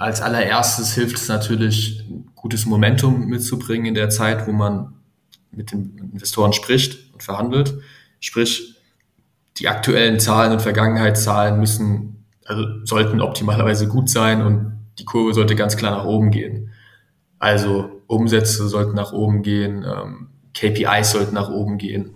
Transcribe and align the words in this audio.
als 0.00 0.22
allererstes 0.22 0.94
hilft 0.94 1.18
es 1.18 1.28
natürlich, 1.28 2.02
gutes 2.34 2.64
Momentum 2.64 3.26
mitzubringen 3.26 3.84
in 3.84 3.94
der 3.94 4.08
Zeit, 4.08 4.46
wo 4.46 4.52
man 4.52 4.94
mit 5.50 5.72
den 5.72 5.98
Investoren 5.98 6.54
spricht 6.54 7.12
und 7.12 7.22
verhandelt. 7.22 7.74
Sprich, 8.18 8.76
die 9.58 9.68
aktuellen 9.68 10.18
Zahlen 10.18 10.52
und 10.52 10.62
Vergangenheitszahlen 10.62 11.60
müssen, 11.60 12.24
also 12.46 12.64
sollten 12.84 13.20
optimalerweise 13.20 13.88
gut 13.88 14.08
sein 14.08 14.40
und 14.40 14.78
die 14.98 15.04
Kurve 15.04 15.34
sollte 15.34 15.54
ganz 15.54 15.76
klar 15.76 15.98
nach 15.98 16.06
oben 16.06 16.30
gehen. 16.30 16.70
Also 17.38 18.02
Umsätze 18.06 18.68
sollten 18.68 18.94
nach 18.94 19.12
oben 19.12 19.42
gehen, 19.42 19.84
ähm, 19.84 20.28
KPIs 20.54 21.10
sollten 21.10 21.34
nach 21.34 21.50
oben 21.50 21.76
gehen. 21.76 22.14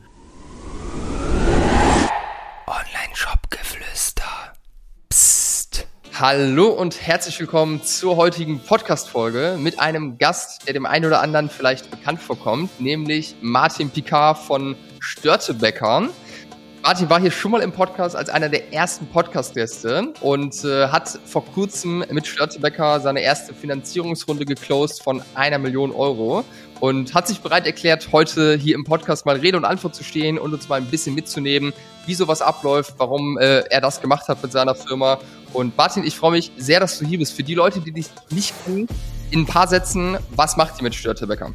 Hallo 6.27 6.68
und 6.68 7.06
herzlich 7.06 7.38
willkommen 7.38 7.82
zur 7.82 8.16
heutigen 8.16 8.59
Podcast-Folge 8.59 9.59
mit 9.61 9.79
einem 9.79 10.16
Gast, 10.16 10.66
der 10.66 10.73
dem 10.73 10.87
einen 10.87 11.05
oder 11.05 11.20
anderen 11.20 11.51
vielleicht 11.51 11.91
bekannt 11.91 12.19
vorkommt, 12.19 12.80
nämlich 12.80 13.37
Martin 13.42 13.91
Picard 13.91 14.38
von 14.38 14.74
Störtebeckern. 15.01 16.09
Martin 16.82 17.10
war 17.10 17.20
hier 17.20 17.30
schon 17.30 17.51
mal 17.51 17.60
im 17.60 17.73
Podcast 17.73 18.16
als 18.16 18.30
einer 18.30 18.48
der 18.48 18.73
ersten 18.73 19.06
Podcast-Gäste 19.06 20.15
und 20.23 20.65
äh, 20.65 20.88
hat 20.88 21.18
vor 21.27 21.45
kurzem 21.45 22.02
mit 22.10 22.27
Störtebecker 22.27 23.01
seine 23.01 23.20
erste 23.20 23.52
Finanzierungsrunde 23.52 24.46
geclosed 24.46 25.02
von 25.02 25.23
einer 25.34 25.59
Million 25.59 25.93
Euro 25.93 26.43
und 26.80 27.15
hat 27.15 27.29
sich 27.29 27.41
bereit 27.41 27.66
erklärt, 27.66 28.09
heute 28.12 28.56
hier 28.56 28.77
im 28.77 28.84
Podcast 28.84 29.27
mal 29.27 29.37
Rede 29.37 29.59
und 29.59 29.66
Antwort 29.66 29.95
zu 29.95 30.02
stehen 30.02 30.38
und 30.38 30.54
uns 30.54 30.70
mal 30.70 30.77
ein 30.77 30.87
bisschen 30.87 31.15
mitzunehmen, 31.15 31.74
wie 32.06 32.15
sowas 32.15 32.41
abläuft, 32.41 32.95
warum 32.96 33.37
äh, 33.37 33.60
er 33.70 33.82
das 33.82 34.01
gemacht 34.01 34.27
hat 34.29 34.43
mit 34.43 34.52
seiner 34.52 34.74
Firma. 34.74 35.18
Und 35.55 35.77
Martin, 35.77 36.05
ich 36.05 36.17
freue 36.17 36.33
mich 36.33 36.51
sehr, 36.57 36.81
dass 36.81 36.99
du 36.99 37.07
hier 37.07 37.19
bist. 37.19 37.33
Für 37.33 37.45
die 37.45 37.55
Leute, 37.55 37.81
die 37.81 37.93
dich 37.93 38.07
nicht 38.31 38.53
kennen, 38.65 38.89
in 39.31 39.43
ein 39.43 39.47
paar 39.47 39.69
Sätzen, 39.69 40.17
was 40.35 40.57
macht 40.57 40.80
ihr 40.80 40.83
mit 40.83 40.97
Störtebecker? 40.97 41.53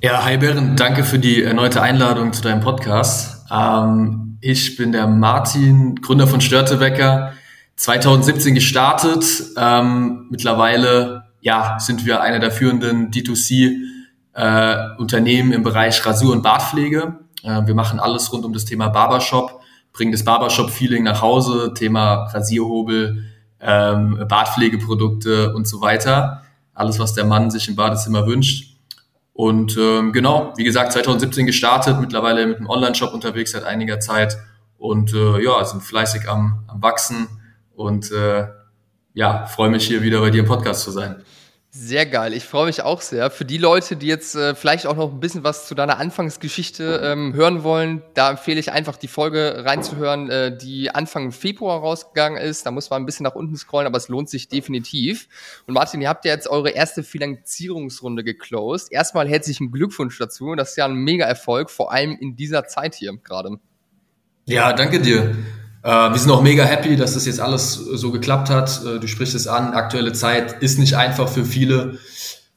Ja, 0.00 0.24
hi 0.24 0.38
Beren, 0.38 0.74
danke 0.74 1.04
für 1.04 1.18
die 1.18 1.42
erneute 1.42 1.82
Einladung 1.82 2.32
zu 2.32 2.40
deinem 2.40 2.60
Podcast. 2.60 3.44
Ähm, 3.50 4.38
ich 4.40 4.76
bin 4.76 4.92
der 4.92 5.06
Martin, 5.06 5.96
Gründer 5.96 6.26
von 6.26 6.40
Störtebecker, 6.40 7.34
2017 7.76 8.54
gestartet, 8.54 9.26
ähm, 9.58 10.28
mittlerweile 10.30 11.24
ja, 11.42 11.76
sind 11.78 12.06
wir 12.06 12.22
einer 12.22 12.38
der 12.38 12.50
führenden 12.50 13.10
D2C-Unternehmen 13.10 15.52
äh, 15.52 15.54
im 15.54 15.62
Bereich 15.62 16.06
Rasur- 16.06 16.32
und 16.32 16.42
Bartpflege. 16.42 17.18
Äh, 17.42 17.66
wir 17.66 17.74
machen 17.74 18.00
alles 18.00 18.32
rund 18.32 18.46
um 18.46 18.54
das 18.54 18.64
Thema 18.64 18.88
Barbershop, 18.88 19.60
bringen 19.98 20.12
das 20.12 20.24
Barbershop-Feeling 20.24 21.02
nach 21.02 21.22
Hause, 21.22 21.74
Thema 21.74 22.26
Rasierhobel, 22.26 23.24
ähm, 23.60 24.24
Bartpflegeprodukte 24.28 25.52
und 25.52 25.66
so 25.66 25.80
weiter. 25.80 26.44
Alles, 26.72 27.00
was 27.00 27.14
der 27.14 27.24
Mann 27.24 27.50
sich 27.50 27.68
im 27.68 27.74
Badezimmer 27.74 28.24
wünscht. 28.24 28.76
Und 29.32 29.76
ähm, 29.76 30.12
genau, 30.12 30.52
wie 30.56 30.62
gesagt, 30.62 30.92
2017 30.92 31.46
gestartet, 31.46 32.00
mittlerweile 32.00 32.46
mit 32.46 32.58
einem 32.58 32.68
Online-Shop 32.68 33.12
unterwegs 33.12 33.50
seit 33.50 33.64
einiger 33.64 33.98
Zeit 33.98 34.38
und 34.78 35.12
äh, 35.14 35.42
ja, 35.42 35.64
sind 35.64 35.82
fleißig 35.82 36.28
am, 36.28 36.64
am 36.68 36.80
Wachsen 36.80 37.26
und 37.74 38.12
äh, 38.12 38.46
ja, 39.14 39.46
freue 39.46 39.68
mich 39.68 39.84
hier 39.84 40.02
wieder 40.02 40.20
bei 40.20 40.30
dir 40.30 40.40
im 40.40 40.46
Podcast 40.46 40.84
zu 40.84 40.92
sein. 40.92 41.16
Sehr 41.70 42.06
geil, 42.06 42.32
ich 42.32 42.44
freue 42.44 42.64
mich 42.64 42.80
auch 42.80 43.02
sehr. 43.02 43.30
Für 43.30 43.44
die 43.44 43.58
Leute, 43.58 43.96
die 43.96 44.06
jetzt 44.06 44.34
äh, 44.34 44.54
vielleicht 44.54 44.86
auch 44.86 44.96
noch 44.96 45.12
ein 45.12 45.20
bisschen 45.20 45.44
was 45.44 45.68
zu 45.68 45.74
deiner 45.74 45.98
Anfangsgeschichte 45.98 47.02
ähm, 47.04 47.34
hören 47.34 47.62
wollen, 47.62 48.02
da 48.14 48.30
empfehle 48.30 48.58
ich 48.58 48.72
einfach 48.72 48.96
die 48.96 49.06
Folge 49.06 49.66
reinzuhören, 49.66 50.30
äh, 50.30 50.56
die 50.56 50.90
Anfang 50.90 51.30
Februar 51.30 51.80
rausgegangen 51.80 52.40
ist. 52.40 52.64
Da 52.64 52.70
muss 52.70 52.88
man 52.88 53.02
ein 53.02 53.06
bisschen 53.06 53.24
nach 53.24 53.34
unten 53.34 53.54
scrollen, 53.54 53.86
aber 53.86 53.98
es 53.98 54.08
lohnt 54.08 54.30
sich 54.30 54.48
definitiv. 54.48 55.28
Und 55.66 55.74
Martin, 55.74 56.00
ihr 56.00 56.08
habt 56.08 56.24
ja 56.24 56.32
jetzt 56.32 56.48
eure 56.48 56.70
erste 56.70 57.02
Finanzierungsrunde 57.02 58.24
geclosed. 58.24 58.90
Erstmal 58.90 59.28
herzlichen 59.28 59.70
Glückwunsch 59.70 60.18
dazu. 60.18 60.54
Das 60.54 60.70
ist 60.70 60.76
ja 60.76 60.86
ein 60.86 60.94
Mega-Erfolg, 60.94 61.70
vor 61.70 61.92
allem 61.92 62.16
in 62.18 62.34
dieser 62.34 62.64
Zeit 62.64 62.94
hier 62.94 63.14
gerade. 63.18 63.58
Ja, 64.46 64.72
danke 64.72 65.00
dir. 65.00 65.36
Äh, 65.82 65.88
wir 65.88 66.18
sind 66.18 66.30
auch 66.30 66.42
mega 66.42 66.64
happy, 66.64 66.96
dass 66.96 67.14
das 67.14 67.26
jetzt 67.26 67.40
alles 67.40 67.74
so 67.74 68.10
geklappt 68.10 68.50
hat. 68.50 68.82
Äh, 68.84 68.98
du 68.98 69.06
sprichst 69.06 69.34
es 69.34 69.46
an, 69.46 69.74
aktuelle 69.74 70.12
Zeit 70.12 70.62
ist 70.62 70.78
nicht 70.78 70.94
einfach 70.94 71.28
für 71.28 71.44
viele. 71.44 71.98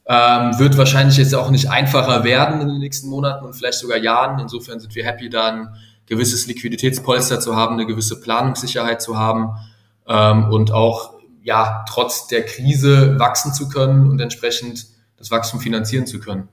Ähm, 0.04 0.58
wird 0.58 0.76
wahrscheinlich 0.76 1.16
jetzt 1.16 1.34
auch 1.34 1.50
nicht 1.50 1.70
einfacher 1.70 2.24
werden 2.24 2.60
in 2.60 2.68
den 2.68 2.78
nächsten 2.78 3.08
Monaten 3.08 3.44
und 3.44 3.54
vielleicht 3.54 3.78
sogar 3.78 3.98
Jahren. 3.98 4.40
Insofern 4.40 4.80
sind 4.80 4.94
wir 4.94 5.04
happy, 5.04 5.30
da 5.30 5.46
ein 5.46 5.68
gewisses 6.06 6.46
Liquiditätspolster 6.46 7.38
zu 7.38 7.56
haben, 7.56 7.74
eine 7.74 7.86
gewisse 7.86 8.20
Planungssicherheit 8.20 9.00
zu 9.00 9.16
haben 9.16 9.50
ähm, 10.08 10.50
und 10.50 10.72
auch 10.72 11.14
ja 11.42 11.84
trotz 11.88 12.26
der 12.26 12.44
Krise 12.44 13.18
wachsen 13.18 13.54
zu 13.54 13.68
können 13.68 14.10
und 14.10 14.20
entsprechend 14.20 14.86
das 15.16 15.30
Wachstum 15.30 15.60
finanzieren 15.60 16.06
zu 16.06 16.18
können. 16.18 16.48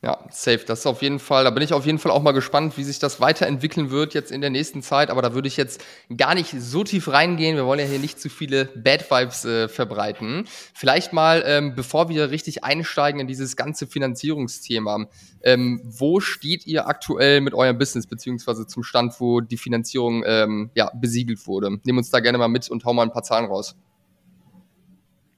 Ja, 0.00 0.16
safe. 0.30 0.60
Das 0.64 0.80
ist 0.80 0.86
auf 0.86 1.02
jeden 1.02 1.18
Fall, 1.18 1.42
da 1.42 1.50
bin 1.50 1.60
ich 1.60 1.72
auf 1.72 1.84
jeden 1.84 1.98
Fall 1.98 2.12
auch 2.12 2.22
mal 2.22 2.30
gespannt, 2.30 2.78
wie 2.78 2.84
sich 2.84 3.00
das 3.00 3.20
weiterentwickeln 3.20 3.90
wird 3.90 4.14
jetzt 4.14 4.30
in 4.30 4.40
der 4.40 4.50
nächsten 4.50 4.80
Zeit. 4.80 5.10
Aber 5.10 5.22
da 5.22 5.34
würde 5.34 5.48
ich 5.48 5.56
jetzt 5.56 5.84
gar 6.16 6.36
nicht 6.36 6.54
so 6.56 6.84
tief 6.84 7.08
reingehen. 7.08 7.56
Wir 7.56 7.66
wollen 7.66 7.80
ja 7.80 7.86
hier 7.86 7.98
nicht 7.98 8.20
zu 8.20 8.28
viele 8.28 8.66
Bad 8.76 9.10
Vibes 9.10 9.44
äh, 9.44 9.68
verbreiten. 9.68 10.44
Vielleicht 10.72 11.12
mal, 11.12 11.42
ähm, 11.44 11.74
bevor 11.74 12.08
wir 12.10 12.30
richtig 12.30 12.62
einsteigen 12.62 13.20
in 13.20 13.26
dieses 13.26 13.56
ganze 13.56 13.88
Finanzierungsthema. 13.88 15.06
Ähm, 15.42 15.80
wo 15.84 16.20
steht 16.20 16.64
ihr 16.68 16.86
aktuell 16.86 17.40
mit 17.40 17.52
eurem 17.52 17.76
Business, 17.76 18.06
beziehungsweise 18.06 18.68
zum 18.68 18.84
Stand, 18.84 19.18
wo 19.18 19.40
die 19.40 19.56
Finanzierung 19.56 20.22
ähm, 20.24 20.70
ja, 20.76 20.92
besiegelt 20.94 21.44
wurde? 21.48 21.76
Nehmen 21.82 21.98
uns 21.98 22.10
da 22.10 22.20
gerne 22.20 22.38
mal 22.38 22.46
mit 22.46 22.70
und 22.70 22.84
hau 22.84 22.92
mal 22.92 23.02
ein 23.02 23.12
paar 23.12 23.24
Zahlen 23.24 23.46
raus. 23.46 23.74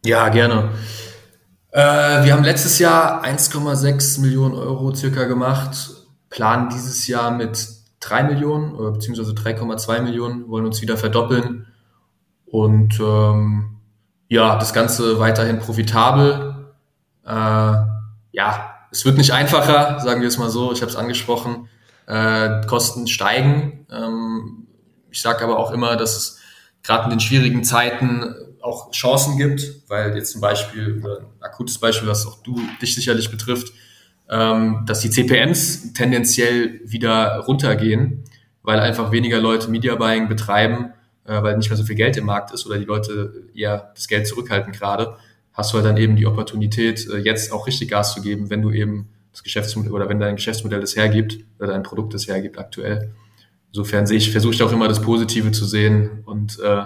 Ja, 0.05 0.29
gerne. 0.29 0.69
Äh, 1.73 2.25
wir 2.25 2.33
haben 2.33 2.45
letztes 2.45 2.79
Jahr 2.79 3.25
1,6 3.25 4.21
Millionen 4.21 4.55
Euro 4.55 4.95
circa 4.95 5.25
gemacht, 5.25 5.77
planen 6.29 6.69
dieses 6.71 7.07
Jahr 7.07 7.31
mit 7.31 7.69
3 8.01 8.25
Millionen 8.25 8.75
oder 8.75 8.91
beziehungsweise 8.93 9.33
3,2 9.33 10.03
Millionen, 10.03 10.49
wollen 10.49 10.67
uns 10.67 10.83
wieder 10.83 10.97
verdoppeln 10.97 11.67
und 12.47 12.99
ähm, 13.01 13.77
ja, 14.29 14.59
das 14.59 14.73
Ganze 14.73 15.21
weiterhin 15.21 15.59
profitabel. 15.59 16.73
Äh, 17.25 17.75
ja, 18.33 18.75
es 18.91 19.05
wird 19.05 19.19
nicht 19.19 19.33
einfacher, 19.33 20.01
sagen 20.01 20.21
wir 20.21 20.29
es 20.29 20.39
mal 20.39 20.51
so. 20.51 20.73
Ich 20.73 20.83
habe 20.83 20.91
es 20.91 20.97
angesprochen. 20.97 21.69
Äh, 22.07 22.67
Kosten 22.67 23.07
steigen. 23.07 23.87
Ähm, 23.91 24.67
ich 25.11 25.23
sage 25.23 25.45
aber 25.45 25.59
auch 25.59 25.71
immer, 25.73 25.97
dass 25.97 26.17
es 26.17 26.39
gerade 26.83 27.05
in 27.05 27.11
den 27.11 27.21
schwierigen 27.21 27.63
Zeiten 27.63 28.35
auch 28.63 28.91
Chancen 28.93 29.37
gibt, 29.39 29.63
weil 29.89 30.15
jetzt 30.17 30.33
zum 30.33 30.41
Beispiel, 30.41 31.03
ein 31.05 31.43
akutes 31.43 31.79
Beispiel, 31.79 32.09
was 32.09 32.27
auch 32.27 32.43
du 32.43 32.61
dich 32.81 32.95
sicherlich 32.95 33.31
betrifft, 33.31 33.73
ähm, 34.29 34.85
dass 34.87 35.01
die 35.01 35.11
CPMs 35.11 35.93
tendenziell 35.93 36.81
wieder 36.85 37.39
runtergehen, 37.41 38.25
weil 38.63 38.79
einfach 38.79 39.13
weniger 39.13 39.41
Leute 39.41 39.71
Media 39.71 39.95
Buying 39.97 40.29
betreiben, 40.29 40.93
äh, 41.25 41.43
weil 41.43 41.57
nicht 41.57 41.71
mehr 41.71 41.77
so 41.77 41.85
viel 41.85 41.97
Geld 41.97 42.17
im 42.17 42.27
Markt 42.27 42.53
ist 42.53 42.67
oder 42.67 42.79
die 42.79 42.85
Leute 42.85 43.49
eher 43.55 43.93
das 43.95 44.09
Geld 44.09 44.27
zurückhalten 44.27 44.73
gerade, 44.73 45.17
hast 45.53 45.73
du 45.73 45.77
halt 45.77 45.87
dann 45.87 45.97
eben 45.97 46.17
die 46.17 46.27
Opportunität, 46.27 47.09
äh, 47.09 47.19
jetzt 47.19 47.53
auch 47.53 47.67
richtig 47.67 47.89
Gas 47.89 48.15
zu 48.15 48.23
geben, 48.23 48.51
wenn 48.51 48.63
du 48.63 48.71
eben 48.71 49.09
das 49.33 49.43
Geschäftsmodell 49.43 49.93
oder 49.93 50.09
wenn 50.09 50.21
dein 50.21 50.37
Geschäftsmodell 50.37 50.81
das 50.81 50.97
hergibt 50.97 51.39
oder 51.59 51.69
dein 51.69 51.83
Produkt 51.83 52.15
das 52.15 52.27
hergibt 52.27 52.59
aktuell. 52.59 53.13
Insofern 53.73 54.07
sehe 54.07 54.19
ich, 54.19 54.33
versuche 54.33 54.55
ich 54.55 54.63
auch 54.63 54.73
immer 54.73 54.89
das 54.89 55.01
Positive 55.01 55.53
zu 55.53 55.65
sehen 55.65 56.23
und 56.25 56.59
äh, 56.61 56.85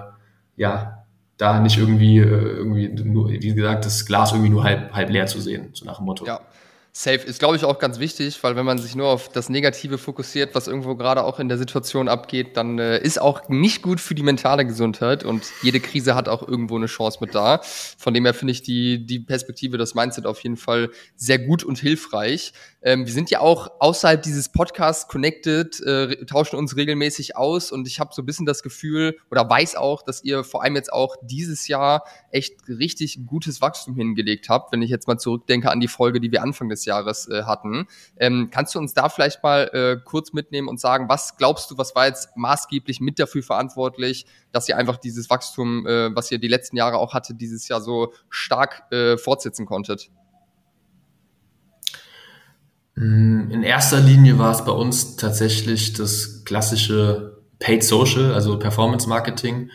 ja, 0.57 1.04
da 1.37 1.61
nicht 1.61 1.79
irgendwie, 1.79 2.19
äh, 2.19 2.23
irgendwie 2.23 2.89
nur, 2.89 3.31
wie 3.31 3.55
gesagt, 3.55 3.85
das 3.85 4.07
Glas 4.07 4.33
irgendwie 4.33 4.51
nur 4.51 4.65
halb, 4.65 4.93
halb 4.93 5.11
leer 5.11 5.27
zu 5.27 5.41
sehen, 5.41 5.71
so 5.73 5.85
nach 5.85 5.99
dem 5.99 6.07
Motto. 6.07 6.27
Ja, 6.27 6.41
Safe 6.97 7.27
ist, 7.27 7.41
glaube 7.41 7.57
ich, 7.57 7.65
auch 7.65 7.81
ganz 7.81 7.99
wichtig, 7.99 8.41
weil 8.45 8.55
wenn 8.55 8.65
man 8.65 8.79
sich 8.79 8.95
nur 8.95 9.09
auf 9.09 9.29
das 9.29 9.49
Negative 9.49 9.99
fokussiert, 9.99 10.55
was 10.55 10.69
irgendwo 10.69 10.95
gerade 10.95 11.25
auch 11.25 11.41
in 11.41 11.49
der 11.49 11.59
Situation 11.59 12.07
abgeht, 12.07 12.57
dann 12.57 12.79
äh, 12.79 13.03
ist 13.03 13.21
auch 13.21 13.49
nicht 13.49 13.83
gut 13.83 13.99
für 14.01 14.15
die 14.15 14.23
mentale 14.23 14.65
Gesundheit 14.65 15.25
und 15.25 15.43
jede 15.61 15.81
Krise 15.81 16.15
hat 16.15 16.29
auch 16.29 16.47
irgendwo 16.47 16.77
eine 16.77 16.87
Chance 16.87 17.19
mit 17.21 17.35
da. 17.35 17.61
Von 17.65 18.15
dem 18.15 18.25
her 18.25 18.33
finde 18.33 18.53
ich 18.53 18.63
die, 18.63 19.05
die 19.05 19.19
Perspektive, 19.19 19.77
das 19.77 19.97
Mindset 19.97 20.25
auf 20.25 20.39
jeden 20.45 20.57
Fall 20.57 20.89
sehr 21.17 21.41
gut 21.41 21.65
und 21.65 21.81
hilfreich. 21.81 22.53
Ähm, 22.85 23.07
wir 23.07 23.13
sind 23.15 23.31
ja 23.31 23.41
auch 23.41 23.69
außerhalb 23.81 24.23
dieses 24.23 24.51
Podcasts 24.51 25.09
connected, 25.09 25.81
äh, 25.81 26.27
tauschen 26.27 26.57
uns 26.57 26.77
regelmäßig 26.77 27.35
aus 27.35 27.73
und 27.73 27.89
ich 27.89 27.99
habe 27.99 28.13
so 28.13 28.21
ein 28.21 28.27
bisschen 28.27 28.45
das 28.45 28.63
Gefühl 28.63 29.17
oder 29.31 29.49
weiß 29.49 29.77
auch, 29.77 30.03
dass 30.03 30.23
ihr 30.23 30.45
vor 30.45 30.63
allem 30.63 30.77
jetzt 30.77 30.93
auch 30.93 31.17
dieses 31.23 31.67
Jahr 31.67 32.05
echt 32.31 32.69
richtig 32.69 33.27
gutes 33.27 33.63
Wachstum 33.63 33.97
hingelegt 33.97 34.51
habt, 34.51 34.71
wenn 34.71 34.83
ich 34.83 34.91
jetzt 34.91 35.09
mal 35.09 35.17
zurückdenke 35.17 35.71
an 35.71 35.81
die 35.81 35.89
Folge, 35.89 36.21
die 36.21 36.31
wir 36.31 36.43
Anfang 36.43 36.69
des 36.69 36.85
Jahres 36.85 37.27
äh, 37.27 37.45
hatten. 37.45 37.87
Ähm, 38.19 38.51
kannst 38.51 38.75
du 38.75 38.79
uns 38.79 38.93
da 38.93 39.09
vielleicht 39.09 39.43
mal 39.43 39.71
äh, 39.73 39.97
kurz 40.05 40.35
mitnehmen 40.35 40.69
und 40.69 40.79
sagen, 40.79 41.09
was 41.09 41.39
glaubst 41.39 41.71
du, 41.71 41.79
was 41.79 41.95
war 41.95 42.07
jetzt 42.07 42.37
maßgeblich 42.37 43.01
mit 43.01 43.19
dafür 43.19 43.43
verantwortlich, 43.43 44.27
dass 44.53 44.69
ihr 44.69 44.77
einfach 44.77 44.99
dieses 44.99 45.31
Wachstum, 45.31 45.87
äh, 45.87 46.15
was 46.15 46.31
ihr 46.31 46.39
die 46.39 46.49
letzten 46.49 46.77
Jahre 46.77 46.99
auch 46.99 47.15
hatte, 47.15 47.33
dieses 47.35 47.67
Jahr 47.67 47.81
so 47.81 48.13
stark 48.29 48.93
äh, 48.93 49.17
fortsetzen 49.17 49.65
konntet? 49.65 50.11
Mm, 52.97 53.51
in 53.51 53.63
erster 53.63 54.01
Linie 54.01 54.39
war 54.39 54.53
es 54.53 54.65
bei 54.65 54.73
uns 54.73 55.17
tatsächlich 55.17 55.93
das 55.93 56.45
klassische 56.45 57.43
Paid 57.59 57.83
Social, 57.85 58.33
also 58.33 58.59
Performance 58.59 59.09
Marketing. 59.09 59.71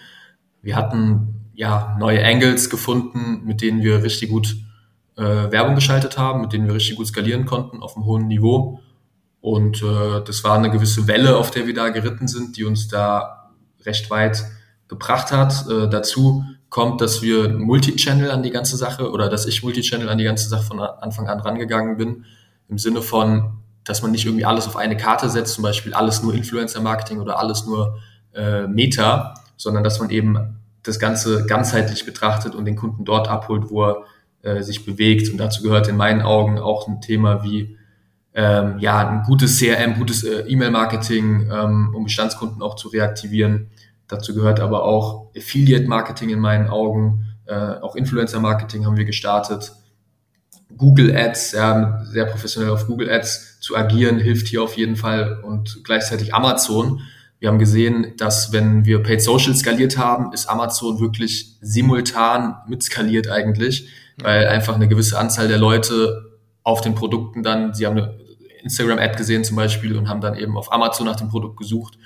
Wir 0.62 0.76
hatten 0.76 1.52
ja, 1.54 1.98
neue 2.00 2.24
Angles 2.24 2.70
gefunden, 2.70 3.42
mit 3.46 3.62
denen 3.62 3.82
wir 3.82 4.04
richtig 4.04 4.30
gut 4.30 4.56
äh, 5.18 5.52
Werbung 5.52 5.76
geschaltet 5.76 6.18
haben, 6.18 6.42
mit 6.42 6.54
denen 6.54 6.68
wir 6.68 6.74
richtig 6.74 6.96
gut 6.96 7.08
skalieren 7.08 7.46
konnten 7.46 7.82
auf 7.84 7.96
einem 7.96 8.06
hohen 8.06 8.28
Niveau. 8.28 8.80
Und 9.42 9.82
äh, 9.84 10.24
das 10.24 10.44
war 10.44 10.58
eine 10.58 10.72
gewisse 10.72 11.08
Welle, 11.08 11.38
auf 11.38 11.52
der 11.52 11.68
wir 11.68 11.74
da 11.74 11.90
geritten 11.90 12.28
sind, 12.28 12.58
die 12.58 12.64
uns 12.64 12.88
da 12.88 13.52
recht 13.86 14.10
weit 14.10 14.46
gebracht 14.88 15.32
hat. 15.32 15.66
Äh, 15.70 15.90
dazu 15.90 16.44
kommt, 16.70 17.02
dass 17.02 17.22
wir 17.22 17.50
Multichannel 17.50 18.32
an 18.32 18.44
die 18.44 18.52
ganze 18.52 18.78
Sache 18.78 19.12
oder 19.12 19.30
dass 19.30 19.46
ich 19.46 19.64
Multichannel 19.64 20.10
an 20.10 20.18
die 20.18 20.24
ganze 20.24 20.48
Sache 20.48 20.64
von 20.64 20.80
Anfang 20.80 21.28
an 21.28 21.40
rangegangen 21.40 21.98
bin. 21.98 22.26
Im 22.70 22.78
Sinne 22.78 23.02
von, 23.02 23.60
dass 23.84 24.02
man 24.02 24.12
nicht 24.12 24.26
irgendwie 24.26 24.46
alles 24.46 24.68
auf 24.68 24.78
eine 24.78 24.96
Karte 24.96 25.30
setzt, 25.30 25.56
zum 25.56 25.64
Beispiel 25.64 25.94
alles 25.94 26.22
nur 26.22 26.34
Influencer-Marketing 26.34 27.20
oder 27.20 27.40
alles 27.40 27.66
nur 27.66 28.00
äh, 28.34 28.68
Meta, 28.68 29.34
sondern 29.58 29.84
dass 29.84 30.00
man 30.00 30.10
eben 30.10 30.60
das 30.84 31.00
Ganze 31.00 31.46
ganzheitlich 31.46 32.06
betrachtet 32.06 32.56
und 32.56 32.66
den 32.66 32.76
Kunden 32.76 33.04
dort 33.04 33.28
abholt, 33.28 33.70
wo 33.70 33.84
er 33.84 34.04
äh, 34.42 34.62
sich 34.64 34.86
bewegt. 34.86 35.30
Und 35.30 35.38
dazu 35.38 35.64
gehört 35.64 35.88
in 35.88 35.98
meinen 35.98 36.22
Augen 36.22 36.60
auch 36.60 36.88
ein 36.88 37.02
Thema 37.02 37.44
wie 37.44 37.78
ähm, 38.34 38.78
ja, 38.80 39.08
ein 39.08 39.24
gutes 39.24 39.60
CRM, 39.60 39.96
gutes 39.96 40.24
äh, 40.24 40.42
E-Mail-Marketing, 40.48 41.50
ähm, 41.52 41.94
um 41.96 42.04
Bestandskunden 42.04 42.62
auch 42.62 42.76
zu 42.76 42.90
reaktivieren. 42.90 43.72
Dazu 44.08 44.34
gehört 44.34 44.60
aber 44.60 44.84
auch 44.84 45.32
Affiliate-Marketing 45.36 46.30
in 46.30 46.40
meinen 46.40 46.70
Augen, 46.70 47.26
äh, 47.48 47.54
auch 47.54 47.96
Influencer-Marketing 47.96 48.86
haben 48.86 48.98
wir 48.98 49.06
gestartet. 49.06 49.74
Google 50.78 51.16
Ads, 51.16 51.54
ja, 51.54 52.04
sehr 52.06 52.26
professionell 52.26 52.72
auf 52.72 52.88
Google 52.88 53.10
Ads 53.10 53.60
zu 53.60 53.76
agieren, 53.76 54.20
hilft 54.20 54.48
hier 54.48 54.64
auf 54.64 54.78
jeden 54.78 54.96
Fall 54.96 55.42
und 55.44 55.84
gleichzeitig 55.84 56.34
Amazon. 56.34 57.02
Wir 57.40 57.50
haben 57.50 57.60
gesehen, 57.60 58.14
dass 58.18 58.52
wenn 58.52 58.86
wir 58.86 59.02
Paid 59.02 59.22
Social 59.22 59.56
skaliert 59.56 59.98
haben, 59.98 60.34
ist 60.34 60.48
Amazon 60.48 61.00
wirklich 61.00 61.56
simultan 61.62 62.56
mit 62.68 62.84
skaliert 62.84 63.30
eigentlich, 63.30 63.90
weil 64.22 64.48
einfach 64.48 64.76
eine 64.76 64.88
gewisse 64.88 65.18
Anzahl 65.18 65.48
der 65.48 65.58
Leute 65.58 66.38
auf 66.64 66.82
den 66.82 66.96
Produkten 66.96 67.42
dann, 67.42 67.74
sie 67.74 67.86
haben 67.86 67.98
eine 67.98 68.20
Instagram-Ad 68.64 69.18
gesehen 69.18 69.44
zum 69.44 69.56
Beispiel 69.56 69.98
und 69.98 70.10
haben 70.10 70.22
dann 70.22 70.36
eben 70.36 70.58
auf 70.58 70.72
Amazon 70.72 71.06
nach 71.06 71.16
dem 71.16 71.30
Produkt 71.30 71.58
gesucht 71.58 71.98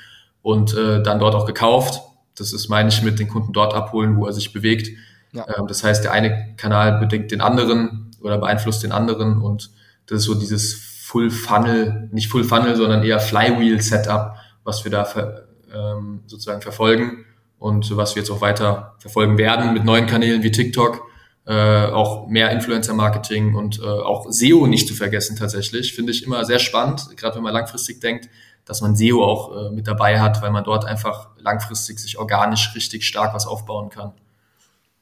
und 0.41 0.73
äh, 0.75 1.01
dann 1.01 1.19
dort 1.19 1.35
auch 1.35 1.45
gekauft. 1.45 2.01
Das 2.37 2.53
ist, 2.53 2.69
meine 2.69 2.89
ich, 2.89 3.01
mit 3.01 3.19
den 3.19 3.27
Kunden 3.27 3.53
dort 3.53 3.73
abholen, 3.73 4.17
wo 4.17 4.25
er 4.25 4.33
sich 4.33 4.53
bewegt. 4.53 4.89
Ja. 5.31 5.45
Ähm, 5.57 5.67
das 5.67 5.83
heißt, 5.83 6.03
der 6.03 6.11
eine 6.11 6.53
Kanal 6.57 6.99
bedingt 6.99 7.31
den 7.31 7.41
anderen 7.41 8.11
oder 8.23 8.37
beeinflusst 8.37 8.83
den 8.83 8.91
anderen 8.91 9.41
und 9.41 9.69
das 10.07 10.19
ist 10.19 10.25
so 10.25 10.35
dieses 10.35 10.73
Full 10.73 11.29
Funnel, 11.29 12.09
nicht 12.11 12.29
Full 12.29 12.43
Funnel, 12.43 12.75
sondern 12.75 13.03
eher 13.03 13.19
Flywheel 13.19 13.81
Setup, 13.81 14.35
was 14.63 14.83
wir 14.83 14.91
da 14.91 15.05
ver, 15.05 15.47
ähm, 15.73 16.23
sozusagen 16.25 16.61
verfolgen 16.61 17.25
und 17.59 17.95
was 17.95 18.15
wir 18.15 18.21
jetzt 18.21 18.31
auch 18.31 18.41
weiter 18.41 18.95
verfolgen 18.99 19.37
werden 19.37 19.73
mit 19.73 19.85
neuen 19.85 20.07
Kanälen 20.07 20.43
wie 20.43 20.51
TikTok, 20.51 21.01
äh, 21.45 21.85
auch 21.87 22.27
mehr 22.27 22.51
Influencer-Marketing 22.51 23.55
und 23.55 23.79
äh, 23.79 23.83
auch 23.83 24.25
SEO 24.29 24.65
nicht 24.67 24.87
zu 24.87 24.93
vergessen 24.93 25.35
tatsächlich. 25.35 25.93
Finde 25.93 26.11
ich 26.11 26.23
immer 26.23 26.45
sehr 26.45 26.59
spannend, 26.59 27.15
gerade 27.17 27.35
wenn 27.35 27.43
man 27.43 27.53
langfristig 27.53 27.99
denkt, 27.99 28.29
dass 28.65 28.81
man 28.81 28.95
SEO 28.95 29.23
auch 29.23 29.55
äh, 29.55 29.69
mit 29.71 29.87
dabei 29.87 30.19
hat, 30.21 30.41
weil 30.41 30.51
man 30.51 30.63
dort 30.63 30.85
einfach 30.85 31.29
langfristig 31.37 31.99
sich 31.99 32.17
organisch 32.17 32.73
richtig 32.75 33.05
stark 33.05 33.33
was 33.33 33.45
aufbauen 33.45 33.89
kann. 33.89 34.13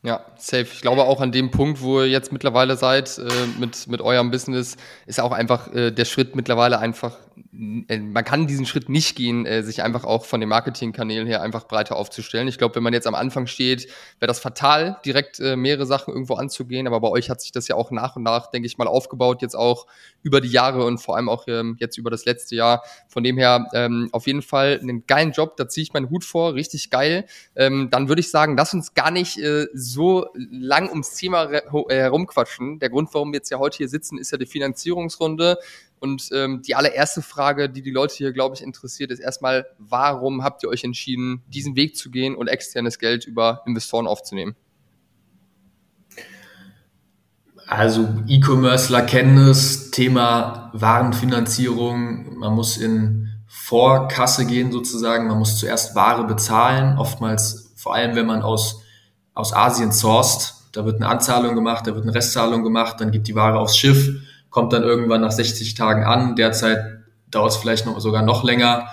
Ja, 0.03 0.25
safe. 0.35 0.67
Ich 0.73 0.81
glaube 0.81 1.03
auch 1.03 1.21
an 1.21 1.31
dem 1.31 1.51
Punkt, 1.51 1.81
wo 1.81 2.01
ihr 2.01 2.09
jetzt 2.09 2.31
mittlerweile 2.31 2.75
seid 2.75 3.19
äh, 3.19 3.23
mit, 3.59 3.87
mit 3.87 4.01
eurem 4.01 4.31
Business, 4.31 4.75
ist 5.05 5.19
auch 5.19 5.31
einfach 5.31 5.71
äh, 5.73 5.91
der 5.91 6.05
Schritt 6.05 6.35
mittlerweile 6.35 6.79
einfach 6.79 7.17
man 7.51 8.23
kann 8.23 8.47
diesen 8.47 8.65
Schritt 8.65 8.89
nicht 8.89 9.15
gehen, 9.15 9.45
äh, 9.45 9.63
sich 9.63 9.83
einfach 9.83 10.03
auch 10.03 10.25
von 10.25 10.39
den 10.39 10.49
Marketingkanälen 10.49 11.27
her 11.27 11.41
einfach 11.41 11.67
breiter 11.67 11.95
aufzustellen. 11.95 12.47
Ich 12.47 12.57
glaube, 12.57 12.75
wenn 12.75 12.83
man 12.83 12.93
jetzt 12.93 13.07
am 13.07 13.15
Anfang 13.15 13.47
steht, 13.47 13.87
wäre 14.19 14.27
das 14.27 14.39
fatal, 14.39 14.99
direkt 15.05 15.39
äh, 15.39 15.55
mehrere 15.55 15.85
Sachen 15.85 16.13
irgendwo 16.13 16.35
anzugehen. 16.35 16.87
Aber 16.87 16.99
bei 16.99 17.09
euch 17.09 17.29
hat 17.29 17.41
sich 17.41 17.51
das 17.51 17.67
ja 17.67 17.75
auch 17.75 17.91
nach 17.91 18.15
und 18.15 18.23
nach, 18.23 18.51
denke 18.51 18.65
ich 18.65 18.77
mal, 18.77 18.87
aufgebaut, 18.87 19.41
jetzt 19.41 19.55
auch 19.55 19.87
über 20.23 20.41
die 20.41 20.49
Jahre 20.49 20.85
und 20.85 20.99
vor 20.99 21.15
allem 21.15 21.29
auch 21.29 21.47
ähm, 21.47 21.77
jetzt 21.79 21.97
über 21.97 22.09
das 22.09 22.25
letzte 22.25 22.55
Jahr. 22.55 22.83
Von 23.07 23.23
dem 23.23 23.37
her 23.37 23.67
ähm, 23.73 24.09
auf 24.11 24.27
jeden 24.27 24.41
Fall 24.41 24.79
einen 24.81 25.05
geilen 25.05 25.31
Job, 25.31 25.57
da 25.57 25.67
ziehe 25.67 25.83
ich 25.83 25.93
meinen 25.93 26.09
Hut 26.09 26.23
vor, 26.23 26.53
richtig 26.53 26.89
geil. 26.89 27.25
Ähm, 27.55 27.89
dann 27.91 28.07
würde 28.07 28.19
ich 28.19 28.31
sagen, 28.31 28.57
lass 28.57 28.73
uns 28.73 28.93
gar 28.93 29.11
nicht 29.11 29.37
äh, 29.37 29.67
so 29.73 30.27
lang 30.33 30.89
ums 30.89 31.15
Thema 31.15 31.49
herumquatschen. 31.89 32.79
Der 32.79 32.89
Grund, 32.89 33.13
warum 33.13 33.31
wir 33.31 33.37
jetzt 33.37 33.49
ja 33.49 33.59
heute 33.59 33.77
hier 33.77 33.89
sitzen, 33.89 34.17
ist 34.17 34.31
ja 34.31 34.37
die 34.37 34.45
Finanzierungsrunde. 34.45 35.57
Und 36.01 36.29
ähm, 36.33 36.63
die 36.63 36.73
allererste 36.73 37.21
Frage, 37.21 37.69
die 37.69 37.83
die 37.83 37.91
Leute 37.91 38.15
hier, 38.15 38.33
glaube 38.33 38.55
ich, 38.55 38.63
interessiert, 38.63 39.11
ist 39.11 39.19
erstmal, 39.19 39.67
warum 39.77 40.43
habt 40.43 40.63
ihr 40.63 40.69
euch 40.69 40.83
entschieden, 40.83 41.43
diesen 41.47 41.75
Weg 41.75 41.95
zu 41.95 42.09
gehen 42.09 42.35
und 42.35 42.47
externes 42.47 42.97
Geld 42.97 43.25
über 43.25 43.61
Investoren 43.67 44.07
aufzunehmen? 44.07 44.55
Also 47.67 48.09
E-Commercer 48.27 49.03
kennen 49.03 49.45
das 49.45 49.91
Thema 49.91 50.71
Warenfinanzierung. 50.73 52.35
Man 52.39 52.53
muss 52.55 52.77
in 52.77 53.29
Vorkasse 53.45 54.47
gehen 54.47 54.71
sozusagen. 54.71 55.27
Man 55.27 55.37
muss 55.37 55.59
zuerst 55.59 55.95
Ware 55.95 56.25
bezahlen. 56.25 56.97
Oftmals, 56.97 57.73
vor 57.75 57.93
allem 57.93 58.15
wenn 58.15 58.25
man 58.25 58.41
aus, 58.41 58.81
aus 59.35 59.53
Asien 59.53 59.91
sourced, 59.91 60.55
da 60.71 60.83
wird 60.83 60.95
eine 60.95 61.09
Anzahlung 61.09 61.53
gemacht, 61.53 61.85
da 61.85 61.93
wird 61.93 62.05
eine 62.05 62.15
Restzahlung 62.15 62.63
gemacht, 62.63 62.99
dann 62.99 63.11
geht 63.11 63.27
die 63.27 63.35
Ware 63.35 63.59
aufs 63.59 63.77
Schiff 63.77 64.09
kommt 64.51 64.73
dann 64.73 64.83
irgendwann 64.83 65.21
nach 65.21 65.31
60 65.31 65.73
Tagen 65.73 66.03
an. 66.03 66.35
Derzeit 66.35 66.79
dauert 67.31 67.51
es 67.51 67.57
vielleicht 67.57 67.87
noch, 67.87 67.99
sogar 67.99 68.21
noch 68.21 68.43
länger. 68.43 68.89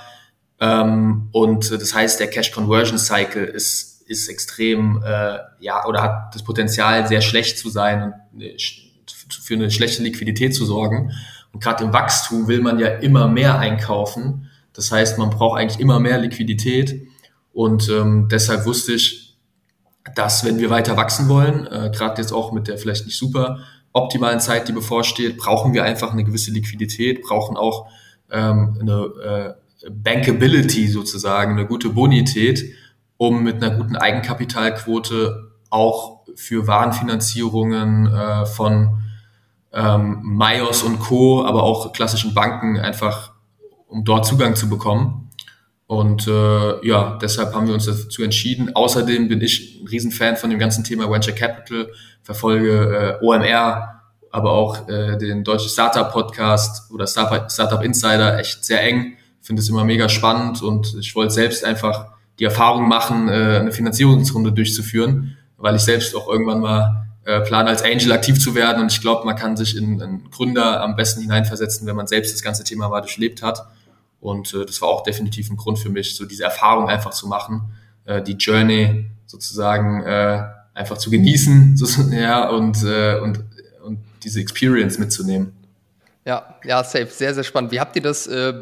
Ähm, 0.60 1.28
und 1.32 1.70
das 1.70 1.94
heißt, 1.94 2.18
der 2.20 2.30
Cash 2.30 2.52
Conversion 2.52 2.98
Cycle 2.98 3.44
ist, 3.44 4.02
ist 4.06 4.28
extrem, 4.28 5.02
äh, 5.04 5.38
ja, 5.60 5.84
oder 5.86 6.02
hat 6.02 6.34
das 6.34 6.42
Potenzial, 6.42 7.06
sehr 7.06 7.20
schlecht 7.20 7.58
zu 7.58 7.68
sein 7.68 8.02
und 8.02 8.42
für 9.30 9.54
eine 9.54 9.70
schlechte 9.70 10.02
Liquidität 10.02 10.54
zu 10.54 10.64
sorgen. 10.64 11.12
Und 11.52 11.62
gerade 11.62 11.84
im 11.84 11.92
Wachstum 11.92 12.48
will 12.48 12.60
man 12.60 12.78
ja 12.78 12.88
immer 12.88 13.28
mehr 13.28 13.58
einkaufen. 13.58 14.48
Das 14.72 14.92
heißt, 14.92 15.18
man 15.18 15.30
braucht 15.30 15.58
eigentlich 15.58 15.80
immer 15.80 15.98
mehr 16.00 16.18
Liquidität. 16.18 17.08
Und 17.52 17.88
ähm, 17.88 18.28
deshalb 18.30 18.64
wusste 18.64 18.92
ich, 18.92 19.36
dass 20.14 20.44
wenn 20.44 20.58
wir 20.58 20.70
weiter 20.70 20.96
wachsen 20.96 21.28
wollen, 21.28 21.66
äh, 21.66 21.90
gerade 21.92 22.20
jetzt 22.20 22.32
auch 22.32 22.52
mit 22.52 22.68
der 22.68 22.78
vielleicht 22.78 23.04
nicht 23.04 23.18
super 23.18 23.58
optimalen 23.92 24.40
Zeit, 24.40 24.68
die 24.68 24.72
bevorsteht, 24.72 25.38
brauchen 25.38 25.72
wir 25.72 25.84
einfach 25.84 26.12
eine 26.12 26.24
gewisse 26.24 26.50
Liquidität, 26.50 27.22
brauchen 27.22 27.56
auch 27.56 27.88
ähm, 28.30 28.78
eine 28.80 29.56
äh, 29.84 29.90
Bankability 29.90 30.88
sozusagen, 30.88 31.52
eine 31.52 31.66
gute 31.66 31.90
Bonität, 31.90 32.64
um 33.16 33.42
mit 33.42 33.62
einer 33.62 33.76
guten 33.76 33.96
Eigenkapitalquote 33.96 35.52
auch 35.70 36.20
für 36.34 36.66
Warenfinanzierungen 36.66 38.06
äh, 38.06 38.46
von 38.46 39.02
ähm, 39.72 40.20
Mayos 40.22 40.82
und 40.82 40.98
Co., 41.00 41.44
aber 41.44 41.62
auch 41.62 41.92
klassischen 41.92 42.34
Banken 42.34 42.78
einfach, 42.78 43.32
um 43.86 44.04
dort 44.04 44.26
Zugang 44.26 44.56
zu 44.56 44.68
bekommen. 44.68 45.27
Und 45.88 46.28
äh, 46.28 46.86
ja, 46.86 47.18
deshalb 47.20 47.54
haben 47.54 47.66
wir 47.66 47.72
uns 47.72 47.86
dazu 47.86 48.22
entschieden. 48.22 48.76
Außerdem 48.76 49.26
bin 49.26 49.40
ich 49.40 49.80
ein 49.80 49.88
Riesenfan 49.88 50.36
von 50.36 50.50
dem 50.50 50.58
ganzen 50.58 50.84
Thema 50.84 51.10
Venture 51.10 51.34
Capital, 51.34 51.88
verfolge 52.22 53.18
äh, 53.22 53.24
OMR, 53.24 54.02
aber 54.30 54.52
auch 54.52 54.86
äh, 54.86 55.16
den 55.16 55.44
deutschen 55.44 55.70
Startup 55.70 56.12
Podcast 56.12 56.90
oder 56.92 57.06
Startup, 57.06 57.82
Insider 57.82 58.38
echt 58.38 58.66
sehr 58.66 58.82
eng. 58.82 59.16
Finde 59.40 59.62
es 59.62 59.70
immer 59.70 59.82
mega 59.84 60.10
spannend 60.10 60.62
und 60.62 60.94
ich 61.00 61.14
wollte 61.14 61.32
selbst 61.32 61.64
einfach 61.64 62.08
die 62.38 62.44
Erfahrung 62.44 62.86
machen, 62.86 63.30
äh, 63.30 63.58
eine 63.58 63.72
Finanzierungsrunde 63.72 64.52
durchzuführen, 64.52 65.38
weil 65.56 65.76
ich 65.76 65.82
selbst 65.82 66.14
auch 66.14 66.28
irgendwann 66.28 66.60
mal 66.60 67.06
äh, 67.24 67.40
plane, 67.40 67.70
als 67.70 67.82
Angel 67.82 68.12
aktiv 68.12 68.38
zu 68.38 68.54
werden. 68.54 68.82
Und 68.82 68.92
ich 68.92 69.00
glaube, 69.00 69.24
man 69.24 69.36
kann 69.36 69.56
sich 69.56 69.74
in 69.74 70.02
einen 70.02 70.30
Gründer 70.30 70.82
am 70.82 70.96
besten 70.96 71.22
hineinversetzen, 71.22 71.86
wenn 71.86 71.96
man 71.96 72.06
selbst 72.06 72.34
das 72.34 72.42
ganze 72.42 72.62
Thema 72.62 72.90
mal 72.90 73.00
durchlebt 73.00 73.42
hat. 73.42 73.66
Und 74.20 74.52
äh, 74.54 74.64
das 74.64 74.80
war 74.82 74.88
auch 74.88 75.02
definitiv 75.02 75.50
ein 75.50 75.56
Grund 75.56 75.78
für 75.78 75.90
mich, 75.90 76.16
so 76.16 76.24
diese 76.24 76.44
Erfahrung 76.44 76.88
einfach 76.88 77.10
zu 77.10 77.28
machen, 77.28 77.72
äh, 78.04 78.22
die 78.22 78.32
Journey 78.32 79.06
sozusagen 79.26 80.02
äh, 80.02 80.42
einfach 80.74 80.98
zu 80.98 81.10
genießen 81.10 81.76
so, 81.76 82.02
ja, 82.10 82.48
und, 82.48 82.82
äh, 82.84 83.18
und, 83.20 83.44
und 83.82 83.98
diese 84.24 84.40
Experience 84.40 84.98
mitzunehmen. 84.98 85.52
Ja, 86.24 86.56
ja, 86.64 86.84
safe. 86.84 87.06
Sehr, 87.06 87.32
sehr 87.32 87.44
spannend. 87.44 87.72
Wie 87.72 87.80
habt 87.80 87.96
ihr 87.96 88.02
das 88.02 88.26
äh, 88.26 88.52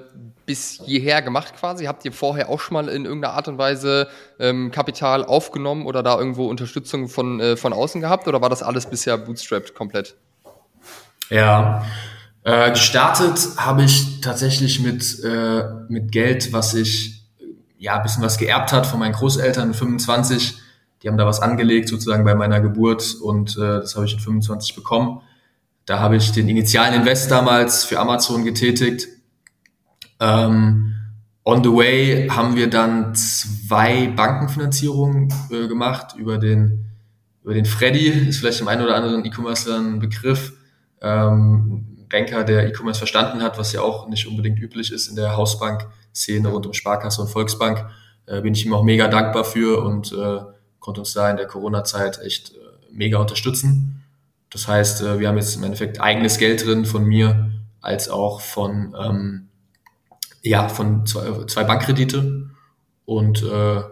bis 0.44 0.80
hierher 0.84 1.20
gemacht 1.20 1.54
quasi? 1.58 1.86
Habt 1.86 2.04
ihr 2.04 2.12
vorher 2.12 2.48
auch 2.48 2.60
schon 2.60 2.74
mal 2.74 2.88
in 2.88 3.04
irgendeiner 3.04 3.34
Art 3.34 3.48
und 3.48 3.58
Weise 3.58 4.08
ähm, 4.38 4.70
Kapital 4.70 5.24
aufgenommen 5.24 5.84
oder 5.84 6.04
da 6.04 6.16
irgendwo 6.16 6.46
Unterstützung 6.46 7.08
von, 7.08 7.40
äh, 7.40 7.56
von 7.56 7.72
außen 7.72 8.00
gehabt 8.00 8.28
oder 8.28 8.40
war 8.40 8.50
das 8.50 8.62
alles 8.62 8.86
bisher 8.86 9.18
bootstrapped 9.18 9.74
komplett? 9.74 10.14
Ja, 11.28 11.84
äh, 12.46 12.70
gestartet 12.70 13.56
habe 13.56 13.82
ich 13.82 14.20
tatsächlich 14.20 14.78
mit, 14.78 15.18
äh, 15.24 15.64
mit 15.88 16.12
Geld, 16.12 16.52
was 16.52 16.74
ich 16.74 17.24
ja 17.76 17.96
ein 17.96 18.04
bisschen 18.04 18.22
was 18.22 18.38
geerbt 18.38 18.72
hat 18.72 18.86
von 18.86 19.00
meinen 19.00 19.14
Großeltern, 19.14 19.74
25. 19.74 20.56
Die 21.02 21.08
haben 21.08 21.18
da 21.18 21.26
was 21.26 21.42
angelegt 21.42 21.88
sozusagen 21.88 22.24
bei 22.24 22.36
meiner 22.36 22.60
Geburt 22.60 23.16
und 23.20 23.56
äh, 23.56 23.80
das 23.80 23.96
habe 23.96 24.06
ich 24.06 24.12
in 24.12 24.20
25 24.20 24.76
bekommen. 24.76 25.22
Da 25.86 25.98
habe 25.98 26.14
ich 26.14 26.30
den 26.30 26.48
initialen 26.48 26.94
Invest 26.94 27.32
damals 27.32 27.82
für 27.82 27.98
Amazon 27.98 28.44
getätigt. 28.44 29.08
Ähm, 30.20 30.94
on 31.44 31.64
the 31.64 31.70
way 31.70 32.28
haben 32.28 32.54
wir 32.54 32.70
dann 32.70 33.12
zwei 33.16 34.06
Bankenfinanzierungen 34.06 35.34
äh, 35.50 35.66
gemacht 35.66 36.14
über 36.16 36.38
den 36.38 36.92
über 37.42 37.54
den 37.54 37.64
Freddy, 37.64 38.06
ist 38.06 38.38
vielleicht 38.38 38.60
dem 38.60 38.68
einen 38.68 38.82
oder 38.82 38.94
anderen 38.94 39.24
E-Commercer 39.24 39.78
ein 39.78 39.98
Begriff. 39.98 40.52
Ähm, 41.00 41.95
Banker, 42.08 42.44
der 42.44 42.68
E-Commerce 42.68 42.98
verstanden 42.98 43.42
hat, 43.42 43.58
was 43.58 43.72
ja 43.72 43.82
auch 43.82 44.08
nicht 44.08 44.26
unbedingt 44.26 44.58
üblich 44.58 44.92
ist 44.92 45.08
in 45.08 45.16
der 45.16 45.36
Hausbank-Szene 45.36 46.48
rund 46.48 46.66
um 46.66 46.72
Sparkasse 46.72 47.22
und 47.22 47.28
Volksbank, 47.28 47.86
äh, 48.26 48.40
bin 48.40 48.54
ich 48.54 48.64
ihm 48.64 48.74
auch 48.74 48.82
mega 48.82 49.08
dankbar 49.08 49.44
für 49.44 49.82
und 49.82 50.12
äh, 50.12 50.40
konnte 50.80 51.00
uns 51.00 51.12
da 51.12 51.30
in 51.30 51.36
der 51.36 51.46
Corona-Zeit 51.46 52.20
echt 52.20 52.50
äh, 52.50 52.56
mega 52.92 53.18
unterstützen. 53.18 54.04
Das 54.50 54.68
heißt, 54.68 55.02
äh, 55.02 55.18
wir 55.18 55.28
haben 55.28 55.36
jetzt 55.36 55.56
im 55.56 55.64
Endeffekt 55.64 56.00
eigenes 56.00 56.38
Geld 56.38 56.64
drin 56.64 56.84
von 56.84 57.04
mir 57.04 57.50
als 57.80 58.08
auch 58.08 58.40
von, 58.40 58.96
ähm, 58.98 59.48
ja, 60.42 60.68
von 60.68 61.06
zwei, 61.06 61.44
zwei 61.46 61.64
Bankkredite 61.64 62.50
und 63.04 63.42
äh, 63.42 63.82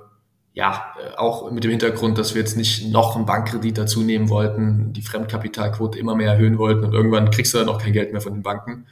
ja, 0.54 0.94
auch 1.16 1.50
mit 1.50 1.64
dem 1.64 1.73
Hintergrund, 1.73 2.16
dass 2.16 2.34
wir 2.34 2.40
jetzt 2.40 2.56
nicht 2.56 2.90
noch 2.90 3.16
einen 3.16 3.26
Bankkredit 3.26 3.76
dazu 3.76 4.02
nehmen 4.02 4.28
wollten, 4.28 4.92
die 4.92 5.02
Fremdkapitalquote 5.02 5.99
immer 5.99 6.14
mehr 6.14 6.32
erhöhen 6.32 6.58
wollten 6.58 6.84
und 6.84 6.94
irgendwann 6.94 7.30
kriegst 7.30 7.52
du 7.52 7.58
dann 7.58 7.68
auch 7.68 7.82
kein 7.82 7.92
Geld 7.92 8.12
mehr 8.12 8.20
von 8.20 8.34
den 8.34 8.44
Banken, 8.44 8.87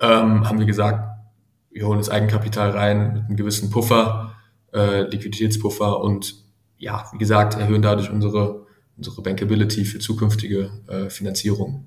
ähm, 0.00 0.48
haben 0.48 0.58
wir 0.58 0.64
gesagt, 0.64 1.20
wir 1.70 1.86
holen 1.86 1.98
das 1.98 2.08
Eigenkapital 2.08 2.70
rein 2.70 3.12
mit 3.12 3.24
einem 3.24 3.36
gewissen 3.36 3.70
Puffer, 3.70 4.34
äh, 4.72 5.02
Liquiditätspuffer 5.02 6.00
und 6.00 6.36
ja, 6.78 7.04
wie 7.12 7.18
gesagt, 7.18 7.58
erhöhen 7.58 7.82
dadurch 7.82 8.10
unsere, 8.10 8.66
unsere 8.96 9.22
Bankability 9.22 9.84
für 9.84 9.98
zukünftige 9.98 10.70
äh, 10.88 11.10
Finanzierung. 11.10 11.86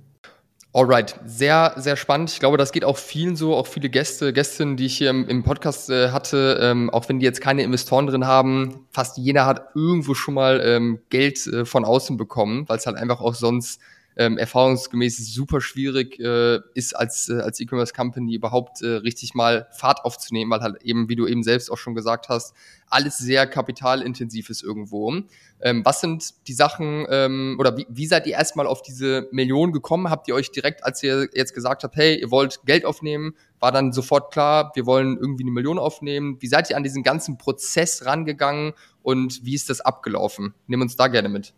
Alright, 0.76 1.18
sehr, 1.26 1.72
sehr 1.78 1.96
spannend. 1.96 2.32
Ich 2.32 2.42
glaube, 2.42 2.58
das 2.58 2.74
geht 2.74 2.84
auch 2.84 2.98
vielen 2.98 3.38
so, 3.38 3.56
auch 3.56 3.66
viele 3.66 3.90
Gäste, 3.90 4.34
Gästinnen, 4.34 4.76
die 4.76 4.88
ich 4.88 4.98
hier 4.98 5.10
im, 5.10 5.26
im 5.30 5.42
Podcast 5.42 5.90
äh, 5.90 6.10
hatte, 6.10 6.60
ähm, 6.62 6.90
auch 6.90 7.08
wenn 7.08 7.20
die 7.20 7.26
jetzt 7.26 7.40
keine 7.40 7.64
Investoren 7.64 8.08
drin 8.08 8.28
haben, 8.28 8.86
fast 8.92 9.18
jeder 9.18 9.46
hat 9.46 9.70
irgendwo 9.74 10.16
schon 10.16 10.34
mal 10.34 10.60
ähm, 10.62 11.00
Geld 11.10 11.48
äh, 11.48 11.64
von 11.64 11.86
außen 11.86 12.18
bekommen, 12.18 12.68
weil 12.68 12.78
es 12.78 12.88
halt 12.88 12.98
einfach 12.98 13.22
auch 13.22 13.36
sonst 13.36 13.80
ähm, 14.18 14.38
erfahrungsgemäß 14.38 15.34
super 15.34 15.62
schwierig 15.62 16.20
äh, 16.20 16.60
ist, 16.74 16.96
als, 16.96 17.30
äh, 17.30 17.40
als 17.42 17.60
E-Commerce-Company 17.60 18.36
überhaupt 18.36 18.82
äh, 18.82 18.88
richtig 18.88 19.34
mal 19.34 19.68
Fahrt 19.72 20.06
aufzunehmen, 20.06 20.52
weil 20.52 20.62
halt 20.62 20.82
eben, 20.84 21.10
wie 21.10 21.16
du 21.16 21.28
eben 21.28 21.44
selbst 21.44 21.70
auch 21.70 21.78
schon 21.78 21.96
gesagt 21.96 22.30
hast, 22.30 22.54
alles 22.88 23.18
sehr 23.18 23.46
kapitalintensiv 23.48 24.50
ist 24.50 24.64
irgendwo. 24.64 25.14
Ähm, 25.62 25.84
was 25.84 26.02
sind 26.02 26.48
die 26.48 26.54
Sachen 26.54 27.06
ähm, 27.10 27.58
oder 27.60 27.78
wie, 27.78 27.86
wie 27.90 28.06
seid 28.06 28.26
ihr 28.28 28.34
erstmal 28.34 28.68
auf 28.68 28.82
diese 28.82 29.28
Million 29.32 29.74
gekommen? 29.74 30.10
Habt 30.10 30.28
ihr 30.28 30.36
euch 30.36 30.52
direkt, 30.52 30.84
als 30.86 31.04
ihr 31.04 31.28
jetzt 31.34 31.54
gesagt 31.54 31.84
habt, 31.84 31.96
hey, 31.96 32.20
ihr 32.20 32.32
wollt 32.32 32.62
Geld 32.66 32.86
aufnehmen, 32.86 33.36
war 33.60 33.72
dann 33.72 33.92
sofort 33.92 34.32
klar, 34.32 34.72
wir 34.76 34.86
wollen 34.86 35.18
irgendwie 35.18 35.44
eine 35.44 35.52
Million 35.52 35.78
aufnehmen? 35.78 36.38
Wie 36.40 36.48
seid 36.48 36.70
ihr 36.70 36.78
an 36.78 36.84
diesen 36.84 37.04
ganzen 37.04 37.38
Prozess 37.38 38.06
rangegangen 38.06 38.74
und 39.02 39.44
wie 39.44 39.56
ist 39.56 39.70
das 39.70 39.82
abgelaufen? 39.82 40.54
Nehmen 40.68 40.84
uns 40.84 40.96
da 40.96 41.08
gerne 41.08 41.30
mit. 41.30 41.54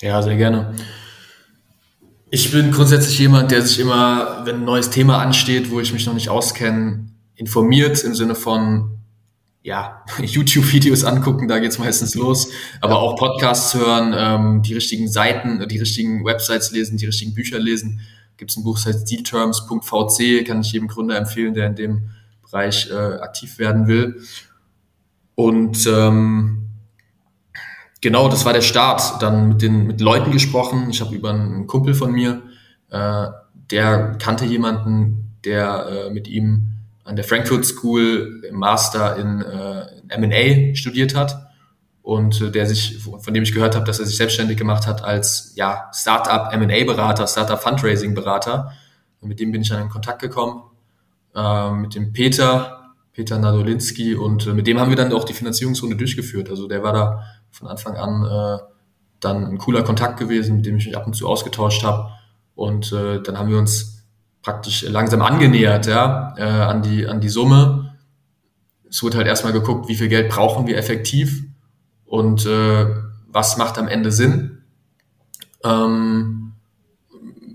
Ja, 0.00 0.22
sehr 0.22 0.36
gerne. 0.36 0.74
Ich 2.34 2.50
bin 2.50 2.72
grundsätzlich 2.72 3.20
jemand, 3.20 3.52
der 3.52 3.62
sich 3.62 3.78
immer, 3.78 4.44
wenn 4.44 4.56
ein 4.56 4.64
neues 4.64 4.90
Thema 4.90 5.18
ansteht, 5.22 5.70
wo 5.70 5.78
ich 5.78 5.92
mich 5.92 6.04
noch 6.04 6.14
nicht 6.14 6.30
auskenne, 6.30 7.06
informiert 7.36 8.02
im 8.02 8.12
Sinne 8.16 8.34
von 8.34 8.98
ja, 9.62 10.04
YouTube-Videos 10.20 11.04
angucken, 11.04 11.46
da 11.46 11.60
geht's 11.60 11.78
meistens 11.78 12.16
los, 12.16 12.50
aber 12.80 12.98
auch 12.98 13.14
Podcasts 13.14 13.74
hören, 13.74 14.12
ähm, 14.18 14.62
die 14.62 14.74
richtigen 14.74 15.06
Seiten, 15.06 15.64
die 15.68 15.78
richtigen 15.78 16.24
Websites 16.24 16.72
lesen, 16.72 16.98
die 16.98 17.06
richtigen 17.06 17.34
Bücher 17.34 17.60
lesen. 17.60 18.00
Gibt's 18.36 18.56
ein 18.56 18.64
Buch, 18.64 18.80
das 18.82 18.86
heißt 18.86 19.08
Dealterms.vc, 19.08 20.44
kann 20.44 20.62
ich 20.62 20.72
jedem 20.72 20.88
Gründer 20.88 21.16
empfehlen, 21.16 21.54
der 21.54 21.68
in 21.68 21.76
dem 21.76 22.10
Bereich 22.42 22.90
äh, 22.90 22.94
aktiv 22.94 23.60
werden 23.60 23.86
will. 23.86 24.20
Und 25.36 25.86
ähm, 25.86 26.63
genau, 28.04 28.28
das 28.28 28.44
war 28.44 28.52
der 28.52 28.60
Start. 28.60 29.22
Dann 29.22 29.48
mit 29.48 29.62
den 29.62 29.86
mit 29.86 30.00
Leuten 30.00 30.30
gesprochen. 30.30 30.90
Ich 30.90 31.00
habe 31.00 31.14
über 31.16 31.30
einen 31.30 31.66
Kumpel 31.66 31.94
von 31.94 32.12
mir, 32.12 32.42
äh, 32.90 33.26
der 33.70 34.16
kannte 34.18 34.44
jemanden, 34.44 35.32
der 35.44 35.86
äh, 35.88 36.10
mit 36.10 36.28
ihm 36.28 36.68
an 37.02 37.16
der 37.16 37.24
Frankfurt 37.24 37.64
School 37.64 38.42
im 38.48 38.56
Master 38.56 39.16
in, 39.16 39.40
äh, 39.40 39.86
in 40.02 40.22
M&A 40.22 40.74
studiert 40.74 41.14
hat 41.14 41.50
und 42.02 42.40
äh, 42.40 42.50
der 42.50 42.66
sich, 42.66 42.98
von 42.98 43.34
dem 43.34 43.42
ich 43.42 43.52
gehört 43.52 43.74
habe, 43.74 43.86
dass 43.86 43.98
er 43.98 44.06
sich 44.06 44.16
selbstständig 44.16 44.58
gemacht 44.58 44.86
hat 44.86 45.02
als 45.02 45.52
ja, 45.56 45.90
Startup 45.94 46.52
M&A-Berater, 46.52 47.26
Startup 47.26 47.60
Fundraising-Berater. 47.60 48.72
Mit 49.22 49.40
dem 49.40 49.52
bin 49.52 49.62
ich 49.62 49.70
dann 49.70 49.80
in 49.80 49.88
Kontakt 49.88 50.20
gekommen, 50.20 50.62
äh, 51.34 51.70
mit 51.70 51.94
dem 51.94 52.12
Peter, 52.12 52.92
Peter 53.14 53.38
Nadolinski 53.38 54.14
und 54.14 54.46
äh, 54.46 54.52
mit 54.52 54.66
dem 54.66 54.78
haben 54.78 54.90
wir 54.90 54.96
dann 54.96 55.12
auch 55.14 55.24
die 55.24 55.32
Finanzierungsrunde 55.32 55.96
durchgeführt. 55.96 56.50
Also 56.50 56.68
der 56.68 56.82
war 56.82 56.92
da 56.92 57.24
von 57.54 57.68
Anfang 57.68 57.96
an 57.96 58.24
äh, 58.24 58.62
dann 59.20 59.46
ein 59.46 59.58
cooler 59.58 59.82
Kontakt 59.82 60.18
gewesen, 60.18 60.56
mit 60.56 60.66
dem 60.66 60.76
ich 60.76 60.86
mich 60.86 60.96
ab 60.96 61.06
und 61.06 61.14
zu 61.14 61.28
ausgetauscht 61.28 61.84
habe. 61.84 62.10
Und 62.54 62.92
äh, 62.92 63.22
dann 63.22 63.38
haben 63.38 63.48
wir 63.48 63.58
uns 63.58 64.04
praktisch 64.42 64.82
langsam 64.82 65.22
angenähert 65.22 65.86
ja, 65.86 66.34
äh, 66.36 66.42
an, 66.42 66.82
die, 66.82 67.06
an 67.06 67.20
die 67.20 67.28
Summe. 67.28 67.96
Es 68.88 69.02
wurde 69.02 69.16
halt 69.16 69.26
erstmal 69.26 69.52
geguckt, 69.52 69.88
wie 69.88 69.96
viel 69.96 70.08
Geld 70.08 70.28
brauchen 70.30 70.66
wir 70.66 70.76
effektiv 70.76 71.44
und 72.04 72.44
äh, 72.44 72.86
was 73.28 73.56
macht 73.56 73.78
am 73.78 73.88
Ende 73.88 74.12
Sinn. 74.12 74.62
Ähm, 75.64 76.52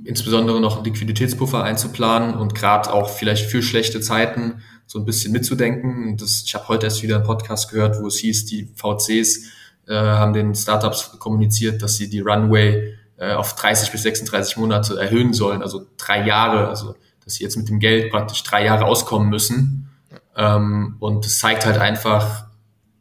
insbesondere 0.03 0.59
noch 0.59 0.77
einen 0.77 0.85
Liquiditätspuffer 0.85 1.63
einzuplanen 1.63 2.33
und 2.33 2.55
gerade 2.55 2.91
auch 2.91 3.09
vielleicht 3.09 3.45
für 3.45 3.61
schlechte 3.61 4.01
Zeiten 4.01 4.61
so 4.87 4.97
ein 4.97 5.05
bisschen 5.05 5.31
mitzudenken. 5.31 6.17
Das, 6.17 6.41
ich 6.45 6.55
habe 6.55 6.67
heute 6.67 6.87
erst 6.87 7.03
wieder 7.03 7.17
einen 7.17 7.25
Podcast 7.25 7.69
gehört, 7.69 8.01
wo 8.01 8.07
es 8.07 8.17
hieß, 8.17 8.45
die 8.47 8.67
VCs 8.75 9.58
äh, 9.89 9.95
haben 9.95 10.33
den 10.33 10.53
Startups 10.53 11.17
kommuniziert, 11.17 11.81
dass 11.81 11.97
sie 11.97 12.09
die 12.09 12.19
Runway 12.19 12.93
äh, 13.17 13.33
auf 13.33 13.55
30 13.55 13.91
bis 13.91 14.03
36 14.03 14.57
Monate 14.57 14.99
erhöhen 14.99 15.33
sollen, 15.33 15.63
also 15.63 15.87
drei 15.97 16.23
Jahre, 16.25 16.67
also 16.67 16.95
dass 17.23 17.33
sie 17.33 17.43
jetzt 17.43 17.57
mit 17.57 17.69
dem 17.69 17.79
Geld 17.79 18.11
praktisch 18.11 18.43
drei 18.43 18.65
Jahre 18.65 18.85
auskommen 18.85 19.29
müssen. 19.29 19.89
Ähm, 20.35 20.97
und 20.99 21.25
das 21.25 21.39
zeigt 21.39 21.65
halt 21.65 21.79
einfach, 21.79 22.45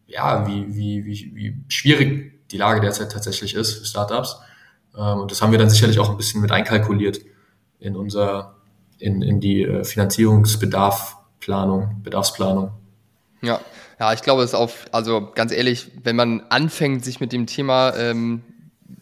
ja, 0.06 0.46
wie, 0.46 0.74
wie, 0.74 1.04
wie, 1.04 1.30
wie 1.34 1.62
schwierig 1.68 2.48
die 2.50 2.56
Lage 2.56 2.80
derzeit 2.80 3.12
tatsächlich 3.12 3.54
ist 3.54 3.74
für 3.74 3.84
Startups. 3.84 4.38
Ähm, 4.96 5.20
und 5.20 5.30
das 5.30 5.42
haben 5.42 5.52
wir 5.52 5.58
dann 5.58 5.68
sicherlich 5.68 5.98
auch 5.98 6.08
ein 6.08 6.16
bisschen 6.16 6.40
mit 6.40 6.50
einkalkuliert 6.50 7.20
in 7.78 7.96
unser, 7.96 8.54
in, 8.98 9.20
in 9.20 9.40
die 9.40 9.62
äh, 9.62 9.84
Finanzierungsbedarfplanung, 9.84 12.00
Bedarfsplanung. 12.02 12.70
Ja, 13.42 13.60
ja, 14.00 14.12
ich 14.12 14.22
glaube, 14.22 14.42
es 14.42 14.50
ist 14.50 14.54
auf, 14.54 14.86
also 14.92 15.30
ganz 15.34 15.52
ehrlich, 15.52 15.90
wenn 16.02 16.16
man 16.16 16.42
anfängt, 16.48 17.04
sich 17.04 17.20
mit 17.20 17.32
dem 17.32 17.46
Thema 17.46 17.94
ähm, 17.96 18.42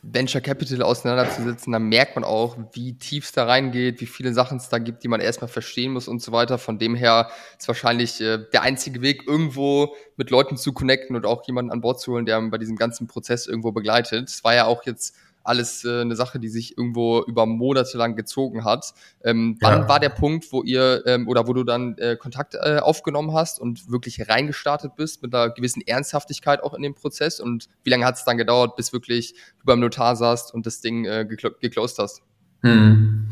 Venture 0.03 0.41
Capital 0.41 0.83
auseinanderzusetzen, 0.83 1.73
dann 1.73 1.89
merkt 1.89 2.17
man 2.17 2.25
auch, 2.25 2.57
wie 2.73 2.95
tief 2.95 3.25
es 3.27 3.33
da 3.33 3.45
reingeht, 3.45 4.01
wie 4.01 4.07
viele 4.07 4.33
Sachen 4.33 4.59
es 4.59 4.69
da 4.69 4.79
gibt, 4.79 5.03
die 5.05 5.09
man 5.09 5.21
erstmal 5.21 5.49
verstehen 5.49 5.93
muss 5.93 6.09
und 6.09 6.23
so 6.23 6.33
weiter. 6.33 6.59
Von 6.59 6.79
dem 6.79 6.95
her 6.95 7.31
ist 7.59 7.69
wahrscheinlich 7.69 8.21
äh, 8.21 8.39
der 8.53 8.63
einzige 8.63 9.03
Weg, 9.03 9.25
irgendwo 9.27 9.95
mit 10.17 10.31
Leuten 10.31 10.57
zu 10.57 10.73
connecten 10.73 11.15
und 11.15 11.27
auch 11.27 11.47
jemanden 11.47 11.73
an 11.73 11.81
Bord 11.81 12.01
zu 12.01 12.13
holen, 12.13 12.25
der 12.25 12.41
bei 12.43 12.59
diesem 12.59 12.77
ganzen 12.77 13.07
Prozess 13.07 13.47
irgendwo 13.47 13.73
begleitet. 13.73 14.29
Es 14.29 14.45
war 14.45 14.55
ja 14.55 14.67
auch 14.67 14.85
jetzt 14.85 15.15
alles 15.47 15.85
äh, 15.85 16.01
eine 16.01 16.17
Sache, 16.17 16.39
die 16.39 16.49
sich 16.49 16.77
irgendwo 16.77 17.23
über 17.23 17.47
Monate 17.47 17.97
lang 17.97 18.17
gezogen 18.17 18.65
hat. 18.65 18.93
Ähm, 19.25 19.57
wann 19.61 19.83
ja. 19.83 19.89
war 19.89 20.01
der 20.01 20.09
Punkt, 20.09 20.53
wo 20.53 20.63
ihr 20.63 21.03
ähm, 21.07 21.29
oder 21.29 21.47
wo 21.47 21.53
du 21.53 21.65
dann 21.65 21.97
äh, 21.99 22.17
Kontakt 22.17 22.55
äh, 22.55 22.79
aufgenommen 22.79 23.33
hast 23.33 23.61
und 23.61 23.91
wirklich 23.91 24.29
reingestartet 24.29 24.97
bist 24.97 25.23
mit 25.23 25.35
einer 25.35 25.51
gewissen 25.51 25.83
Ernsthaftigkeit 25.87 26.63
auch 26.63 26.75
in 26.75 26.83
dem 26.83 26.95
Prozess? 26.95 27.41
Und 27.41 27.69
wie 27.85 27.91
lange 27.91 28.05
hat 28.05 28.17
es 28.17 28.25
dann 28.25 28.37
gedauert, 28.37 28.77
bis 28.77 28.93
wirklich 28.93 29.35
du 29.59 29.65
beim 29.65 29.81
Notar 29.81 30.17
saßt 30.17 30.53
und 30.53 30.67
das 30.67 30.81
Ding 30.81 31.05
äh, 31.05 31.25
geklo 31.29 31.51
geclosed 31.61 31.99
hast? 31.99 32.23
Hm. 32.63 33.31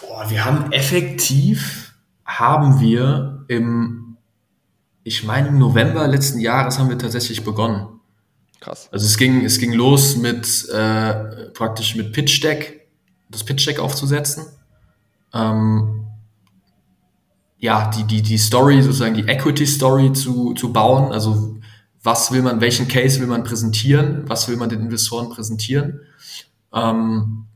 Boah, 0.00 0.28
wir 0.28 0.44
haben 0.44 0.72
effektiv, 0.72 1.94
haben 2.24 2.80
wir 2.80 3.44
im, 3.48 4.16
ich 5.04 5.24
meine 5.24 5.48
im 5.48 5.58
November 5.58 6.06
letzten 6.06 6.40
Jahres 6.40 6.78
haben 6.78 6.88
wir 6.88 6.98
tatsächlich 6.98 7.44
begonnen. 7.44 7.91
Krass. 8.62 8.88
Also 8.92 9.06
es 9.06 9.18
ging, 9.18 9.44
es 9.44 9.58
ging 9.58 9.72
los 9.72 10.16
mit 10.16 10.68
äh, 10.68 11.14
praktisch 11.52 11.96
mit 11.96 12.12
Pitch 12.12 12.44
Deck, 12.44 12.88
das 13.28 13.42
Pitch 13.42 13.66
Deck 13.66 13.80
aufzusetzen. 13.80 14.44
Ähm, 15.34 16.06
ja, 17.58 17.90
die, 17.90 18.04
die, 18.04 18.22
die 18.22 18.38
Story, 18.38 18.80
sozusagen 18.80 19.14
die 19.14 19.26
Equity 19.26 19.66
Story 19.66 20.12
zu, 20.12 20.54
zu 20.54 20.72
bauen. 20.72 21.10
Also 21.10 21.58
was 22.04 22.30
will 22.30 22.42
man, 22.42 22.60
welchen 22.60 22.86
Case 22.86 23.18
will 23.18 23.26
man 23.26 23.42
präsentieren, 23.42 24.28
was 24.28 24.48
will 24.48 24.56
man 24.56 24.68
den 24.68 24.80
Investoren 24.80 25.28
präsentieren. 25.28 26.00
Ähm, 26.72 27.46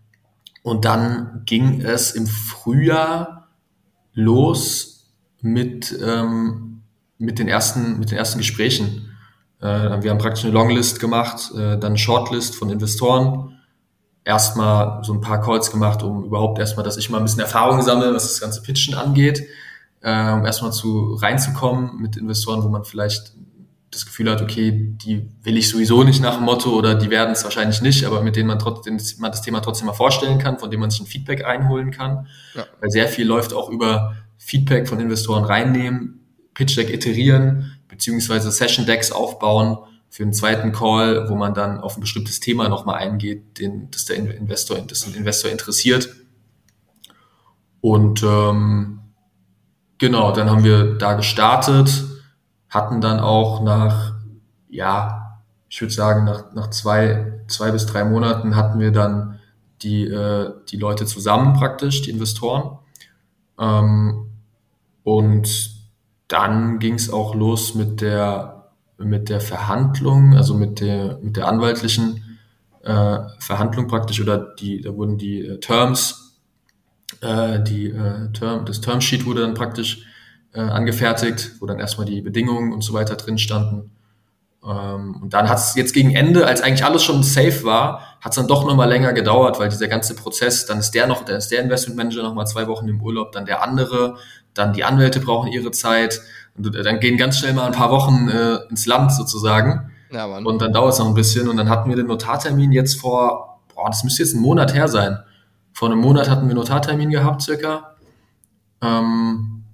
und 0.65 0.85
dann 0.85 1.43
ging 1.47 1.83
es 1.83 2.11
im 2.13 2.27
Frühjahr 2.27 3.47
los 4.13 5.13
mit, 5.41 5.97
ähm, 6.05 6.83
mit, 7.19 7.39
den, 7.39 7.47
ersten, 7.47 8.01
mit 8.01 8.11
den 8.11 8.19
ersten 8.19 8.39
Gesprächen. 8.39 9.16
Äh, 9.67 10.03
wir 10.03 10.11
haben 10.11 10.19
praktisch 10.19 10.45
eine 10.45 10.53
Longlist 10.53 11.01
gemacht, 11.01 11.51
äh, 11.55 11.79
dann 11.79 11.85
eine 11.85 11.99
Shortlist 11.99 12.55
von 12.55 12.71
Investoren. 12.71 13.59
Erstmal 14.25 15.05
so 15.05 15.13
ein 15.13 15.21
paar 15.21 15.41
Calls 15.41 15.71
gemacht, 15.71 16.03
um 16.03 16.25
überhaupt 16.25 16.59
erstmal, 16.59 16.85
dass 16.85 16.97
ich 16.97 17.11
mal 17.11 17.19
ein 17.19 17.25
bisschen 17.25 17.41
Erfahrung 17.41 17.83
sammle, 17.83 18.13
was 18.15 18.25
das 18.25 18.41
ganze 18.41 18.63
Pitchen 18.63 18.95
angeht, 18.95 19.47
äh, 20.03 20.33
um 20.33 20.45
erstmal 20.45 20.73
zu 20.73 21.15
reinzukommen 21.15 22.01
mit 22.01 22.17
Investoren, 22.17 22.63
wo 22.63 22.69
man 22.69 22.85
vielleicht 22.85 23.35
das 23.91 24.05
Gefühl 24.05 24.31
hat, 24.31 24.43
okay, 24.43 24.73
die 24.73 25.29
will 25.43 25.57
ich 25.57 25.69
sowieso 25.69 26.03
nicht 26.03 26.21
nach 26.21 26.37
dem 26.37 26.45
Motto 26.45 26.71
oder 26.71 26.97
die 26.97 27.09
werden 27.09 27.33
es 27.33 27.45
wahrscheinlich 27.45 27.81
nicht, 27.83 28.05
aber 28.05 28.23
mit 28.23 28.37
denen 28.37 28.49
man 28.49 28.59
trotzdem 28.59 29.01
man 29.19 29.31
das 29.31 29.43
Thema 29.43 29.61
trotzdem 29.61 29.87
mal 29.87 29.95
vorstellen 29.95 30.39
kann, 30.39 30.59
von 30.59 30.71
dem 30.71 30.81
man 30.81 30.91
sich 30.91 31.01
ein 31.01 31.07
Feedback 31.07 31.45
einholen 31.45 31.93
kann. 31.93 32.27
Ja. 32.55 32.67
Weil 32.81 32.91
sehr 32.91 33.09
viel 33.09 33.27
läuft 33.27 33.55
auch 33.55 33.71
über 33.71 34.17
Feedback 34.39 34.89
von 34.89 35.01
Investoren 35.01 35.45
reinnehmen, 35.45 36.27
Pitch 36.53 36.77
Deck 36.77 36.93
iterieren, 36.93 37.76
beziehungsweise 37.89 38.51
Session 38.51 38.87
Decks 38.87 39.13
aufbauen 39.13 39.79
für 40.09 40.23
einen 40.23 40.33
zweiten 40.33 40.73
Call, 40.73 41.29
wo 41.29 41.35
man 41.35 41.55
dann 41.55 41.81
auf 41.81 41.97
ein 41.97 42.01
bestimmtes 42.01 42.41
Thema 42.41 42.69
nochmal 42.69 42.97
eingeht, 42.97 43.59
den, 43.59 43.91
das 43.91 44.05
der 44.05 44.17
Investor, 44.17 44.79
das 44.79 45.01
den 45.01 45.15
Investor 45.15 45.51
interessiert. 45.51 46.09
Und 47.81 48.23
ähm, 48.23 49.01
genau, 49.99 50.33
dann 50.33 50.51
haben 50.51 50.65
wir 50.65 50.97
da 50.97 51.15
gestartet, 51.15 52.05
hatten 52.69 53.01
dann 53.01 53.21
auch 53.21 53.63
nach, 53.63 54.15
ja, 54.69 55.41
ich 55.69 55.81
würde 55.81 55.93
sagen, 55.93 56.25
nach, 56.25 56.53
nach 56.55 56.71
zwei, 56.71 57.43
zwei 57.49 57.71
bis 57.71 57.87
drei 57.87 58.05
Monaten 58.05 58.57
hatten 58.57 58.81
wir 58.81 58.93
dann 58.93 59.39
die, 59.83 60.05
äh, 60.05 60.53
die 60.69 60.79
Leute 60.79 61.07
zusammen 61.07 61.55
praktisch, 61.55 62.03
die 62.03 62.11
Investoren. 62.11 62.79
Ähm, 63.59 64.31
und 65.03 65.76
dann 66.29 66.79
ging 66.79 66.95
es 66.95 67.11
auch 67.11 67.35
los 67.35 67.75
mit 67.75 68.01
der 68.01 68.57
mit 68.99 69.29
der 69.29 69.41
Verhandlung, 69.41 70.35
also 70.35 70.55
mit 70.55 70.81
der, 70.81 71.19
mit 71.23 71.37
der 71.37 71.49
anwaltlichen 71.49 72.39
äh, 72.83 73.19
Verhandlung 73.39 73.89
praktisch, 73.89 74.21
oder 74.21 74.39
die, 74.39 74.81
da 74.81 74.95
wurden 74.95 75.19
die 75.19 75.41
äh, 75.41 75.61
Terms, 75.61 76.39
äh, 77.21 77.61
die 77.63 77.89
äh, 77.89 78.33
Term, 78.33 78.65
das 78.65 78.81
Termsheet 78.81 79.27
wurde 79.27 79.43
dann 79.43 79.55
praktisch 79.55 80.07
äh, 80.55 80.61
angefertigt, 80.61 81.53
wo 81.61 81.67
dann 81.67 81.79
erstmal 81.79 82.07
die 82.07 82.23
Bedingungen 82.23 82.73
und 82.73 82.83
so 82.83 82.95
weiter 82.95 83.17
drin 83.17 83.39
standen. 83.39 83.91
Ähm, 84.65 85.17
und 85.23 85.35
dann 85.35 85.49
hat 85.49 85.59
es 85.59 85.75
jetzt 85.75 85.93
gegen 85.93 86.15
Ende, 86.15 86.47
als 86.47 86.63
eigentlich 86.63 86.85
alles 86.85 87.05
schon 87.05 87.23
safe 87.23 87.65
war, 87.65 88.19
hat 88.21 88.33
es 88.33 88.37
dann 88.37 88.49
doch 88.49 88.65
nochmal 88.65 88.89
länger 88.89 89.13
gedauert, 89.13 89.59
weil 89.59 89.69
dieser 89.69 89.89
ganze 89.89 90.15
Prozess, 90.17 90.65
dann 90.65 90.79
ist 90.79 90.93
der 90.93 91.07
noch, 91.07 91.25
dann 91.25 91.37
ist 91.37 91.49
der 91.49 91.61
Investmentmanager 91.63 92.23
nochmal 92.23 92.47
zwei 92.47 92.67
Wochen 92.67 92.89
im 92.89 93.01
Urlaub, 93.03 93.33
dann 93.33 93.45
der 93.45 93.63
andere, 93.63 94.17
dann 94.57 94.73
die 94.73 94.85
Anwälte 94.85 95.21
brauchen 95.21 95.51
ihre 95.53 95.71
Zeit 95.71 96.21
und 96.57 96.75
dann 96.75 97.01
gehen 97.01 97.17
ganz 97.17 97.39
schnell 97.39 97.53
mal 97.53 97.67
ein 97.67 97.73
paar 97.73 97.91
Wochen 97.91 98.29
äh, 98.29 98.59
ins 98.71 98.87
Land 98.87 99.13
sozusagen. 99.13 99.91
Ja, 100.11 100.27
Mann. 100.27 100.47
Und 100.47 100.63
dann 100.63 100.73
dauert 100.73 100.95
es 100.95 100.99
noch 100.99 101.09
ein 101.09 101.15
bisschen. 101.15 101.49
Und 101.49 101.57
dann 101.57 101.69
hatten 101.69 101.89
wir 101.89 101.97
den 101.97 102.07
Notartermin 102.07 102.73
jetzt 102.73 103.01
vor, 103.01 103.61
boah, 103.75 103.89
das 103.89 104.05
müsste 104.05 104.23
jetzt 104.23 104.35
ein 104.35 104.41
Monat 104.41 104.75
her 104.75 104.89
sein. 104.89 105.19
Vor 105.73 105.91
einem 105.91 105.99
Monat 105.99 106.31
hatten 106.31 106.49
wir 106.49 106.55
Notartermin 106.55 107.11
gehabt, 107.11 107.43
circa. 107.43 107.97
Ähm, 108.83 109.65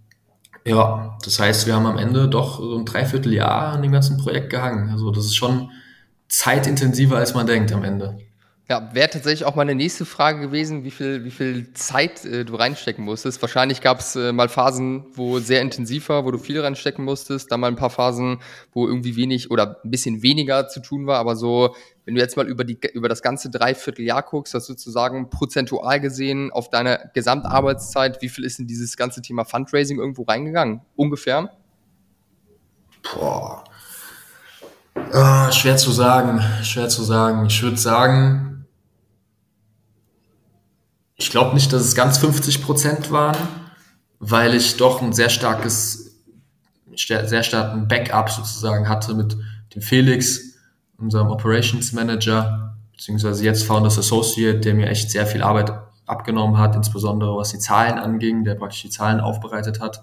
ja, 0.64 1.16
das 1.24 1.38
heißt, 1.38 1.66
wir 1.66 1.74
haben 1.74 1.86
am 1.86 1.98
Ende 1.98 2.28
doch 2.28 2.58
so 2.58 2.76
ein 2.76 2.84
Dreivierteljahr 2.84 3.72
an 3.72 3.82
dem 3.82 3.92
ganzen 3.92 4.16
Projekt 4.18 4.50
gehangen. 4.50 4.90
Also 4.90 5.10
das 5.10 5.26
ist 5.26 5.36
schon 5.36 5.70
zeitintensiver, 6.28 7.16
als 7.16 7.34
man 7.34 7.46
denkt 7.46 7.72
am 7.72 7.84
Ende. 7.84 8.18
Ja, 8.72 8.88
wäre 8.94 9.10
tatsächlich 9.10 9.44
auch 9.44 9.54
meine 9.54 9.74
nächste 9.74 10.06
Frage 10.06 10.40
gewesen, 10.40 10.82
wie 10.82 10.90
viel, 10.90 11.24
wie 11.24 11.30
viel 11.30 11.74
Zeit 11.74 12.24
äh, 12.24 12.46
du 12.46 12.54
reinstecken 12.54 13.04
musstest. 13.04 13.42
Wahrscheinlich 13.42 13.82
gab 13.82 14.00
es 14.00 14.16
äh, 14.16 14.32
mal 14.32 14.48
Phasen, 14.48 15.04
wo 15.12 15.40
sehr 15.40 15.60
intensiv 15.60 16.08
war, 16.08 16.24
wo 16.24 16.30
du 16.30 16.38
viel 16.38 16.58
reinstecken 16.58 17.04
musstest, 17.04 17.52
dann 17.52 17.60
mal 17.60 17.66
ein 17.66 17.76
paar 17.76 17.90
Phasen, 17.90 18.40
wo 18.72 18.86
irgendwie 18.86 19.14
wenig 19.14 19.50
oder 19.50 19.78
ein 19.84 19.90
bisschen 19.90 20.22
weniger 20.22 20.68
zu 20.68 20.80
tun 20.80 21.06
war, 21.06 21.18
aber 21.18 21.36
so, 21.36 21.76
wenn 22.06 22.14
du 22.14 22.22
jetzt 22.22 22.38
mal 22.38 22.48
über, 22.48 22.64
die, 22.64 22.78
über 22.94 23.10
das 23.10 23.20
ganze 23.20 23.50
Dreivierteljahr 23.50 24.22
guckst, 24.22 24.54
das 24.54 24.64
sozusagen 24.64 25.28
prozentual 25.28 26.00
gesehen 26.00 26.50
auf 26.50 26.70
deine 26.70 27.10
Gesamtarbeitszeit, 27.12 28.22
wie 28.22 28.30
viel 28.30 28.44
ist 28.44 28.58
in 28.58 28.66
dieses 28.66 28.96
ganze 28.96 29.20
Thema 29.20 29.44
Fundraising 29.44 29.98
irgendwo 29.98 30.22
reingegangen? 30.22 30.80
Ungefähr? 30.96 31.50
Boah. 33.02 33.64
Äh, 34.94 35.52
schwer 35.52 35.76
zu 35.76 35.90
sagen, 35.90 36.40
schwer 36.62 36.88
zu 36.88 37.02
sagen. 37.02 37.44
Ich 37.44 37.62
würde 37.62 37.76
sagen, 37.76 38.51
ich 41.22 41.30
glaube 41.30 41.54
nicht, 41.54 41.72
dass 41.72 41.82
es 41.82 41.94
ganz 41.94 42.18
50 42.18 42.62
Prozent 42.62 43.12
waren, 43.12 43.36
weil 44.18 44.54
ich 44.54 44.76
doch 44.76 45.00
ein 45.00 45.12
sehr 45.12 45.30
starkes, 45.30 46.20
sehr 46.96 47.42
starken 47.44 47.86
Backup 47.86 48.28
sozusagen 48.28 48.88
hatte 48.88 49.14
mit 49.14 49.36
dem 49.74 49.82
Felix, 49.82 50.56
unserem 50.98 51.28
Operations 51.28 51.92
Manager, 51.92 52.76
beziehungsweise 52.90 53.44
jetzt 53.44 53.64
Founders 53.64 53.98
Associate, 53.98 54.58
der 54.58 54.74
mir 54.74 54.88
echt 54.88 55.10
sehr 55.10 55.26
viel 55.26 55.42
Arbeit 55.42 55.72
abgenommen 56.06 56.58
hat, 56.58 56.74
insbesondere 56.74 57.36
was 57.36 57.50
die 57.50 57.58
Zahlen 57.58 57.98
anging, 57.98 58.42
der 58.44 58.56
praktisch 58.56 58.82
die 58.82 58.90
Zahlen 58.90 59.20
aufbereitet 59.20 59.80
hat. 59.80 60.02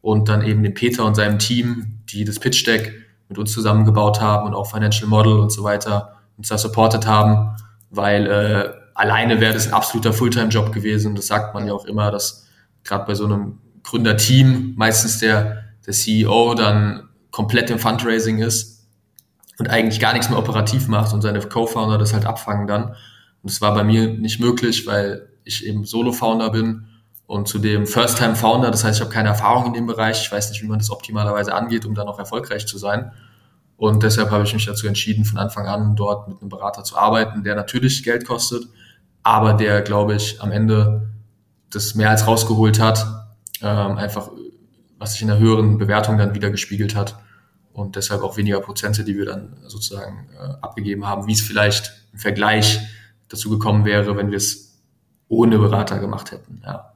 Und 0.00 0.28
dann 0.28 0.42
eben 0.44 0.62
den 0.62 0.74
Peter 0.74 1.04
und 1.04 1.14
seinem 1.14 1.38
Team, 1.38 2.00
die 2.08 2.24
das 2.24 2.38
Pitch 2.40 2.66
Deck 2.66 2.92
mit 3.28 3.38
uns 3.38 3.52
zusammengebaut 3.52 4.20
haben 4.20 4.46
und 4.46 4.54
auch 4.54 4.70
Financial 4.70 5.08
Model 5.08 5.38
und 5.38 5.52
so 5.52 5.62
weiter 5.62 6.16
uns 6.36 6.48
da 6.48 6.58
supportet 6.58 7.06
haben, 7.06 7.56
weil 7.90 8.26
äh, 8.26 8.77
alleine 8.98 9.40
wäre 9.40 9.54
das 9.54 9.68
ein 9.68 9.72
absoluter 9.72 10.12
Fulltime-Job 10.12 10.72
gewesen. 10.72 11.14
Das 11.14 11.28
sagt 11.28 11.54
man 11.54 11.66
ja 11.66 11.72
auch 11.72 11.84
immer, 11.84 12.10
dass 12.10 12.46
gerade 12.82 13.06
bei 13.06 13.14
so 13.14 13.24
einem 13.24 13.58
Gründerteam 13.84 14.74
meistens 14.76 15.18
der, 15.18 15.64
der 15.86 15.94
CEO 15.94 16.54
dann 16.54 17.08
komplett 17.30 17.70
im 17.70 17.78
Fundraising 17.78 18.38
ist 18.38 18.86
und 19.58 19.70
eigentlich 19.70 20.00
gar 20.00 20.12
nichts 20.12 20.28
mehr 20.28 20.38
operativ 20.38 20.88
macht 20.88 21.14
und 21.14 21.22
seine 21.22 21.38
Co-Founder 21.40 21.96
das 21.96 22.12
halt 22.12 22.26
abfangen 22.26 22.66
dann. 22.66 22.88
Und 23.42 23.52
das 23.52 23.60
war 23.60 23.72
bei 23.72 23.84
mir 23.84 24.08
nicht 24.08 24.40
möglich, 24.40 24.86
weil 24.86 25.28
ich 25.44 25.64
eben 25.64 25.84
Solo-Founder 25.84 26.50
bin 26.50 26.88
und 27.26 27.46
zudem 27.46 27.86
First-Time-Founder. 27.86 28.72
Das 28.72 28.82
heißt, 28.82 28.98
ich 28.98 29.00
habe 29.00 29.14
keine 29.14 29.28
Erfahrung 29.28 29.66
in 29.66 29.74
dem 29.74 29.86
Bereich. 29.86 30.22
Ich 30.22 30.32
weiß 30.32 30.50
nicht, 30.50 30.60
wie 30.62 30.66
man 30.66 30.80
das 30.80 30.90
optimalerweise 30.90 31.54
angeht, 31.54 31.86
um 31.86 31.94
dann 31.94 32.08
auch 32.08 32.18
erfolgreich 32.18 32.66
zu 32.66 32.78
sein. 32.78 33.12
Und 33.76 34.02
deshalb 34.02 34.32
habe 34.32 34.42
ich 34.42 34.52
mich 34.52 34.66
dazu 34.66 34.88
entschieden, 34.88 35.24
von 35.24 35.38
Anfang 35.38 35.68
an 35.68 35.94
dort 35.94 36.26
mit 36.26 36.40
einem 36.40 36.48
Berater 36.48 36.82
zu 36.82 36.96
arbeiten, 36.96 37.44
der 37.44 37.54
natürlich 37.54 38.02
Geld 38.02 38.26
kostet, 38.26 38.64
aber 39.28 39.52
der, 39.52 39.82
glaube 39.82 40.14
ich, 40.14 40.40
am 40.40 40.52
Ende 40.52 41.10
das 41.68 41.94
mehr 41.94 42.08
als 42.08 42.26
rausgeholt 42.26 42.80
hat, 42.80 43.06
ähm, 43.60 43.98
einfach 43.98 44.30
was 44.98 45.12
sich 45.12 45.20
in 45.22 45.28
der 45.28 45.38
höheren 45.38 45.76
Bewertung 45.76 46.16
dann 46.16 46.34
wieder 46.34 46.50
gespiegelt 46.50 46.96
hat 46.96 47.18
und 47.74 47.96
deshalb 47.96 48.22
auch 48.22 48.38
weniger 48.38 48.58
Prozente, 48.60 49.04
die 49.04 49.18
wir 49.18 49.26
dann 49.26 49.58
sozusagen 49.66 50.30
äh, 50.32 50.54
abgegeben 50.62 51.06
haben, 51.06 51.26
wie 51.26 51.32
es 51.32 51.42
vielleicht 51.42 51.92
im 52.14 52.18
Vergleich 52.18 52.80
dazu 53.28 53.50
gekommen 53.50 53.84
wäre, 53.84 54.16
wenn 54.16 54.30
wir 54.30 54.38
es 54.38 54.80
ohne 55.28 55.58
Berater 55.58 55.98
gemacht 55.98 56.32
hätten. 56.32 56.62
Ja. 56.64 56.87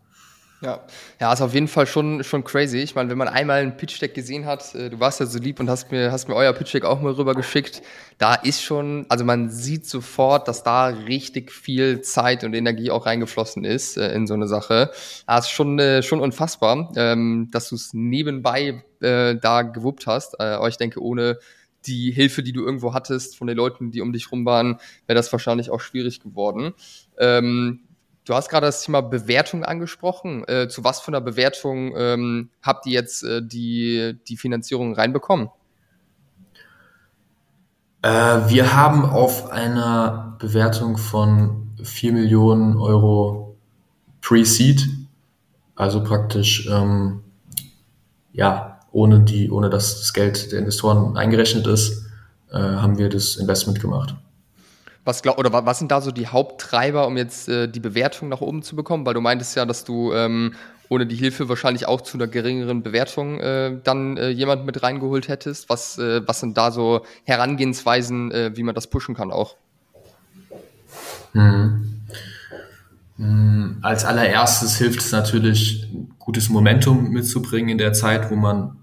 Ja, 0.63 0.79
ja, 1.21 1.33
ist 1.33 1.41
auf 1.41 1.55
jeden 1.55 1.67
Fall 1.67 1.89
schon, 1.89 2.23
schon 2.23 2.45
crazy. 2.45 2.79
Ich 2.79 2.95
meine, 2.95 3.11
wenn 3.11 3.19
man 3.19 3.27
einmal 3.27 3.63
ein 3.63 3.77
Pitch 3.77 4.01
Deck 4.01 4.15
gesehen 4.15 4.47
hat, 4.47 4.77
äh, 4.77 4.91
du 4.91 5.01
warst 5.01 5.19
ja 5.19 5.27
so 5.27 5.41
lieb 5.41 5.59
und 5.59 5.69
hast 5.69 5.91
mir, 5.91 6.13
hast 6.13 6.29
mir 6.29 6.37
euer 6.37 6.53
Pitch 6.53 6.73
Deck 6.73 6.85
auch 6.85 7.01
mal 7.01 7.13
rüber 7.15 7.35
geschickt, 7.35 7.83
da 8.19 8.35
ist 8.35 8.63
schon, 8.63 9.05
also 9.09 9.25
man 9.25 9.51
sieht 9.51 9.87
sofort, 9.87 10.47
dass 10.47 10.63
da 10.63 10.87
richtig 10.87 11.51
viel 11.51 12.03
Zeit 12.03 12.45
und 12.45 12.55
Energie 12.55 12.93
auch 12.93 13.07
reingeflossen 13.07 13.65
ist 13.65 13.97
äh, 13.97 14.15
in 14.15 14.29
so 14.29 14.35
eine 14.35 14.47
Sache. 14.47 14.93
Das 15.27 15.47
ist 15.47 15.51
schon, 15.51 15.81
äh, 15.81 16.01
schon 16.05 16.21
unfassbar, 16.21 16.93
ähm, 16.95 17.49
dass 17.51 17.71
du 17.71 17.75
es 17.75 17.93
nebenbei 17.93 18.85
äh, 19.01 19.35
da 19.35 19.63
gewuppt 19.63 20.07
hast. 20.07 20.35
Äh, 20.39 20.45
aber 20.45 20.69
ich 20.69 20.77
denke, 20.77 21.03
ohne 21.03 21.41
die 21.87 22.13
Hilfe, 22.13 22.45
die 22.45 22.53
du 22.53 22.65
irgendwo 22.65 22.95
hattest 22.95 23.37
von 23.37 23.49
den 23.49 23.57
Leuten, 23.57 23.91
die 23.91 24.01
um 24.01 24.13
dich 24.13 24.31
rum 24.31 24.47
waren, 24.47 24.79
wäre 25.09 25.17
das 25.17 25.33
wahrscheinlich 25.33 25.71
auch 25.71 25.81
schwierig 25.81 26.21
geworden. 26.21 26.75
Ähm, 27.19 27.81
Du 28.25 28.35
hast 28.35 28.49
gerade 28.49 28.67
das 28.67 28.83
Thema 28.85 29.01
Bewertung 29.01 29.65
angesprochen. 29.65 30.47
Äh, 30.47 30.69
zu 30.69 30.85
was 30.85 31.01
für 31.01 31.09
einer 31.09 31.21
Bewertung 31.21 31.93
ähm, 31.97 32.51
habt 32.63 32.87
ihr 32.87 32.93
jetzt 32.93 33.25
äh, 33.25 33.43
die, 33.43 34.17
die 34.29 34.37
Finanzierung 34.37 34.95
reinbekommen? 34.95 35.51
Äh, 38.03 38.09
wir 38.09 38.75
haben 38.77 39.05
auf 39.05 39.51
einer 39.51 40.37
Bewertung 40.39 40.99
von 40.99 41.71
4 41.83 42.13
Millionen 42.13 42.77
Euro 42.77 43.57
Pre-Seed, 44.21 44.89
also 45.75 46.05
praktisch 46.05 46.69
ähm, 46.71 47.25
ja, 48.33 48.81
ohne, 48.93 49.21
die, 49.21 49.51
ohne 49.51 49.69
dass 49.69 49.99
das 49.99 50.13
Geld 50.13 50.53
der 50.53 50.61
Investoren 50.61 51.17
eingerechnet 51.17 51.67
ist, 51.67 52.07
äh, 52.51 52.59
haben 52.59 52.99
wir 52.99 53.09
das 53.09 53.37
Investment 53.37 53.81
gemacht. 53.81 54.15
Was 55.05 55.23
glaub, 55.23 55.39
oder 55.39 55.53
was 55.53 55.79
sind 55.79 55.91
da 55.91 56.01
so 56.01 56.13
die 56.13 56.29
Haupttreiber, 56.29 57.09
um 57.09 57.17
jetzt 57.17 57.49
äh, 57.49 57.69
die 57.69 57.81
Bewertung 57.81 58.29
nach 58.29 58.41
oben 58.41 58.63
zu 58.63 58.77
bekommen? 58.77 59.05
Weil 59.05 59.15
du 59.15 59.21
meintest 59.21 59.57
ja, 59.57 59.67
dass 59.67 59.85
du 59.85 60.13
ähm, 60.13 60.55
ohne 60.89 61.07
die 61.07 61.17
Hilfe 61.17 61.49
wahrscheinlich 61.49 61.87
auch 61.87 62.03
zu 62.03 62.17
einer 62.17 62.29
geringeren 62.29 62.83
Bewertung 62.83 63.41
äh, 63.41 63.79
dann 63.83 64.17
äh, 64.17 64.29
jemand 64.29 64.65
mit 64.65 64.83
reingeholt 64.83 65.27
hättest. 65.27 65.69
Was, 65.69 65.99
äh, 65.99 66.27
was 66.27 66.41
sind 66.41 66.57
da 66.57 66.71
so 66.71 67.05
Herangehensweisen, 67.25 68.31
äh, 68.31 68.57
wie 68.57 68.63
man 68.63 68.75
das 68.75 68.87
pushen 68.87 69.15
kann 69.15 69.33
auch? 69.33 69.57
Hm. 71.33 72.03
Als 73.83 74.05
allererstes 74.05 74.77
hilft 74.77 75.01
es 75.01 75.13
natürlich, 75.13 75.89
gutes 76.19 76.49
Momentum 76.49 77.11
mitzubringen 77.11 77.71
in 77.71 77.79
der 77.79 77.93
Zeit, 77.93 78.31
wo 78.31 78.37
man 78.37 78.77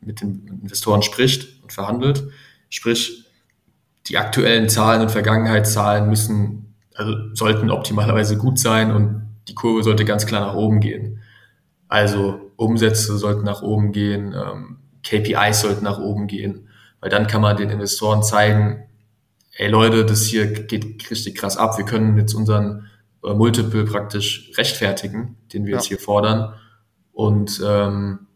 mit 0.00 0.20
den 0.20 0.46
Investoren 0.62 1.02
spricht 1.02 1.62
und 1.62 1.72
verhandelt. 1.72 2.24
Sprich, 2.70 3.24
die 4.08 4.18
aktuellen 4.18 4.68
Zahlen 4.68 5.02
und 5.02 5.10
Vergangenheitszahlen 5.10 6.08
müssen, 6.08 6.74
also 6.94 7.14
sollten 7.34 7.70
optimalerweise 7.70 8.36
gut 8.36 8.58
sein 8.58 8.90
und 8.90 9.28
die 9.48 9.54
Kurve 9.54 9.82
sollte 9.82 10.04
ganz 10.04 10.26
klar 10.26 10.40
nach 10.40 10.54
oben 10.54 10.80
gehen. 10.80 11.20
Also 11.88 12.52
Umsätze 12.56 13.16
sollten 13.16 13.44
nach 13.44 13.62
oben 13.62 13.92
gehen, 13.92 14.34
ähm, 14.34 14.78
KPIs 15.02 15.60
sollten 15.60 15.84
nach 15.84 15.98
oben 15.98 16.26
gehen. 16.26 16.64
weil 17.00 17.10
dann 17.10 17.28
kann 17.28 17.40
man 17.40 17.56
den 17.56 17.70
Investoren 17.70 18.24
zeigen, 18.24 18.82
ey 19.52 19.68
Leute, 19.68 20.04
das 20.04 20.24
hier 20.24 20.46
geht 20.46 21.08
richtig 21.12 21.36
krass 21.36 21.56
ab, 21.56 21.78
wir 21.78 21.84
können 21.84 22.18
jetzt 22.18 22.34
unseren 22.34 22.88
äh, 23.24 23.34
Multiple 23.34 23.84
praktisch 23.84 24.50
rechtfertigen, 24.56 25.36
den 25.52 25.64
wir 25.64 25.72
ja. 25.72 25.76
jetzt 25.76 25.86
hier 25.86 26.00
fordern. 26.00 26.54
Und 27.12 27.62
ähm, 27.64 28.26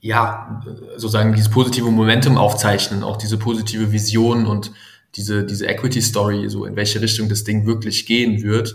ja, 0.00 0.62
sozusagen 0.96 1.32
dieses 1.32 1.50
positive 1.50 1.90
Momentum 1.90 2.38
aufzeichnen, 2.38 3.02
auch 3.02 3.16
diese 3.16 3.38
positive 3.38 3.92
Vision 3.92 4.46
und 4.46 4.72
diese, 5.16 5.44
diese 5.44 5.66
Equity 5.66 6.02
Story, 6.02 6.48
so 6.48 6.64
in 6.64 6.76
welche 6.76 7.00
Richtung 7.00 7.28
das 7.28 7.44
Ding 7.44 7.66
wirklich 7.66 8.06
gehen 8.06 8.42
wird. 8.42 8.74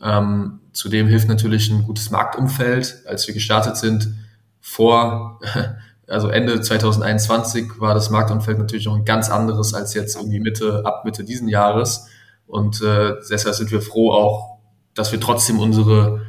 Ähm, 0.00 0.60
zudem 0.72 1.06
hilft 1.06 1.28
natürlich 1.28 1.70
ein 1.70 1.84
gutes 1.84 2.10
Marktumfeld. 2.10 3.02
Als 3.06 3.26
wir 3.26 3.34
gestartet 3.34 3.76
sind, 3.76 4.14
vor, 4.60 5.40
also 6.08 6.28
Ende 6.28 6.60
2021 6.60 7.80
war 7.80 7.94
das 7.94 8.10
Marktumfeld 8.10 8.58
natürlich 8.58 8.86
noch 8.86 8.96
ein 8.96 9.04
ganz 9.04 9.30
anderes 9.30 9.74
als 9.74 9.94
jetzt 9.94 10.16
irgendwie 10.16 10.40
Mitte, 10.40 10.82
ab 10.84 11.04
Mitte 11.04 11.24
diesen 11.24 11.48
Jahres. 11.48 12.08
Und 12.46 12.82
äh, 12.82 13.14
deshalb 13.30 13.54
sind 13.54 13.70
wir 13.70 13.80
froh 13.80 14.12
auch, 14.12 14.58
dass 14.94 15.12
wir 15.12 15.20
trotzdem 15.20 15.58
unsere, 15.58 16.22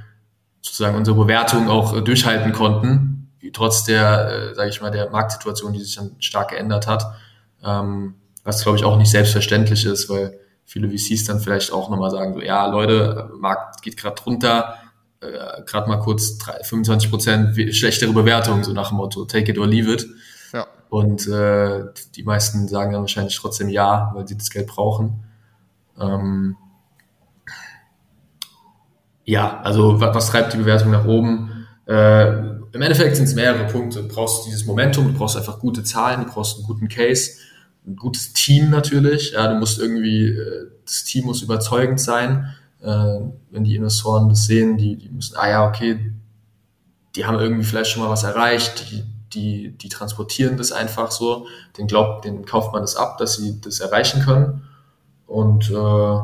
sozusagen 0.62 0.98
unsere 0.98 1.17
Bewertung 1.17 1.69
auch 1.69 1.95
äh, 1.95 2.02
durchhalten 2.02 2.52
konnten, 2.52 3.14
trotz 3.51 3.84
der, 3.84 4.29
äh, 4.51 4.55
sage 4.55 4.69
ich 4.69 4.81
mal, 4.81 4.91
der 4.91 5.10
Marktsituation, 5.10 5.73
die 5.73 5.79
sich 5.79 5.95
dann 5.95 6.15
stark 6.19 6.49
geändert 6.49 6.88
hat. 6.88 7.05
Ähm, 7.63 8.15
was, 8.43 8.62
glaube 8.63 8.77
ich, 8.77 8.86
auch 8.86 8.97
nicht 8.97 9.10
selbstverständlich 9.10 9.86
ist, 9.86 10.10
weil 10.10 10.39
viele 10.65 10.89
VCs 10.89 11.25
dann 11.25 11.39
vielleicht 11.39 11.71
auch 11.71 11.89
nochmal 11.89 12.12
sagen, 12.12 12.34
so, 12.34 12.41
ja, 12.41 12.67
Leute, 12.67 13.31
Markt 13.39 13.81
geht 13.81 13.97
gerade 13.97 14.21
runter, 14.23 14.75
äh, 15.21 15.63
gerade 15.65 15.89
mal 15.89 15.97
kurz 15.97 16.38
3, 16.38 16.63
25 16.63 17.10
Prozent 17.10 17.75
schlechtere 17.75 18.13
Bewertung, 18.13 18.63
so 18.63 18.73
nach 18.73 18.89
dem 18.89 18.97
Motto, 18.97 19.25
take 19.25 19.51
it 19.51 19.58
or 19.58 19.67
leave 19.67 19.91
it. 19.91 20.08
Ja. 20.53 20.67
Und 20.89 21.27
äh, 21.27 21.86
die 22.15 22.23
meisten 22.23 22.67
sagen 22.67 22.91
dann 22.91 23.01
wahrscheinlich 23.01 23.36
trotzdem 23.36 23.69
ja, 23.69 24.12
weil 24.15 24.27
sie 24.27 24.38
das 24.38 24.49
Geld 24.49 24.67
brauchen. 24.67 25.23
Ähm, 25.99 26.58
ja, 29.23 29.60
also 29.62 29.99
was, 29.99 30.15
was, 30.15 30.29
treibt 30.29 30.53
die 30.53 30.58
Bewertung 30.58 30.91
nach 30.91 31.05
oben? 31.05 31.67
Äh, 31.86 32.55
Im 32.76 32.82
Endeffekt 32.82 33.16
sind 33.16 33.24
es 33.24 33.36
mehrere 33.36 33.68
Punkte. 33.68 34.02
Du 34.02 34.10
brauchst 34.10 34.46
dieses 34.48 34.66
Momentum, 34.66 35.08
du 35.14 35.18
brauchst 35.18 35.38
einfach 35.38 35.60
gute 35.60 35.86
Zahlen, 35.86 36.26
du 36.26 36.30
brauchst 36.30 36.58
einen 36.58 36.68
guten 36.68 36.90
Case, 36.90 37.38
ein 37.88 37.96
gutes 37.96 38.34
Team 38.34 38.70
natürlich. 38.70 39.32
Ja, 39.32 39.48
du 39.48 39.58
musst 39.58 39.80
irgendwie, 39.80 40.28
äh, 40.32 40.68
das 40.84 41.06
Team 41.06 41.24
muss 41.24 41.42
überzeugend 41.42 42.02
sein. 42.02 42.54
Äh, 42.82 43.20
wenn 43.50 43.64
die 43.64 43.78
Investoren 43.78 44.28
das 44.28 44.44
sehen, 44.44 44.78
die, 44.78 44.98
die 44.98 45.08
müssen, 45.08 45.38
ah 45.38 45.50
ja, 45.50 45.66
okay, 45.66 46.12
die 47.16 47.26
haben 47.26 47.40
irgendwie 47.40 47.64
vielleicht 47.64 47.92
schon 47.92 48.04
mal 48.04 48.10
was 48.10 48.24
erreicht, 48.24 48.92
die, 48.92 49.06
die, 49.32 49.70
die 49.78 49.88
transportieren 49.88 50.58
das 50.58 50.74
einfach 50.74 51.12
so, 51.12 51.48
den 51.78 51.88
glaubt, 51.88 52.26
den 52.26 52.46
kauft 52.46 52.74
man 52.74 52.82
das 52.82 52.98
ab, 52.98 53.18
dass 53.20 53.38
sie 53.38 53.62
das 53.62 53.80
erreichen 53.80 54.22
können. 54.24 54.64
Und 55.28 55.72
äh, 55.72 56.20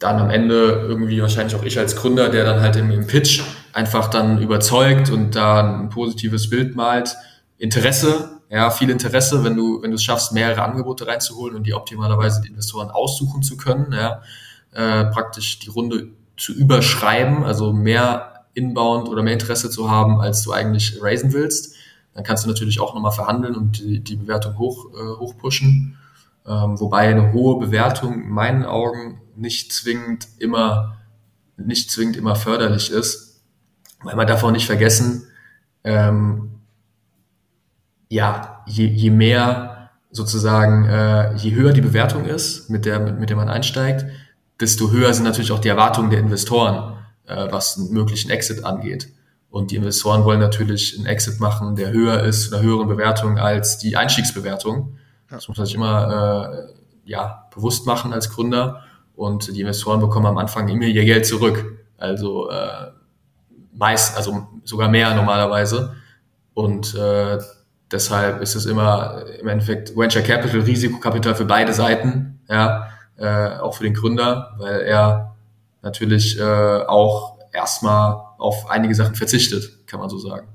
dann 0.00 0.18
am 0.18 0.28
Ende 0.28 0.84
irgendwie 0.86 1.22
wahrscheinlich 1.22 1.56
auch 1.56 1.64
ich 1.64 1.78
als 1.78 1.96
Gründer, 1.96 2.28
der 2.28 2.44
dann 2.44 2.60
halt 2.60 2.76
im, 2.76 2.90
im 2.90 3.06
Pitch 3.06 3.42
einfach 3.78 4.08
dann 4.08 4.42
überzeugt 4.42 5.08
und 5.08 5.36
da 5.36 5.78
ein 5.78 5.88
positives 5.88 6.50
Bild 6.50 6.74
malt. 6.74 7.16
Interesse, 7.58 8.40
ja, 8.50 8.70
viel 8.70 8.90
Interesse, 8.90 9.44
wenn 9.44 9.54
du, 9.54 9.80
wenn 9.80 9.92
du 9.92 9.94
es 9.94 10.02
schaffst, 10.02 10.32
mehrere 10.32 10.62
Angebote 10.62 11.06
reinzuholen 11.06 11.54
und 11.54 11.64
die 11.64 11.74
optimalerweise 11.74 12.40
die 12.42 12.48
Investoren 12.48 12.90
aussuchen 12.90 13.44
zu 13.44 13.56
können, 13.56 13.92
ja, 13.92 14.20
äh, 14.72 15.04
praktisch 15.04 15.60
die 15.60 15.68
Runde 15.68 16.08
zu 16.36 16.52
überschreiben, 16.52 17.44
also 17.44 17.72
mehr 17.72 18.46
Inbound 18.52 19.08
oder 19.08 19.22
mehr 19.22 19.34
Interesse 19.34 19.70
zu 19.70 19.88
haben, 19.88 20.20
als 20.20 20.42
du 20.42 20.50
eigentlich 20.50 21.00
raisen 21.00 21.32
willst. 21.32 21.76
Dann 22.14 22.24
kannst 22.24 22.44
du 22.44 22.48
natürlich 22.48 22.80
auch 22.80 22.94
nochmal 22.94 23.12
verhandeln 23.12 23.54
und 23.54 23.78
die, 23.78 24.00
die 24.00 24.16
Bewertung 24.16 24.58
hoch, 24.58 24.86
äh, 24.92 25.20
hoch 25.20 25.36
pushen. 25.38 25.96
Ähm, 26.44 26.80
wobei 26.80 27.08
eine 27.08 27.32
hohe 27.32 27.60
Bewertung 27.60 28.24
in 28.24 28.30
meinen 28.30 28.64
Augen 28.64 29.20
nicht 29.36 29.72
zwingend 29.72 30.26
immer, 30.38 30.96
nicht 31.56 31.92
zwingend 31.92 32.16
immer 32.16 32.34
förderlich 32.34 32.90
ist, 32.90 33.27
weil 34.02 34.16
man 34.16 34.26
darf 34.26 34.42
auch 34.44 34.50
nicht 34.50 34.66
vergessen, 34.66 35.26
ähm, 35.84 36.50
ja, 38.08 38.62
je, 38.66 38.86
je 38.86 39.10
mehr 39.10 39.90
sozusagen, 40.10 40.84
äh, 40.86 41.34
je 41.36 41.54
höher 41.54 41.72
die 41.72 41.80
Bewertung 41.80 42.24
ist, 42.24 42.70
mit 42.70 42.84
der, 42.84 42.98
mit, 43.00 43.18
mit 43.18 43.30
der 43.30 43.36
man 43.36 43.48
einsteigt, 43.48 44.06
desto 44.60 44.90
höher 44.90 45.12
sind 45.12 45.24
natürlich 45.24 45.52
auch 45.52 45.58
die 45.58 45.68
Erwartungen 45.68 46.10
der 46.10 46.20
Investoren, 46.20 46.94
äh, 47.26 47.46
was 47.50 47.78
einen 47.78 47.92
möglichen 47.92 48.30
Exit 48.30 48.64
angeht. 48.64 49.08
Und 49.50 49.70
die 49.70 49.76
Investoren 49.76 50.24
wollen 50.24 50.40
natürlich 50.40 50.96
einen 50.96 51.06
Exit 51.06 51.40
machen, 51.40 51.76
der 51.76 51.90
höher 51.90 52.22
ist, 52.22 52.52
einer 52.52 52.62
höheren 52.62 52.88
Bewertung 52.88 53.38
als 53.38 53.78
die 53.78 53.96
Einstiegsbewertung. 53.96 54.98
Das 55.30 55.48
muss 55.48 55.56
man 55.56 55.66
sich 55.66 55.74
immer 55.74 56.52
äh, 56.52 56.72
ja, 57.04 57.46
bewusst 57.54 57.86
machen 57.86 58.12
als 58.12 58.30
Gründer. 58.30 58.82
Und 59.14 59.54
die 59.54 59.60
Investoren 59.60 60.00
bekommen 60.00 60.26
am 60.26 60.38
Anfang 60.38 60.68
immer 60.68 60.84
ihr 60.84 61.04
Geld 61.04 61.26
zurück. 61.26 61.78
Also 61.96 62.50
äh, 62.50 62.88
meist, 63.78 64.16
also 64.16 64.48
sogar 64.64 64.88
mehr 64.88 65.14
normalerweise. 65.14 65.94
Und 66.54 66.94
äh, 66.94 67.38
deshalb 67.90 68.42
ist 68.42 68.54
es 68.54 68.66
immer 68.66 69.24
im 69.40 69.48
Endeffekt 69.48 69.96
Venture 69.96 70.22
Capital, 70.22 70.60
Risikokapital 70.60 71.34
für 71.34 71.44
beide 71.44 71.72
Seiten, 71.72 72.40
ja, 72.48 72.88
äh, 73.16 73.58
auch 73.58 73.76
für 73.76 73.84
den 73.84 73.94
Gründer, 73.94 74.54
weil 74.58 74.80
er 74.80 75.36
natürlich 75.82 76.38
äh, 76.38 76.42
auch 76.42 77.38
erstmal 77.52 78.20
auf 78.38 78.70
einige 78.70 78.94
Sachen 78.94 79.14
verzichtet, 79.14 79.86
kann 79.86 80.00
man 80.00 80.08
so 80.08 80.18
sagen. 80.18 80.48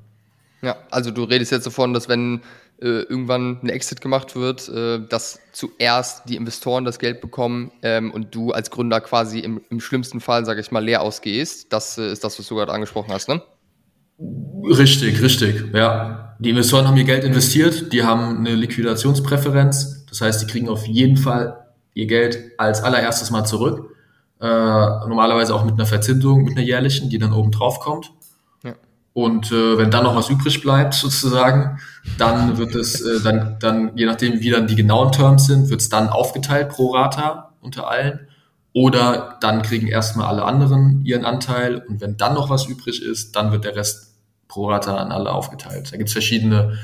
Ja, 0.62 0.77
also 0.91 1.12
du 1.12 1.23
redest 1.23 1.51
jetzt 1.51 1.65
davon, 1.65 1.93
dass 1.93 2.07
wenn 2.07 2.41
irgendwann 2.79 3.59
ein 3.63 3.69
Exit 3.69 4.01
gemacht 4.01 4.36
wird, 4.36 4.67
äh, 4.69 4.99
dass 5.07 5.39
zuerst 5.51 6.27
die 6.27 6.36
Investoren 6.36 6.86
das 6.86 6.99
Geld 6.99 7.21
bekommen 7.21 7.71
ähm, 7.81 8.12
und 8.12 8.36
du 8.36 8.51
als 8.51 8.71
Gründer 8.71 8.99
quasi 9.01 9.39
im, 9.39 9.62
im 9.69 9.79
schlimmsten 9.79 10.19
Fall, 10.19 10.45
sage 10.45 10.62
ich 10.62 10.71
mal, 10.71 10.83
leer 10.83 11.01
ausgehst. 11.01 11.71
Das 11.71 11.97
äh, 11.97 12.12
ist 12.12 12.23
das, 12.23 12.38
was 12.38 12.47
du 12.47 12.55
gerade 12.55 12.73
angesprochen 12.73 13.13
hast, 13.13 13.29
ne? 13.29 13.41
Richtig, 14.63 15.21
richtig, 15.21 15.73
ja. 15.73 16.36
Die 16.39 16.49
Investoren 16.49 16.88
haben 16.88 16.97
ihr 16.97 17.03
Geld 17.03 17.23
investiert, 17.23 17.93
die 17.93 18.03
haben 18.03 18.39
eine 18.39 18.55
Liquidationspräferenz, 18.55 20.05
das 20.09 20.21
heißt, 20.21 20.41
die 20.41 20.47
kriegen 20.47 20.67
auf 20.67 20.86
jeden 20.86 21.17
Fall 21.17 21.67
ihr 21.93 22.07
Geld 22.07 22.51
als 22.57 22.83
allererstes 22.83 23.31
mal 23.31 23.45
zurück. 23.45 23.95
Äh, 24.41 24.45
normalerweise 24.45 25.55
auch 25.55 25.63
mit 25.63 25.75
einer 25.75 25.86
Verzinsung, 25.86 26.43
mit 26.43 26.57
einer 26.57 26.65
jährlichen, 26.65 27.09
die 27.09 27.17
dann 27.17 27.33
oben 27.33 27.51
drauf 27.51 27.79
kommt. 27.79 28.12
Und 29.13 29.52
äh, 29.52 29.78
wenn 29.78 29.91
dann 29.91 30.04
noch 30.04 30.15
was 30.15 30.30
übrig 30.30 30.62
bleibt, 30.62 30.95
sozusagen, 30.95 31.80
dann 32.17 32.58
wird 32.58 32.73
es, 32.73 32.99
äh, 33.02 33.21
dann, 33.23 33.58
dann, 33.60 33.95
je 33.95 34.08
nachdem, 34.08 34.39
wie 34.39 34.49
dann 34.49 34.65
die 34.65 34.76
genauen 34.76 35.12
Terms 35.12 35.45
sind, 35.45 35.69
wird 35.69 35.82
es 35.82 35.89
dann 35.89 36.10
aufgeteilt 36.10 36.69
pro 36.69 36.95
Rata 36.95 37.54
unter 37.62 37.88
allen. 37.88 38.28
Oder 38.73 39.38
dann 39.39 39.62
kriegen 39.62 39.88
erstmal 39.88 40.28
alle 40.28 40.43
anderen 40.43 41.06
ihren 41.06 41.26
Anteil 41.26 41.78
und 41.88 42.02
wenn 42.02 42.17
dann 42.17 42.34
noch 42.34 42.49
was 42.49 42.65
übrig 42.65 43.04
ist, 43.04 43.36
dann 43.36 43.52
wird 43.52 43.65
der 43.65 43.76
Rest 43.76 44.15
pro 44.47 44.69
Rata 44.69 44.97
an 44.97 45.12
alle 45.12 45.32
aufgeteilt. 45.32 45.93
Da 45.93 45.97
gibt 45.97 46.10
es 46.10 46.13
verschiedene, 46.13 46.80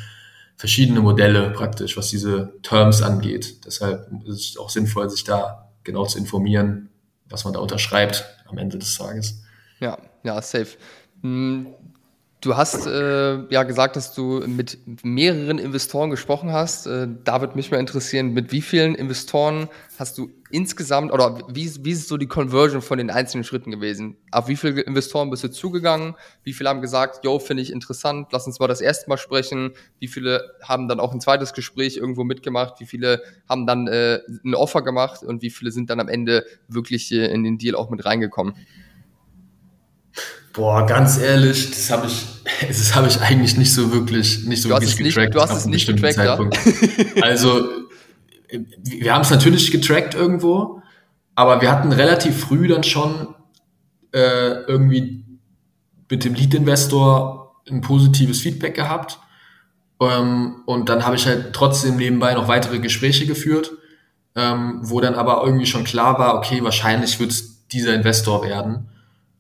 verschiedene 0.56 1.02
Modelle 1.02 1.50
praktisch, 1.50 1.98
was 1.98 2.10
diese 2.10 2.54
Terms 2.62 3.02
angeht. 3.02 3.66
Deshalb 3.66 4.08
ist 4.26 4.52
es 4.52 4.58
auch 4.58 4.70
sinnvoll, 4.70 5.10
sich 5.10 5.24
da 5.24 5.72
genau 5.84 6.06
zu 6.06 6.20
informieren, 6.20 6.90
was 7.28 7.44
man 7.44 7.54
da 7.54 7.60
unterschreibt 7.60 8.24
am 8.48 8.60
Ende 8.60 8.78
des 8.78 8.96
Tages. 8.96 9.42
Ja, 9.80 9.98
ja, 10.24 10.40
safe. 10.44 10.78
Du 12.42 12.56
hast 12.56 12.88
äh, 12.88 13.52
ja 13.52 13.64
gesagt, 13.64 13.98
dass 13.98 14.14
du 14.14 14.42
mit 14.48 14.78
mehreren 15.04 15.58
Investoren 15.58 16.10
gesprochen 16.10 16.54
hast. 16.54 16.88
Äh, 16.88 17.10
da 17.26 17.42
würde 17.42 17.58
mich 17.58 17.70
mal 17.70 17.82
interessieren, 17.82 18.32
mit 18.32 18.54
wie 18.54 18.62
vielen 18.62 18.96
Investoren 18.96 19.68
hast 19.98 20.18
du 20.18 20.32
insgesamt 20.50 21.12
oder 21.12 21.40
wie, 21.50 21.70
wie 21.84 21.92
ist 21.92 22.08
so 22.08 22.16
die 22.16 22.28
Conversion 22.28 22.82
von 22.82 22.98
den 22.98 23.10
einzelnen 23.10 23.44
Schritten 23.44 23.72
gewesen? 23.72 24.16
Auf 24.32 24.48
wie 24.48 24.56
viele 24.56 24.80
Investoren 24.80 25.30
bist 25.30 25.44
du 25.44 25.52
zugegangen? 25.52 26.16
Wie 26.46 26.54
viele 26.54 26.70
haben 26.70 26.80
gesagt, 26.80 27.26
yo, 27.26 27.40
finde 27.40 27.62
ich 27.62 27.74
interessant, 27.74 28.30
lass 28.32 28.48
uns 28.48 28.58
mal 28.58 28.68
das 28.68 28.80
erste 28.80 29.10
Mal 29.10 29.18
sprechen? 29.18 29.74
Wie 30.00 30.08
viele 30.08 30.54
haben 30.64 30.88
dann 30.88 31.02
auch 31.02 31.12
ein 31.12 31.20
zweites 31.20 31.52
Gespräch 31.52 31.98
irgendwo 31.98 32.24
mitgemacht? 32.24 32.80
Wie 32.80 32.86
viele 32.86 33.22
haben 33.50 33.68
dann 33.68 33.88
äh, 33.88 34.22
ein 34.46 34.56
Offer 34.56 34.82
gemacht 34.82 35.24
und 35.24 35.42
wie 35.42 35.50
viele 35.50 35.72
sind 35.72 35.90
dann 35.90 36.00
am 36.00 36.08
Ende 36.08 36.46
wirklich 36.70 37.12
äh, 37.12 37.26
in 37.34 37.44
den 37.44 37.58
Deal 37.58 37.76
auch 37.76 37.90
mit 37.90 38.06
reingekommen? 38.06 38.54
Boah, 40.54 40.86
ganz 40.86 41.18
ehrlich, 41.18 41.70
das 41.70 41.92
habe 41.92 42.08
ich, 42.08 42.26
das 42.68 42.96
habe 42.96 43.08
ich 43.08 43.22
eigentlich 43.22 43.58
nicht 43.58 43.74
so 43.74 43.92
wirklich, 43.92 44.46
nicht 44.46 44.62
so 44.62 44.70
du 44.70 44.76
wirklich 44.76 44.98
getrackt. 44.98 45.18
Nicht, 45.18 45.36
du 45.36 45.42
hast 45.42 45.58
es 45.58 45.66
nicht 45.66 45.88
getrackt, 45.88 46.16
Zeitpunkt. 46.16 46.58
Ja? 47.16 47.24
also, 47.24 47.68
wir 48.84 49.14
haben 49.14 49.22
es 49.22 49.30
natürlich 49.30 49.72
getrackt 49.72 50.16
irgendwo, 50.16 50.82
aber 51.36 51.62
wir 51.62 51.72
hatten 51.72 51.92
relativ 51.92 52.38
früh 52.40 52.68
dann 52.68 52.84
schon 52.84 53.36
äh, 54.12 54.64
irgendwie 54.68 55.24
mit 56.10 56.26
dem 56.26 56.34
Lead-Investor 56.34 57.62
ein 57.70 57.82
positives 57.82 58.42
Feedback 58.42 58.76
gehabt. 58.76 59.20
Ähm, 60.02 60.64
und 60.66 60.90
dann 60.90 61.06
habe 61.06 61.16
ich 61.16 61.28
halt 61.28 61.54
trotzdem 61.54 61.98
nebenbei 61.98 62.34
noch 62.34 62.48
weitere 62.48 62.80
Gespräche 62.80 63.28
geführt, 63.28 63.72
ähm, 64.36 64.80
wo 64.82 65.02
dann 65.02 65.16
aber 65.16 65.44
irgendwie 65.46 65.66
schon 65.66 65.84
klar 65.84 66.18
war, 66.18 66.36
okay, 66.36 66.64
wahrscheinlich 66.64 67.20
wird 67.20 67.32
es 67.32 67.68
dieser 67.68 67.94
Investor 67.94 68.44
werden. 68.44 68.90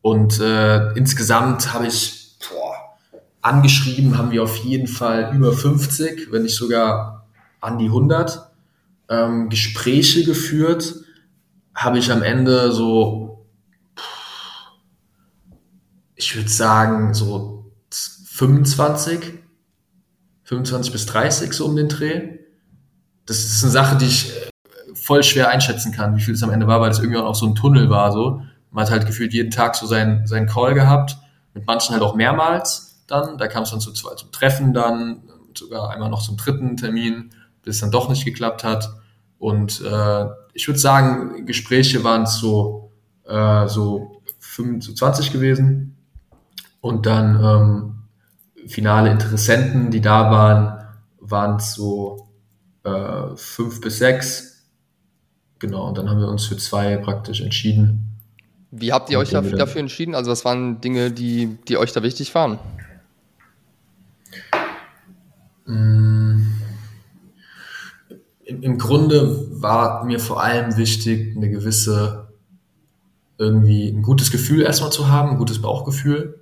Und 0.01 0.39
äh, 0.39 0.93
insgesamt 0.93 1.73
habe 1.73 1.87
ich 1.87 2.37
boah, 2.49 2.75
angeschrieben, 3.41 4.17
haben 4.17 4.31
wir 4.31 4.43
auf 4.43 4.57
jeden 4.57 4.87
Fall 4.87 5.35
über 5.35 5.53
50, 5.53 6.31
wenn 6.31 6.43
nicht 6.43 6.55
sogar 6.55 7.27
an 7.59 7.77
die 7.77 7.87
100. 7.87 8.49
Ähm, 9.09 9.49
Gespräche 9.49 10.23
geführt 10.23 10.95
habe 11.75 11.97
ich 11.97 12.11
am 12.11 12.21
Ende 12.21 12.71
so, 12.71 13.45
ich 16.15 16.35
würde 16.35 16.49
sagen, 16.49 17.13
so 17.13 17.71
25, 18.39 19.33
25 20.43 20.91
bis 20.91 21.05
30 21.05 21.53
so 21.53 21.65
um 21.65 21.75
den 21.75 21.87
Dreh. 21.87 22.39
Das 23.25 23.39
ist 23.39 23.63
eine 23.63 23.71
Sache, 23.71 23.97
die 23.97 24.05
ich 24.05 24.31
äh, 24.31 24.49
voll 24.93 25.23
schwer 25.23 25.49
einschätzen 25.49 25.91
kann, 25.91 26.15
wie 26.17 26.21
viel 26.21 26.33
es 26.33 26.43
am 26.43 26.51
Ende 26.51 26.67
war, 26.67 26.81
weil 26.81 26.91
es 26.91 26.99
irgendwie 26.99 27.17
auch 27.17 27.35
so 27.35 27.45
ein 27.47 27.55
Tunnel 27.55 27.89
war. 27.89 28.11
So. 28.11 28.41
Man 28.71 28.85
hat 28.85 28.91
halt 28.91 29.05
gefühlt 29.05 29.33
jeden 29.33 29.51
Tag 29.51 29.75
so 29.75 29.85
seinen, 29.87 30.27
seinen 30.27 30.47
Call 30.47 30.73
gehabt, 30.73 31.17
mit 31.53 31.65
manchen 31.65 31.93
halt 31.93 32.03
auch 32.03 32.15
mehrmals 32.15 33.03
dann. 33.07 33.37
Da 33.37 33.47
kam 33.47 33.63
es 33.63 33.71
dann 33.71 33.81
zu 33.81 33.91
zwei 33.93 34.15
zum 34.15 34.31
Treffen 34.31 34.73
dann, 34.73 35.23
sogar 35.55 35.89
einmal 35.89 36.09
noch 36.09 36.21
zum 36.21 36.37
dritten 36.37 36.77
Termin, 36.77 37.31
bis 37.63 37.75
es 37.75 37.81
dann 37.81 37.91
doch 37.91 38.09
nicht 38.09 38.25
geklappt 38.25 38.63
hat. 38.63 38.89
Und 39.37 39.81
äh, 39.81 40.25
ich 40.53 40.67
würde 40.67 40.79
sagen, 40.79 41.45
Gespräche 41.45 42.03
waren 42.03 42.25
so, 42.25 42.91
äh, 43.25 43.67
so 43.67 44.21
25 44.39 45.31
gewesen. 45.31 45.95
Und 46.81 47.05
dann 47.05 47.43
ähm, 47.43 48.67
finale 48.67 49.11
Interessenten, 49.11 49.91
die 49.91 50.01
da 50.01 50.31
waren, 50.31 50.85
waren 51.19 51.59
so 51.59 52.29
äh, 52.83 53.35
fünf 53.35 53.81
bis 53.81 53.99
sechs. 53.99 54.65
Genau, 55.59 55.87
und 55.87 55.97
dann 55.97 56.09
haben 56.09 56.19
wir 56.19 56.29
uns 56.29 56.45
für 56.45 56.57
zwei 56.57 56.97
praktisch 56.97 57.41
entschieden. 57.41 58.08
Wie 58.71 58.93
habt 58.93 59.09
ihr 59.09 59.17
euch 59.17 59.31
dafür, 59.31 59.57
dafür 59.57 59.81
entschieden? 59.81 60.13
Also 60.13 60.29
was 60.29 60.45
waren 60.45 60.79
Dinge, 60.79 61.11
die, 61.11 61.57
die 61.67 61.77
euch 61.77 61.91
da 61.91 62.03
wichtig 62.03 62.33
waren? 62.35 62.59
Mm. 65.65 66.45
Im 68.45 68.77
Grunde 68.79 69.47
war 69.61 70.05
mir 70.05 70.19
vor 70.19 70.41
allem 70.41 70.75
wichtig, 70.75 71.35
eine 71.35 71.49
gewisse, 71.49 72.29
irgendwie 73.37 73.89
ein 73.89 74.01
gutes 74.01 74.31
Gefühl 74.31 74.63
erstmal 74.63 74.91
zu 74.91 75.07
haben, 75.07 75.31
ein 75.31 75.37
gutes 75.37 75.61
Bauchgefühl, 75.61 76.39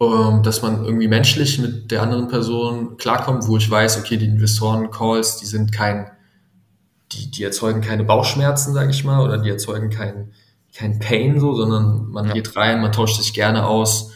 ähm, 0.00 0.42
dass 0.42 0.60
man 0.60 0.84
irgendwie 0.84 1.08
menschlich 1.08 1.58
mit 1.58 1.90
der 1.90 2.02
anderen 2.02 2.28
Person 2.28 2.98
klarkommt, 2.98 3.46
wo 3.48 3.56
ich 3.56 3.70
weiß, 3.70 3.98
okay, 3.98 4.18
die 4.18 4.26
Investoren-Calls, 4.26 5.38
die 5.38 5.46
sind 5.46 5.72
kein, 5.72 6.10
die, 7.12 7.30
die 7.30 7.44
erzeugen 7.44 7.80
keine 7.80 8.04
Bauchschmerzen, 8.04 8.74
sage 8.74 8.90
ich 8.90 9.04
mal, 9.04 9.24
oder 9.24 9.38
die 9.38 9.50
erzeugen 9.50 9.88
kein, 9.88 10.32
kein 10.74 10.98
Pain 10.98 11.40
so, 11.40 11.54
sondern 11.54 12.08
man 12.10 12.26
ja. 12.26 12.32
geht 12.32 12.56
rein, 12.56 12.80
man 12.80 12.92
tauscht 12.92 13.20
sich 13.20 13.34
gerne 13.34 13.66
aus. 13.66 14.12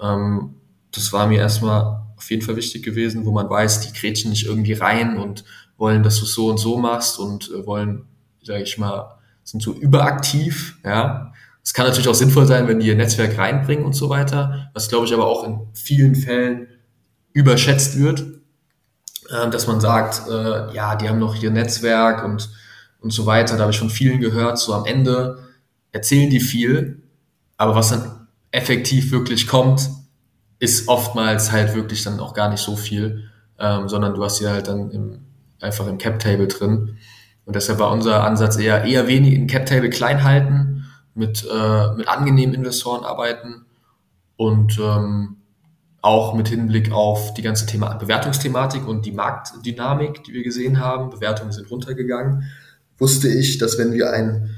Ähm, 0.00 0.54
das 0.90 1.12
war 1.12 1.26
mir 1.26 1.38
erstmal 1.38 2.02
auf 2.16 2.30
jeden 2.30 2.42
Fall 2.42 2.56
wichtig 2.56 2.84
gewesen, 2.84 3.24
wo 3.24 3.32
man 3.32 3.48
weiß, 3.48 3.80
die 3.80 3.98
grätschen 3.98 4.30
nicht 4.30 4.46
irgendwie 4.46 4.74
rein 4.74 5.18
und 5.18 5.44
wollen, 5.76 6.02
dass 6.02 6.18
du 6.18 6.24
es 6.24 6.34
so 6.34 6.48
und 6.48 6.58
so 6.58 6.78
machst 6.78 7.18
und 7.18 7.50
äh, 7.50 7.66
wollen, 7.66 8.04
sage 8.42 8.62
ich 8.62 8.78
mal, 8.78 9.18
sind 9.44 9.62
so 9.62 9.72
überaktiv, 9.72 10.78
ja. 10.84 11.32
Es 11.64 11.74
kann 11.74 11.86
natürlich 11.86 12.08
auch 12.08 12.14
sinnvoll 12.14 12.46
sein, 12.46 12.66
wenn 12.66 12.80
die 12.80 12.88
ihr 12.88 12.96
Netzwerk 12.96 13.38
reinbringen 13.38 13.84
und 13.84 13.92
so 13.92 14.08
weiter, 14.08 14.70
was 14.74 14.88
glaube 14.88 15.06
ich 15.06 15.14
aber 15.14 15.26
auch 15.26 15.44
in 15.44 15.60
vielen 15.74 16.16
Fällen 16.16 16.66
überschätzt 17.32 17.98
wird, 17.98 18.20
äh, 19.30 19.48
dass 19.50 19.66
man 19.66 19.80
sagt, 19.80 20.28
äh, 20.28 20.74
ja, 20.74 20.96
die 20.96 21.08
haben 21.08 21.18
noch 21.18 21.40
ihr 21.40 21.50
Netzwerk 21.50 22.24
und, 22.24 22.50
und 23.00 23.12
so 23.12 23.26
weiter. 23.26 23.56
Da 23.56 23.62
habe 23.62 23.72
ich 23.72 23.78
von 23.78 23.90
vielen 23.90 24.20
gehört, 24.20 24.58
so 24.58 24.74
am 24.74 24.86
Ende 24.86 25.38
erzählen 25.92 26.30
die 26.30 26.40
viel, 26.40 27.02
aber 27.56 27.74
was 27.74 27.90
dann 27.90 28.26
effektiv 28.50 29.12
wirklich 29.12 29.46
kommt, 29.46 29.88
ist 30.58 30.88
oftmals 30.88 31.52
halt 31.52 31.74
wirklich 31.74 32.04
dann 32.04 32.20
auch 32.20 32.34
gar 32.34 32.48
nicht 32.48 32.60
so 32.60 32.76
viel, 32.76 33.30
ähm, 33.58 33.88
sondern 33.88 34.14
du 34.14 34.24
hast 34.24 34.38
sie 34.38 34.48
halt 34.48 34.68
dann 34.68 34.90
im, 34.90 35.20
einfach 35.60 35.86
im 35.86 35.98
Cap-Table 35.98 36.48
drin. 36.48 36.96
Und 37.44 37.56
deshalb 37.56 37.78
war 37.78 37.90
unser 37.90 38.24
Ansatz 38.24 38.56
eher, 38.56 38.84
eher 38.84 39.08
wenig 39.08 39.34
im 39.34 39.46
Cap-Table 39.46 39.90
klein 39.90 40.22
halten, 40.22 40.84
mit, 41.14 41.44
äh, 41.44 41.92
mit 41.94 42.08
angenehmen 42.08 42.54
Investoren 42.54 43.04
arbeiten 43.04 43.66
und 44.36 44.78
ähm, 44.78 45.36
auch 46.00 46.34
mit 46.34 46.48
Hinblick 46.48 46.90
auf 46.90 47.34
die 47.34 47.42
ganze 47.42 47.66
Thema 47.66 47.94
Bewertungsthematik 47.94 48.86
und 48.86 49.06
die 49.06 49.12
Marktdynamik, 49.12 50.24
die 50.24 50.32
wir 50.32 50.42
gesehen 50.42 50.80
haben, 50.80 51.10
Bewertungen 51.10 51.52
sind 51.52 51.70
runtergegangen, 51.70 52.50
wusste 52.98 53.28
ich, 53.28 53.58
dass 53.58 53.78
wenn 53.78 53.92
wir 53.92 54.10
ein, 54.10 54.50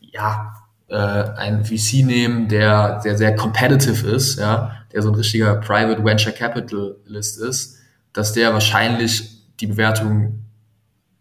ja, 0.00 0.54
äh, 0.88 0.96
ein 0.96 1.64
VC 1.64 2.04
nehmen, 2.04 2.48
der, 2.48 3.00
der 3.00 3.16
sehr 3.16 3.36
competitive 3.36 4.08
ist, 4.08 4.38
ja, 4.38 4.72
der 4.92 5.02
so 5.02 5.10
ein 5.10 5.14
richtiger 5.14 5.54
Private 5.56 6.04
Venture 6.04 6.32
Capitalist 6.32 7.40
ist, 7.40 7.76
dass 8.12 8.32
der 8.32 8.52
wahrscheinlich 8.52 9.38
die 9.60 9.66
Bewertung 9.66 10.44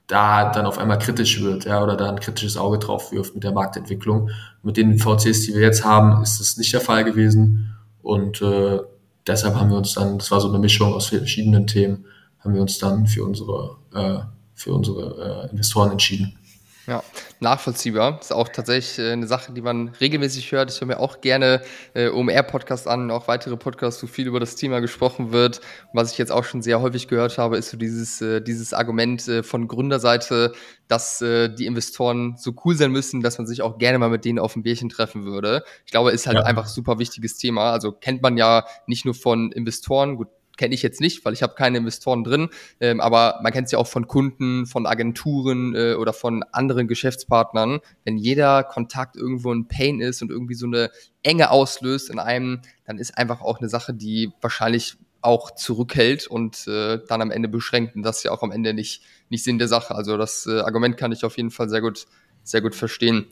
da 0.08 0.52
dann 0.52 0.66
auf 0.66 0.78
einmal 0.78 1.00
kritisch 1.00 1.42
wird, 1.42 1.66
ja, 1.66 1.84
oder 1.84 1.98
da 1.98 2.10
ein 2.10 2.20
kritisches 2.20 2.56
Auge 2.56 2.80
drauf 2.80 3.12
wirft 3.12 3.36
mit 3.36 3.44
der 3.44 3.52
Marktentwicklung. 3.52 4.30
Mit 4.64 4.78
den 4.78 4.98
VCs, 4.98 5.42
die 5.42 5.54
wir 5.54 5.62
jetzt 5.62 5.84
haben, 5.84 6.24
ist 6.24 6.40
das 6.40 6.58
nicht 6.58 6.72
der 6.74 6.80
Fall 6.80 7.04
gewesen. 7.04 7.76
Und 8.02 8.42
äh, 8.42 8.80
deshalb 9.28 9.56
haben 9.56 9.70
wir 9.70 9.78
uns 9.78 9.94
dann, 9.94 10.18
das 10.18 10.32
war 10.32 10.40
so 10.40 10.48
eine 10.48 10.60
Mischung 10.60 10.94
aus 10.94 11.08
verschiedenen 11.08 11.68
Themen, 11.68 12.06
haben 12.40 12.54
wir 12.54 12.62
uns 12.62 12.78
dann 12.78 13.06
für 13.06 13.26
unsere, 13.26 13.76
äh, 13.94 14.20
für 14.54 14.74
unsere 14.74 15.48
äh, 15.48 15.52
Investoren 15.52 15.92
entschieden. 15.92 16.40
Ja, 16.88 17.04
nachvollziehbar. 17.42 18.18
Ist 18.22 18.32
auch 18.32 18.48
tatsächlich 18.48 18.98
äh, 18.98 19.12
eine 19.12 19.28
Sache, 19.28 19.52
die 19.52 19.62
man 19.62 19.90
regelmäßig 20.00 20.54
hört. 20.54 20.72
Ich 20.72 20.80
höre 20.80 20.88
mir 20.88 21.02
auch 21.02 21.20
gerne 21.20 21.62
äh, 21.94 22.08
OMR-Podcasts 22.08 22.88
an, 22.88 23.12
auch 23.12 23.28
weitere 23.28 23.58
Podcasts, 23.58 24.02
wo 24.02 24.08
viel 24.08 24.26
über 24.26 24.40
das 24.40 24.56
Thema 24.56 24.80
gesprochen 24.80 25.34
wird. 25.34 25.58
Und 25.58 26.00
was 26.00 26.14
ich 26.14 26.18
jetzt 26.18 26.32
auch 26.32 26.46
schon 26.46 26.62
sehr 26.62 26.80
häufig 26.80 27.10
gehört 27.10 27.38
habe, 27.38 27.58
ist 27.58 27.72
so 27.72 27.78
dieses, 27.78 28.22
äh, 28.22 28.40
dieses 28.40 28.74
Argument 28.74 29.28
äh, 29.28 29.44
von 29.44 29.68
Gründerseite, 29.68 30.54
dass 30.88 31.22
äh, 31.22 31.50
die 31.54 31.66
Investoren 31.66 32.38
so 32.38 32.54
cool 32.64 32.76
sein 32.76 32.94
müssen, 32.94 33.22
dass 33.22 33.38
man 33.38 33.48
sich 33.48 33.62
auch 33.62 33.80
gerne 33.80 34.00
mal 34.00 34.10
mit 34.10 34.24
denen 34.24 34.40
auf 34.40 34.56
ein 34.56 34.64
Bierchen 34.64 34.88
treffen 34.88 35.26
würde. 35.26 35.66
Ich 35.86 35.92
glaube, 35.92 36.12
ist 36.12 36.26
halt 36.26 36.38
ja. 36.38 36.46
einfach 36.46 36.68
super 36.68 37.00
wichtiges 37.00 37.38
Thema. 37.38 37.74
Also 37.74 37.92
kennt 37.92 38.22
man 38.22 38.38
ja 38.38 38.66
nicht 38.86 39.04
nur 39.04 39.14
von 39.14 39.52
Investoren, 39.52 40.16
gut, 40.16 40.30
kenne 40.58 40.76
ich 40.76 40.82
jetzt 40.82 41.00
nicht, 41.02 41.24
weil 41.24 41.34
ich 41.34 41.44
habe 41.44 41.56
keine 41.56 41.78
Investoren 41.78 42.24
drin, 42.24 42.50
ähm, 42.80 43.00
aber 43.00 43.40
man 43.42 43.54
kennt 43.54 43.68
es 43.68 43.72
ja 43.72 43.80
auch 43.80 43.88
von 43.88 44.08
Kunden, 44.08 44.66
von 44.66 44.86
Agenturen 44.86 45.76
äh, 45.76 45.94
oder 45.94 46.14
von 46.14 46.44
anderen 46.52 46.88
Geschäftspartnern. 46.88 47.80
Wenn 48.04 48.18
jeder 48.18 48.64
Kontakt 48.64 49.16
irgendwo 49.16 49.54
ein 49.54 49.68
Pain 49.68 50.02
ist 50.02 50.22
und 50.22 50.32
irgendwie 50.32 50.56
so 50.56 50.66
eine 50.66 50.90
Enge 51.24 51.52
auslöst 51.52 52.10
in 52.10 52.20
einem, 52.20 52.62
dann 52.86 52.98
ist 52.98 53.18
einfach 53.18 53.42
auch 53.42 53.60
eine 53.60 53.70
Sache, 53.70 53.94
die 53.94 54.32
wahrscheinlich 54.42 54.98
auch 55.22 55.52
zurückhält 55.52 56.28
und 56.28 56.68
äh, 56.68 57.00
dann 57.08 57.22
am 57.22 57.32
Ende 57.32 57.50
beschränkt. 57.50 57.96
Und 57.96 58.04
das 58.04 58.18
ist 58.18 58.24
ja 58.24 58.32
auch 58.32 58.44
am 58.44 58.52
Ende 58.52 58.74
nicht, 58.74 59.02
nicht 59.30 59.44
Sinn 59.44 59.58
der 59.58 59.68
Sache. 59.68 59.96
Also 59.96 60.18
das 60.18 60.46
äh, 60.48 60.60
Argument 60.62 60.98
kann 60.98 61.12
ich 61.12 61.26
auf 61.26 61.38
jeden 61.38 61.52
Fall 61.52 61.70
sehr 61.70 61.82
gut, 61.82 62.06
sehr 62.44 62.62
gut 62.62 62.76
verstehen. 62.76 63.28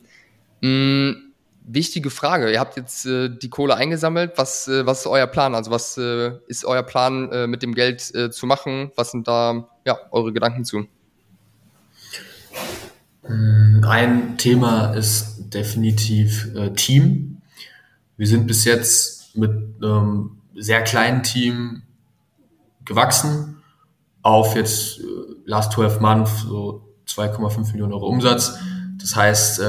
Mm, 0.61 1.11
Wichtige 1.67 2.11
Frage. 2.11 2.51
Ihr 2.51 2.59
habt 2.59 2.77
jetzt 2.77 3.07
äh, 3.07 3.27
die 3.27 3.49
Kohle 3.49 3.75
eingesammelt. 3.75 4.33
Was, 4.35 4.67
äh, 4.67 4.85
was 4.85 4.99
ist 4.99 5.07
euer 5.07 5.25
Plan? 5.25 5.55
Also 5.55 5.71
was 5.71 5.97
äh, 5.97 6.33
ist 6.47 6.63
euer 6.63 6.83
Plan 6.83 7.31
äh, 7.31 7.47
mit 7.47 7.63
dem 7.63 7.73
Geld 7.73 8.13
äh, 8.13 8.29
zu 8.29 8.45
machen? 8.45 8.91
Was 8.95 9.11
sind 9.11 9.27
da 9.27 9.67
ja, 9.83 9.97
eure 10.11 10.31
Gedanken 10.31 10.63
zu? 10.63 10.85
Mm, 13.27 13.83
ein 13.83 14.37
Thema 14.37 14.93
ist 14.93 15.49
definitiv 15.53 16.53
äh, 16.55 16.71
Team. 16.73 17.41
Wir 18.15 18.27
sind 18.27 18.45
bis 18.45 18.63
jetzt 18.65 19.35
mit 19.35 19.51
einem 19.81 20.37
sehr 20.55 20.83
kleinen 20.83 21.23
Team 21.23 21.81
gewachsen 22.85 23.63
auf 24.21 24.55
jetzt 24.55 25.01
last 25.45 25.71
12 25.73 25.99
months 25.99 26.41
so 26.43 26.83
2,5 27.07 27.71
Millionen 27.71 27.93
Euro 27.93 28.07
Umsatz. 28.07 28.53
Das 28.99 29.15
heißt, 29.15 29.61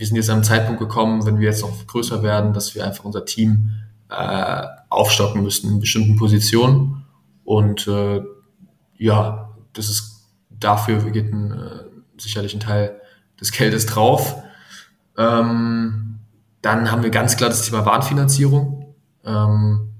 wir 0.00 0.06
sind 0.06 0.16
jetzt 0.16 0.30
an 0.30 0.36
einem 0.36 0.44
Zeitpunkt 0.44 0.80
gekommen, 0.80 1.26
wenn 1.26 1.40
wir 1.40 1.48
jetzt 1.48 1.60
noch 1.60 1.86
größer 1.86 2.22
werden, 2.22 2.54
dass 2.54 2.74
wir 2.74 2.86
einfach 2.86 3.04
unser 3.04 3.26
Team 3.26 3.72
äh, 4.08 4.62
aufstocken 4.88 5.42
müssen 5.42 5.72
in 5.72 5.78
bestimmten 5.78 6.16
Positionen. 6.16 7.04
Und 7.44 7.86
äh, 7.86 8.22
ja, 8.96 9.50
das 9.74 9.90
ist 9.90 10.24
dafür 10.48 11.00
geht 11.10 11.30
ein, 11.30 11.52
äh, 11.52 11.84
sicherlich 12.16 12.54
ein 12.54 12.60
Teil 12.60 12.98
des 13.38 13.52
Geldes 13.52 13.84
drauf. 13.84 14.42
Ähm, 15.18 16.20
dann 16.62 16.90
haben 16.90 17.02
wir 17.02 17.10
ganz 17.10 17.36
klar 17.36 17.50
das 17.50 17.66
Thema 17.66 17.84
Warenfinanzierung. 17.84 18.94
Ähm, 19.22 19.90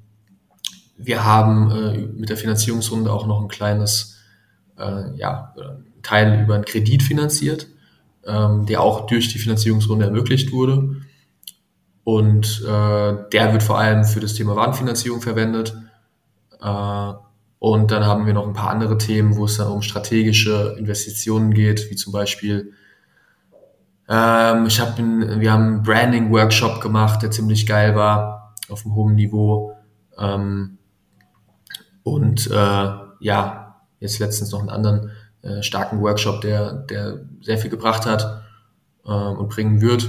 wir 0.97 1.27
haben 1.27 1.71
äh, 1.73 1.99
mit 1.99 2.31
der 2.31 2.39
Finanzierungsrunde 2.39 3.13
auch 3.13 3.27
noch 3.27 3.43
ein 3.43 3.49
kleines 3.49 4.17
äh, 4.79 5.15
ja, 5.17 5.55
Teil 6.03 6.43
über 6.43 6.55
einen 6.55 6.65
Kredit 6.65 7.03
finanziert 7.03 7.67
ähm, 8.27 8.67
der 8.67 8.81
auch 8.83 9.07
durch 9.07 9.29
die 9.29 9.39
Finanzierungsrunde 9.39 10.07
ermöglicht 10.07 10.53
wurde. 10.53 10.97
Und 12.05 12.63
äh, 12.63 13.15
der 13.33 13.53
wird 13.53 13.63
vor 13.63 13.79
allem 13.79 14.05
für 14.05 14.21
das 14.21 14.35
Thema 14.35 14.57
Warenfinanzierung 14.57 15.21
verwendet. 15.21 15.77
Äh, 16.61 17.13
und 17.59 17.91
dann 17.91 18.07
haben 18.07 18.27
wir 18.27 18.33
noch 18.33 18.47
ein 18.47 18.55
paar 18.55 18.71
andere 18.71 18.97
Themen, 18.97 19.37
wo 19.37 19.45
es 19.45 19.59
dann 19.59 19.69
um 19.69 19.83
strategische 19.83 20.77
Investitionen 20.79 21.53
geht, 21.53 21.91
wie 21.91 21.95
zum 21.95 22.13
Beispiel, 22.13 22.73
ähm, 24.09 24.67
ich 24.67 24.81
hab 24.81 24.99
ein, 24.99 25.41
wir 25.41 25.53
haben 25.53 25.65
einen 25.65 25.83
Branding-Workshop 25.83 26.81
gemacht, 26.81 27.23
der 27.23 27.31
ziemlich 27.31 27.67
geil 27.67 27.95
war, 27.95 28.55
auf 28.71 28.85
einem 28.85 28.95
hohen 28.95 29.15
Niveau. 29.15 29.77
Ähm, 30.19 30.79
und 32.03 32.51
äh, 32.51 32.91
ja, 33.21 33.77
jetzt 34.01 34.19
letztens 34.19 34.53
noch 34.53 34.61
einen 34.61 34.71
anderen 34.71 35.11
äh, 35.43 35.63
starken 35.63 36.01
Workshop, 36.01 36.41
der, 36.41 36.73
der 36.73 37.21
sehr 37.41 37.59
viel 37.59 37.71
gebracht 37.71 38.07
hat 38.07 38.43
äh, 39.05 39.11
und 39.11 39.49
bringen 39.49 39.81
wird. 39.81 40.09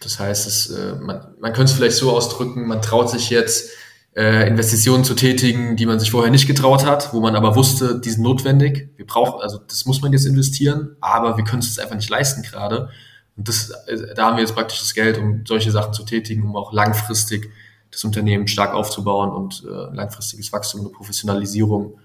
Das 0.00 0.18
heißt, 0.18 0.46
es, 0.46 0.70
äh, 0.70 0.94
man, 0.96 1.34
man 1.38 1.52
könnte 1.52 1.70
es 1.70 1.72
vielleicht 1.72 1.96
so 1.96 2.10
ausdrücken, 2.10 2.66
man 2.66 2.82
traut 2.82 3.10
sich 3.10 3.30
jetzt, 3.30 3.70
äh, 4.16 4.48
Investitionen 4.48 5.04
zu 5.04 5.14
tätigen, 5.14 5.76
die 5.76 5.86
man 5.86 6.00
sich 6.00 6.10
vorher 6.10 6.30
nicht 6.30 6.46
getraut 6.46 6.84
hat, 6.84 7.12
wo 7.12 7.20
man 7.20 7.36
aber 7.36 7.54
wusste, 7.54 8.00
die 8.00 8.10
sind 8.10 8.22
notwendig. 8.22 8.90
Wir 8.96 9.06
brauchen, 9.06 9.40
also 9.40 9.58
das 9.58 9.86
muss 9.86 10.02
man 10.02 10.12
jetzt 10.12 10.26
investieren, 10.26 10.96
aber 11.00 11.36
wir 11.36 11.44
können 11.44 11.62
es 11.62 11.78
einfach 11.78 11.94
nicht 11.94 12.10
leisten 12.10 12.42
gerade. 12.42 12.90
Und 13.36 13.48
das, 13.48 13.70
äh, 13.86 14.14
da 14.14 14.26
haben 14.26 14.36
wir 14.36 14.42
jetzt 14.42 14.54
praktisch 14.54 14.80
das 14.80 14.94
Geld, 14.94 15.16
um 15.16 15.44
solche 15.46 15.70
Sachen 15.70 15.92
zu 15.92 16.04
tätigen, 16.04 16.42
um 16.42 16.56
auch 16.56 16.72
langfristig 16.72 17.50
das 17.90 18.04
Unternehmen 18.04 18.48
stark 18.48 18.74
aufzubauen 18.74 19.30
und 19.30 19.64
äh, 19.64 19.94
langfristiges 19.94 20.52
Wachstum 20.52 20.86
und 20.86 20.92
Professionalisierung 20.92 21.98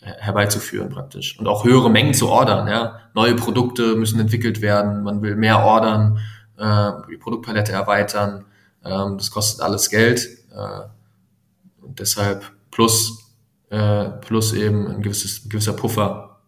herbeizuführen 0.00 0.90
praktisch. 0.90 1.38
Und 1.38 1.46
auch 1.46 1.64
höhere 1.64 1.90
Mengen 1.90 2.14
zu 2.14 2.28
ordern. 2.28 2.68
Ja? 2.68 3.00
Neue 3.14 3.34
Produkte 3.34 3.96
müssen 3.96 4.20
entwickelt 4.20 4.60
werden, 4.60 5.02
man 5.02 5.22
will 5.22 5.36
mehr 5.36 5.64
ordern, 5.64 6.20
äh, 6.56 6.92
die 7.10 7.16
Produktpalette 7.16 7.72
erweitern. 7.72 8.44
Ähm, 8.84 9.18
das 9.18 9.30
kostet 9.30 9.62
alles 9.62 9.90
Geld. 9.90 10.26
Äh, 10.54 11.84
und 11.84 11.98
deshalb 11.98 12.44
plus, 12.70 13.32
äh, 13.70 14.04
plus 14.04 14.52
eben 14.52 14.86
ein 14.86 15.02
gewisses, 15.02 15.44
ein 15.44 15.48
gewisser 15.48 15.72
Puffer 15.72 16.40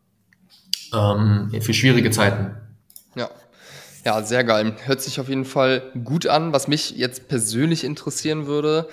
ähm, 0.94 1.50
für 1.60 1.74
schwierige 1.74 2.10
Zeiten. 2.10 2.56
Ja. 3.14 3.28
Ja, 4.04 4.22
sehr 4.22 4.44
geil. 4.44 4.76
Hört 4.84 5.02
sich 5.02 5.20
auf 5.20 5.28
jeden 5.28 5.44
Fall 5.44 5.82
gut 6.04 6.26
an. 6.26 6.52
Was 6.52 6.68
mich 6.68 6.92
jetzt 6.92 7.28
persönlich 7.28 7.84
interessieren 7.84 8.46
würde, 8.46 8.88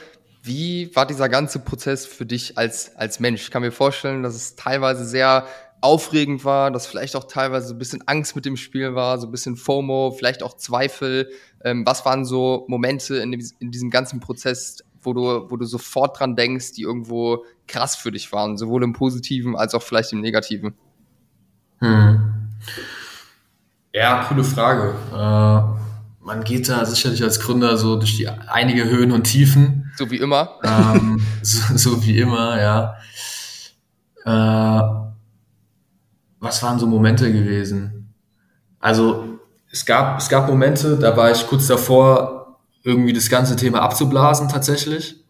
wie 0.47 0.95
war 0.95 1.05
dieser 1.05 1.29
ganze 1.29 1.59
Prozess 1.59 2.05
für 2.05 2.25
dich 2.25 2.57
als, 2.57 2.95
als 2.95 3.19
Mensch? 3.19 3.43
Ich 3.43 3.51
kann 3.51 3.61
mir 3.61 3.71
vorstellen, 3.71 4.23
dass 4.23 4.35
es 4.35 4.55
teilweise 4.55 5.05
sehr 5.05 5.45
aufregend 5.81 6.43
war, 6.43 6.71
dass 6.71 6.87
vielleicht 6.87 7.15
auch 7.15 7.25
teilweise 7.25 7.67
so 7.67 7.75
ein 7.75 7.77
bisschen 7.77 8.07
Angst 8.07 8.35
mit 8.35 8.45
dem 8.45 8.57
Spiel 8.57 8.95
war, 8.95 9.19
so 9.19 9.27
ein 9.27 9.31
bisschen 9.31 9.55
FOMO, 9.55 10.11
vielleicht 10.17 10.41
auch 10.41 10.57
Zweifel. 10.57 11.29
Ähm, 11.63 11.85
was 11.85 12.05
waren 12.05 12.25
so 12.25 12.65
Momente 12.67 13.17
in, 13.17 13.31
dem, 13.31 13.45
in 13.59 13.71
diesem 13.71 13.91
ganzen 13.91 14.19
Prozess, 14.19 14.83
wo 15.01 15.13
du, 15.13 15.51
wo 15.51 15.55
du 15.55 15.65
sofort 15.65 16.19
dran 16.19 16.35
denkst, 16.35 16.73
die 16.73 16.81
irgendwo 16.81 17.45
krass 17.67 17.95
für 17.95 18.11
dich 18.11 18.31
waren, 18.31 18.57
sowohl 18.57 18.83
im 18.83 18.93
Positiven 18.93 19.55
als 19.55 19.75
auch 19.75 19.83
vielleicht 19.83 20.13
im 20.13 20.21
Negativen? 20.21 20.73
Hm. 21.79 22.33
Ja, 23.93 24.23
coole 24.27 24.43
Frage. 24.43 24.95
Äh, 25.13 26.25
man 26.25 26.43
geht 26.43 26.69
da 26.69 26.85
sicherlich 26.85 27.23
als 27.23 27.39
Gründer 27.39 27.77
so 27.77 27.97
durch 27.97 28.17
die 28.17 28.27
einige 28.27 28.85
Höhen 28.85 29.11
und 29.11 29.23
Tiefen. 29.23 29.86
So 29.97 30.11
wie 30.11 30.17
immer. 30.17 30.59
Ähm, 30.63 31.21
so, 31.41 31.75
so, 31.75 32.05
wie 32.05 32.19
immer, 32.19 32.61
ja. 32.61 32.95
Äh, 34.25 35.07
was 36.39 36.61
waren 36.61 36.77
so 36.77 36.85
Momente 36.85 37.31
gewesen? 37.31 38.13
Also 38.79 39.39
es 39.71 39.85
gab, 39.85 40.19
es 40.19 40.29
gab 40.29 40.47
Momente, 40.47 40.97
da 40.97 41.17
war 41.17 41.31
ich 41.31 41.47
kurz 41.47 41.67
davor, 41.67 42.59
irgendwie 42.83 43.11
das 43.11 43.29
ganze 43.29 43.55
Thema 43.55 43.81
abzublasen 43.81 44.47
tatsächlich, 44.49 45.23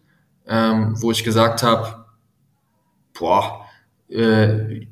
ähm, 0.47 0.95
wo 1.01 1.12
ich 1.12 1.23
gesagt 1.23 1.63
habe, 1.63 2.06
boah, 3.17 3.65
äh, 4.10 4.86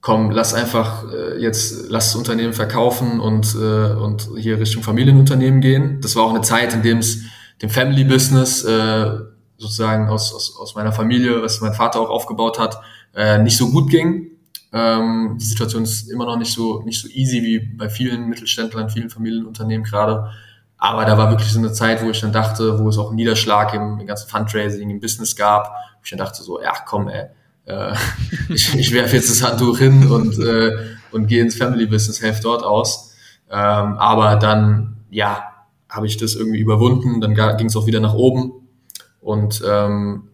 komm, 0.00 0.30
lass 0.30 0.52
einfach 0.52 1.04
äh, 1.10 1.40
jetzt, 1.40 1.88
lass 1.88 2.08
das 2.08 2.16
Unternehmen 2.16 2.52
verkaufen 2.52 3.20
und, 3.20 3.54
äh, 3.54 3.92
und 3.94 4.28
hier 4.36 4.58
Richtung 4.58 4.82
Familienunternehmen 4.82 5.60
gehen. 5.60 6.00
Das 6.02 6.16
war 6.16 6.24
auch 6.24 6.30
eine 6.30 6.42
Zeit, 6.42 6.74
in 6.74 6.82
dem 6.82 6.98
es 6.98 7.22
dem 7.62 7.70
Family 7.70 8.04
Business 8.04 8.64
äh, 8.64 9.18
sozusagen 9.56 10.08
aus, 10.08 10.34
aus, 10.34 10.56
aus 10.58 10.74
meiner 10.74 10.92
Familie, 10.92 11.42
was 11.42 11.60
mein 11.60 11.74
Vater 11.74 12.00
auch 12.00 12.10
aufgebaut 12.10 12.58
hat, 12.58 12.80
äh, 13.14 13.38
nicht 13.38 13.56
so 13.56 13.70
gut 13.70 13.90
ging. 13.90 14.30
Ähm, 14.72 15.36
die 15.40 15.44
Situation 15.44 15.84
ist 15.84 16.10
immer 16.10 16.26
noch 16.26 16.36
nicht 16.36 16.52
so 16.52 16.82
nicht 16.82 17.00
so 17.00 17.08
easy 17.08 17.42
wie 17.42 17.60
bei 17.60 17.88
vielen 17.88 18.28
Mittelständlern, 18.28 18.90
vielen 18.90 19.10
Familienunternehmen 19.10 19.84
gerade. 19.84 20.30
Aber 20.78 21.04
da 21.04 21.16
war 21.16 21.30
wirklich 21.30 21.50
so 21.50 21.60
eine 21.60 21.72
Zeit, 21.72 22.04
wo 22.04 22.10
ich 22.10 22.20
dann 22.20 22.32
dachte, 22.32 22.78
wo 22.80 22.88
es 22.88 22.98
auch 22.98 23.08
einen 23.08 23.16
Niederschlag 23.16 23.72
im, 23.72 24.00
im 24.00 24.06
ganzen 24.06 24.28
Fundraising, 24.28 24.90
im 24.90 25.00
Business 25.00 25.36
gab, 25.36 25.68
wo 25.68 26.00
ich 26.02 26.10
dann 26.10 26.18
dachte 26.18 26.42
so, 26.42 26.60
ja 26.60 26.74
komm, 26.84 27.08
ey, 27.08 27.26
äh, 27.66 27.94
ich, 28.48 28.74
ich 28.74 28.92
werfe 28.92 29.16
jetzt 29.16 29.30
das 29.30 29.48
Handtuch 29.48 29.78
hin 29.78 30.10
und, 30.10 30.38
äh, 30.38 30.72
und 31.12 31.28
gehe 31.28 31.42
ins 31.42 31.56
Family 31.56 31.86
Business, 31.86 32.20
helfe 32.20 32.42
dort 32.42 32.64
aus. 32.64 33.14
Ähm, 33.48 33.96
aber 33.98 34.36
dann, 34.36 34.96
ja, 35.10 35.53
habe 35.94 36.06
ich 36.06 36.16
das 36.16 36.34
irgendwie 36.34 36.58
überwunden, 36.58 37.20
dann 37.20 37.34
ging 37.56 37.68
es 37.68 37.76
auch 37.76 37.86
wieder 37.86 38.00
nach 38.00 38.14
oben 38.14 38.52
und 39.20 39.62
ähm, 39.66 40.28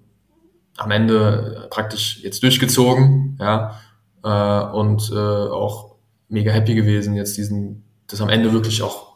am 0.76 0.90
Ende 0.90 1.68
praktisch 1.70 2.20
jetzt 2.22 2.42
durchgezogen, 2.42 3.38
ja, 3.38 3.78
äh, 4.24 4.72
und 4.72 5.10
äh, 5.12 5.16
auch 5.16 5.96
mega 6.28 6.52
happy 6.52 6.74
gewesen, 6.74 7.14
jetzt 7.14 7.36
diesen, 7.36 7.84
das 8.06 8.20
am 8.20 8.28
Ende 8.28 8.52
wirklich 8.52 8.82
auch 8.82 9.10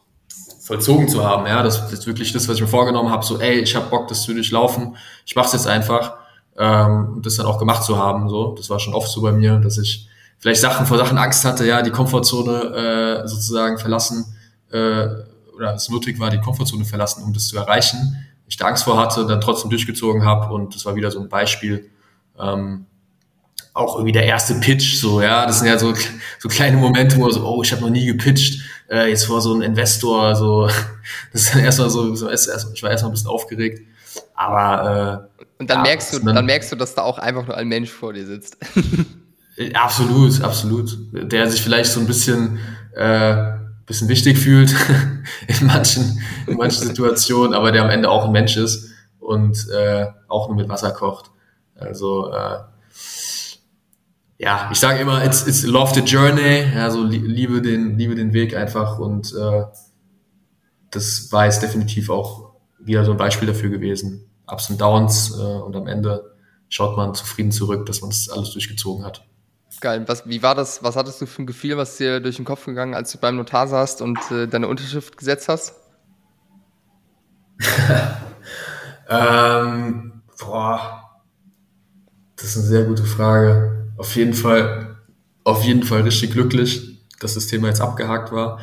vollzogen 0.61 1.09
zu 1.09 1.25
haben. 1.25 1.47
Ja, 1.47 1.63
das 1.63 1.93
ist 1.93 2.07
wirklich 2.07 2.33
das, 2.33 2.49
was 2.49 2.57
ich 2.57 2.63
mir 2.63 2.69
vorgenommen 2.69 3.11
habe. 3.11 3.25
So, 3.25 3.39
ey, 3.39 3.61
ich 3.61 3.77
habe 3.77 3.91
Bock, 3.91 4.09
das 4.09 4.23
zu 4.23 4.33
durchlaufen. 4.33 4.97
Ich 5.27 5.37
mache 5.37 5.47
es 5.47 5.53
jetzt 5.53 5.67
einfach 5.67 6.15
ähm, 6.57 7.15
und 7.17 7.27
das 7.27 7.37
dann 7.37 7.47
auch 7.47 7.59
gemacht 7.59 7.85
zu 7.85 7.99
haben. 7.99 8.29
So, 8.29 8.55
das 8.57 8.71
war 8.71 8.81
schon 8.81 8.95
oft 8.95 9.09
so 9.09 9.21
bei 9.21 9.33
mir, 9.33 9.59
dass 9.59 9.79
ich 9.79 10.09
vielleicht 10.39 10.61
Sachen 10.61 10.87
vor 10.87 10.97
Sachen 10.97 11.19
Angst 11.19 11.45
hatte, 11.45 11.67
ja, 11.67 11.83
die 11.83 11.91
Komfortzone 11.91 13.23
äh, 13.25 13.29
sozusagen 13.29 13.79
verlassen 13.79 14.37
äh, 14.73 15.07
oder 15.55 15.75
es 15.75 15.89
nötig 15.89 16.19
war, 16.19 16.31
die 16.31 16.41
Komfortzone 16.41 16.85
verlassen, 16.85 17.23
um 17.23 17.33
das 17.33 17.49
zu 17.49 17.57
erreichen. 17.57 18.27
Ich 18.47 18.57
da 18.57 18.67
Angst 18.67 18.85
vor 18.85 18.99
hatte, 18.99 19.27
dann 19.27 19.41
trotzdem 19.41 19.71
durchgezogen 19.71 20.25
habe 20.25 20.53
und 20.53 20.75
das 20.75 20.85
war 20.85 20.95
wieder 20.95 21.11
so 21.11 21.21
ein 21.21 21.29
Beispiel. 21.29 21.91
Ähm, 22.39 22.87
auch 23.75 23.97
irgendwie 23.97 24.13
der 24.13 24.25
erste 24.25 24.55
Pitch, 24.55 24.97
so, 24.97 25.21
ja, 25.21 25.47
das 25.47 25.59
sind 25.59 25.67
ja 25.67 25.79
so, 25.79 25.93
so 26.39 26.49
kleine 26.49 26.77
Momente, 26.77 27.17
wo 27.17 27.29
so, 27.31 27.45
oh, 27.45 27.63
ich 27.63 27.73
habe 27.73 27.83
noch 27.83 27.91
nie 27.91 28.07
gepitcht, 28.07 28.63
äh, 28.89 29.09
jetzt 29.09 29.27
vor 29.27 29.41
so 29.41 29.53
einem 29.53 29.63
Investor, 29.63 30.37
so, 30.37 30.69
das 31.33 31.43
ist 31.43 31.55
dann 31.55 31.65
erstmal 31.65 31.91
so, 31.91 32.15
so 32.15 32.29
erst, 32.29 32.49
ich 32.73 32.83
war 32.83 32.91
erstmal 32.91 33.11
ein 33.11 33.15
bisschen 33.15 33.31
aufgeregt, 33.31 33.81
aber 34.35 35.29
äh, 35.35 35.43
Und 35.59 35.71
dann 35.71 35.79
ja, 35.79 35.83
merkst 35.83 36.15
du, 36.15 36.19
dann, 36.21 36.37
dann 36.37 36.47
merkst 36.47 36.71
du, 36.71 36.77
dass 36.77 36.95
da 36.95 37.03
auch 37.03 37.19
einfach 37.19 37.47
nur 37.47 37.57
ein 37.57 37.67
Mensch 37.67 37.91
vor 37.91 38.13
dir 38.13 38.27
sitzt. 38.27 38.59
absolut, 39.75 40.41
absolut. 40.41 40.97
Der 41.13 41.51
sich 41.51 41.61
vielleicht 41.61 41.91
so 41.91 41.99
ein 41.99 42.07
bisschen, 42.07 42.61
äh, 42.95 43.55
bisschen 43.87 44.09
wichtig 44.09 44.39
fühlt 44.39 44.75
in 45.47 45.67
manchen, 45.67 46.21
in 46.47 46.57
manchen 46.57 46.87
Situationen, 46.87 47.55
aber 47.55 47.73
der 47.73 47.83
am 47.85 47.91
Ende 47.91 48.11
auch 48.11 48.25
ein 48.25 48.33
Mensch 48.33 48.57
ist 48.57 48.91
und 49.19 49.69
äh, 49.71 50.07
auch 50.29 50.49
nur 50.49 50.57
mit 50.57 50.69
Wasser 50.69 50.91
kocht. 50.91 51.31
Also 51.75 52.33
äh, 52.33 52.59
ja, 54.39 54.69
ich 54.73 54.79
sage 54.79 55.01
immer, 55.01 55.25
it's, 55.25 55.47
it's 55.47 55.65
love 55.65 55.95
the 55.95 56.01
journey, 56.01 56.65
ja, 56.75 56.91
so 56.91 57.03
liebe 57.05 57.63
den, 57.63 57.97
liebe 57.99 58.15
den 58.15 58.33
Weg 58.33 58.57
einfach 58.57 58.99
und 58.99 59.33
äh, 59.35 59.65
das 60.91 61.31
war 61.33 61.47
jetzt 61.47 61.63
definitiv 61.63 62.11
auch 62.11 62.55
wieder 62.79 63.05
so 63.05 63.13
ein 63.13 63.17
Beispiel 63.17 63.49
dafür 63.49 63.71
gewesen. 63.71 64.31
Ups 64.47 64.71
und 64.71 64.81
Downs 64.81 65.37
äh, 65.39 65.43
und 65.43 65.75
am 65.75 65.87
Ende 65.87 66.35
schaut 66.69 66.97
man 66.97 67.15
zufrieden 67.15 67.53
zurück, 67.53 67.87
dass 67.87 68.01
man 68.01 68.11
das 68.11 68.29
alles 68.29 68.51
durchgezogen 68.53 69.05
hat. 69.05 69.27
Geil. 69.81 70.05
Was, 70.07 70.29
wie 70.29 70.43
war 70.43 70.55
das? 70.55 70.83
Was 70.83 70.97
hattest 70.97 71.21
du 71.21 71.27
für 71.27 71.43
ein 71.43 71.47
Gefühl, 71.47 71.77
was 71.77 71.97
dir 71.97 72.21
durch 72.21 72.37
den 72.37 72.45
Kopf 72.45 72.65
gegangen, 72.65 72.95
als 72.95 73.13
du 73.13 73.19
beim 73.19 73.37
Notar 73.37 73.67
saßt 73.69 74.03
und 74.03 74.19
äh, 74.31 74.47
deine 74.47 74.69
Unterschrift 74.69 75.17
gesetzt 75.17 75.49
hast? 75.49 75.75
ähm, 79.09 80.23
boah, 80.41 81.11
das 82.37 82.47
ist 82.49 82.57
eine 82.57 82.67
sehr 82.67 82.85
gute 82.85 83.05
Frage 83.05 83.75
auf 83.97 84.17
jeden 84.17 84.35
Fall, 84.35 84.97
auf 85.45 85.63
jeden 85.65 85.83
Fall 85.83 86.03
richtig 86.03 86.33
glücklich, 86.33 86.99
dass 87.21 87.35
das 87.35 87.47
Thema 87.47 87.69
jetzt 87.69 87.81
abgehakt 87.81 88.33
war. 88.33 88.59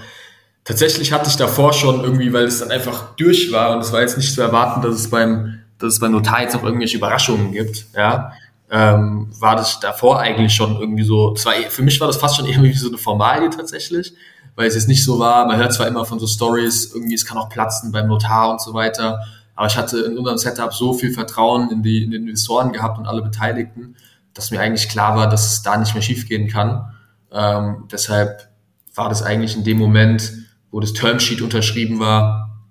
Tatsächlich 0.64 1.12
hatte 1.12 1.30
ich 1.30 1.38
davor 1.38 1.74
schon 1.74 2.04
irgendwie, 2.04 2.32
weil 2.34 2.46
es 2.46 2.60
dann 2.60 2.72
einfach 2.72 3.16
durch 3.16 3.52
war 3.52 3.76
und 3.76 3.80
es 3.82 3.92
war 3.92 4.02
jetzt 4.02 4.18
nicht 4.18 4.34
zu 4.34 4.42
erwarten, 4.42 4.82
dass 4.82 4.96
es 4.96 5.10
beim, 5.10 5.60
dass 5.80 5.94
es 5.94 6.00
beim 6.00 6.12
Notar 6.12 6.42
jetzt 6.44 6.54
noch 6.54 6.64
irgendwelche 6.64 6.98
Überraschungen 6.98 7.52
gibt, 7.52 7.88
ja, 7.96 8.34
ähm, 8.72 9.28
war 9.38 9.58
das 9.58 9.82
davor 9.82 10.20
eigentlich 10.20 10.54
schon 10.54 10.78
irgendwie 10.80 11.04
so, 11.04 11.34
zwar, 11.34 11.54
für 11.70 11.84
mich 11.84 12.00
war 12.00 12.08
das 12.08 12.16
fast 12.18 12.38
schon 12.38 12.46
irgendwie 12.48 12.74
so 12.74 12.88
eine 12.88 12.98
Formalie 12.98 13.50
tatsächlich, 13.50 14.14
weil 14.56 14.68
es 14.68 14.76
jetzt 14.76 14.88
nicht 14.88 15.04
so 15.04 15.20
war, 15.20 15.46
man 15.46 15.58
hört 15.58 15.74
zwar 15.74 15.88
immer 15.88 16.06
von 16.06 16.20
so 16.20 16.28
Stories, 16.28 16.94
irgendwie 16.94 17.14
es 17.14 17.26
kann 17.26 17.38
auch 17.38 17.50
platzen 17.50 17.92
beim 17.92 18.08
Notar 18.08 18.50
und 18.50 18.62
so 18.62 18.74
weiter, 18.74 19.20
aber 19.56 19.68
ich 19.68 19.76
hatte 19.76 20.00
in 20.00 20.18
unserem 20.18 20.38
Setup 20.38 20.74
so 20.74 20.94
viel 20.94 21.14
Vertrauen 21.14 21.70
in 21.70 21.84
die, 21.84 22.04
in 22.04 22.12
den 22.12 22.24
Investoren 22.24 22.72
gehabt 22.72 22.98
und 22.98 23.06
alle 23.06 23.22
Beteiligten, 23.22 23.96
dass 24.34 24.52
mir 24.52 24.62
eigentlich 24.62 24.88
klar 24.88 25.18
war, 25.18 25.30
dass 25.30 25.52
es 25.52 25.62
da 25.62 25.76
nicht 25.76 25.94
mehr 25.94 26.02
schiefgehen 26.02 26.48
kann. 26.48 26.94
Ähm, 27.32 27.88
deshalb 27.92 28.50
war 28.96 29.10
das 29.10 29.22
eigentlich 29.22 29.56
in 29.56 29.66
dem 29.66 29.78
Moment, 29.78 30.32
wo 30.72 30.80
das 30.80 30.94
Termsheet 30.94 31.42
unterschrieben 31.42 32.00
war 32.00 32.62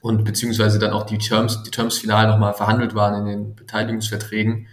und 0.00 0.24
beziehungsweise 0.24 0.78
dann 0.78 0.92
auch 0.92 1.04
die 1.04 1.18
Terms, 1.18 1.64
die 1.64 1.70
Terms 1.70 1.98
final 1.98 2.28
nochmal 2.28 2.54
verhandelt 2.54 2.94
waren 2.94 3.26
in 3.26 3.26
den 3.26 3.54
Beteiligungsverträgen, 3.56 4.68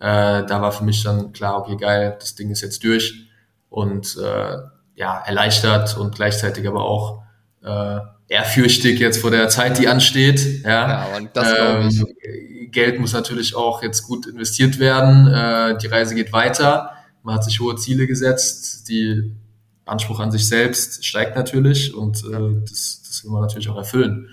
äh, 0.00 0.44
da 0.46 0.60
war 0.60 0.72
für 0.72 0.84
mich 0.84 1.02
dann 1.02 1.32
klar, 1.32 1.58
okay, 1.58 1.76
geil, 1.76 2.16
das 2.18 2.34
Ding 2.34 2.50
ist 2.50 2.60
jetzt 2.60 2.84
durch 2.84 3.26
und 3.68 4.16
äh, 4.16 4.56
ja, 4.94 5.22
erleichtert 5.24 5.96
und 5.96 6.14
gleichzeitig 6.14 6.66
aber 6.66 6.84
auch 6.84 7.22
äh, 7.64 8.00
ehrfürchtig 8.28 9.00
jetzt 9.00 9.20
vor 9.20 9.30
der 9.30 9.48
Zeit, 9.48 9.78
die 9.78 9.88
ansteht. 9.88 10.64
Ja, 10.64 10.88
ja 10.88 11.16
und 11.16 11.30
das 11.34 11.54
ähm. 11.58 12.06
Geld 12.70 13.00
muss 13.00 13.14
natürlich 13.14 13.56
auch 13.56 13.82
jetzt 13.82 14.02
gut 14.02 14.26
investiert 14.26 14.78
werden. 14.78 15.26
Äh, 15.26 15.78
die 15.78 15.86
Reise 15.86 16.14
geht 16.14 16.32
weiter. 16.32 16.92
man 17.22 17.34
hat 17.34 17.44
sich 17.44 17.60
hohe 17.60 17.76
Ziele 17.76 18.06
gesetzt, 18.06 18.88
die 18.88 19.32
Anspruch 19.86 20.20
an 20.20 20.30
sich 20.30 20.46
selbst 20.46 21.04
steigt 21.04 21.34
natürlich 21.34 21.94
und 21.94 22.18
äh, 22.24 22.60
das, 22.68 23.02
das 23.06 23.24
will 23.24 23.30
man 23.32 23.40
natürlich 23.40 23.68
auch 23.68 23.76
erfüllen. 23.76 24.28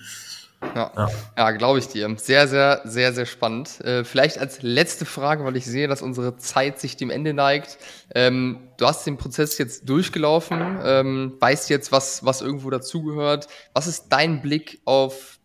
Ja, 0.76 0.92
ja. 0.96 1.10
ja 1.38 1.52
glaube 1.52 1.80
ich 1.80 1.88
dir. 1.88 2.14
Sehr, 2.18 2.48
sehr, 2.48 2.82
sehr, 2.86 3.14
sehr 3.14 3.26
spannend. 3.26 3.82
Äh, 3.82 4.04
vielleicht 4.04 4.38
als 4.38 4.62
letzte 4.62 5.06
Frage, 5.06 5.44
weil 5.44 5.56
ich 5.56 5.66
sehe, 5.66 5.88
dass 5.88 6.02
unsere 6.02 6.38
Zeit 6.38 6.80
sich 6.80 6.98
dem 6.98 7.10
Ende 7.10 7.34
neigt. 7.34 7.78
Ähm, 8.14 8.70
du 8.78 8.86
hast 8.88 9.06
den 9.06 9.18
Prozess 9.18 9.58
jetzt 9.58 9.88
durchgelaufen, 9.90 10.80
ähm, 10.84 11.34
weißt 11.40 11.70
jetzt, 11.70 11.92
was, 11.92 12.26
was 12.26 12.42
irgendwo 12.42 12.70
dazugehört. 12.70 13.48
Was 13.74 13.88
ist 13.88 14.08
dein 14.10 14.42
Blick 14.42 14.82
auf 14.86 15.40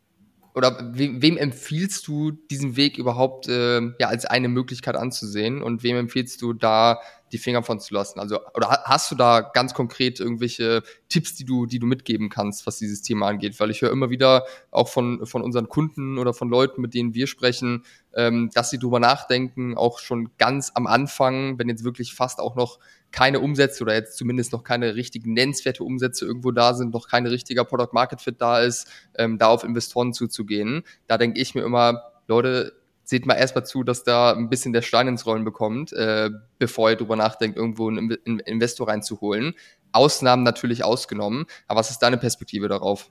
oder 0.54 0.90
wem, 0.94 1.22
wem 1.22 1.36
empfiehlst 1.36 2.06
du 2.08 2.32
diesen 2.32 2.76
Weg 2.76 2.98
überhaupt 2.98 3.48
äh, 3.48 3.80
ja 3.98 4.08
als 4.08 4.24
eine 4.24 4.48
Möglichkeit 4.48 4.96
anzusehen 4.96 5.62
und 5.62 5.82
wem 5.82 5.96
empfiehlst 5.96 6.42
du 6.42 6.52
da 6.52 7.00
die 7.32 7.38
Finger 7.38 7.62
von 7.62 7.80
zu 7.80 7.94
lassen? 7.94 8.20
Also, 8.20 8.38
oder 8.54 8.82
hast 8.84 9.10
du 9.10 9.14
da 9.14 9.40
ganz 9.40 9.74
konkret 9.74 10.20
irgendwelche 10.20 10.82
Tipps, 11.08 11.34
die 11.34 11.44
du, 11.44 11.66
die 11.66 11.78
du 11.78 11.86
mitgeben 11.86 12.28
kannst, 12.28 12.66
was 12.66 12.78
dieses 12.78 13.02
Thema 13.02 13.28
angeht? 13.28 13.58
Weil 13.60 13.70
ich 13.70 13.82
höre 13.82 13.90
immer 13.90 14.10
wieder 14.10 14.44
auch 14.70 14.88
von, 14.88 15.26
von 15.26 15.42
unseren 15.42 15.68
Kunden 15.68 16.18
oder 16.18 16.34
von 16.34 16.48
Leuten, 16.48 16.80
mit 16.80 16.94
denen 16.94 17.14
wir 17.14 17.26
sprechen, 17.26 17.84
ähm, 18.14 18.50
dass 18.54 18.70
sie 18.70 18.78
drüber 18.78 19.00
nachdenken, 19.00 19.76
auch 19.76 19.98
schon 19.98 20.30
ganz 20.38 20.72
am 20.74 20.86
Anfang, 20.86 21.58
wenn 21.58 21.68
jetzt 21.68 21.84
wirklich 21.84 22.14
fast 22.14 22.40
auch 22.40 22.56
noch 22.56 22.78
keine 23.12 23.40
Umsätze 23.40 23.82
oder 23.82 23.94
jetzt 23.94 24.16
zumindest 24.16 24.52
noch 24.52 24.62
keine 24.62 24.94
richtigen 24.94 25.32
nennenswerte 25.32 25.82
Umsätze 25.84 26.24
irgendwo 26.24 26.52
da 26.52 26.74
sind, 26.74 26.94
noch 26.94 27.08
kein 27.08 27.26
richtiger 27.26 27.64
Product 27.64 27.92
Market 27.92 28.20
Fit 28.20 28.40
da 28.40 28.60
ist, 28.60 28.88
ähm, 29.16 29.38
da 29.38 29.48
auf 29.48 29.64
Investoren 29.64 30.12
zuzugehen. 30.12 30.84
Da 31.06 31.18
denke 31.18 31.40
ich 31.40 31.54
mir 31.54 31.62
immer, 31.62 32.02
Leute, 32.28 32.79
seht 33.10 33.26
mal 33.26 33.34
erstmal 33.34 33.66
zu, 33.66 33.82
dass 33.82 34.04
da 34.04 34.32
ein 34.32 34.48
bisschen 34.48 34.72
der 34.72 34.82
Stein 34.82 35.08
ins 35.08 35.26
Rollen 35.26 35.44
bekommt, 35.44 35.92
äh, 35.92 36.30
bevor 36.60 36.90
ihr 36.90 36.96
drüber 36.96 37.16
nachdenkt, 37.16 37.58
irgendwo 37.58 37.88
einen 37.88 38.40
Investor 38.46 38.88
reinzuholen. 38.88 39.54
Ausnahmen 39.90 40.44
natürlich 40.44 40.84
ausgenommen. 40.84 41.46
Aber 41.66 41.80
was 41.80 41.90
ist 41.90 41.98
deine 41.98 42.18
Perspektive 42.18 42.68
darauf? 42.68 43.10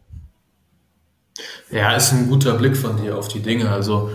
Ja, 1.69 1.93
ist 1.95 2.13
ein 2.13 2.29
guter 2.29 2.53
Blick 2.53 2.77
von 2.77 2.95
dir 2.95 3.17
auf 3.17 3.27
die 3.27 3.41
Dinge. 3.41 3.69
Also 3.69 4.09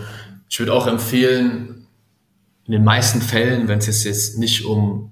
ich 0.49 0.59
würde 0.59 0.73
auch 0.73 0.87
empfehlen, 0.87 1.87
in 2.65 2.71
den 2.71 2.83
meisten 2.83 3.21
Fällen, 3.21 3.67
wenn 3.67 3.77
es 3.77 4.03
jetzt 4.03 4.39
nicht 4.39 4.65
um 4.65 5.11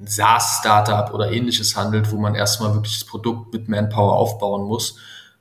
ein 0.00 0.06
SaaS-Startup 0.06 1.12
oder 1.12 1.32
ähnliches 1.32 1.74
handelt, 1.74 2.12
wo 2.12 2.18
man 2.18 2.36
erstmal 2.36 2.72
wirklich 2.72 3.00
das 3.00 3.08
Produkt 3.08 3.52
mit 3.52 3.68
Manpower 3.68 4.16
aufbauen 4.16 4.68
muss, 4.68 4.96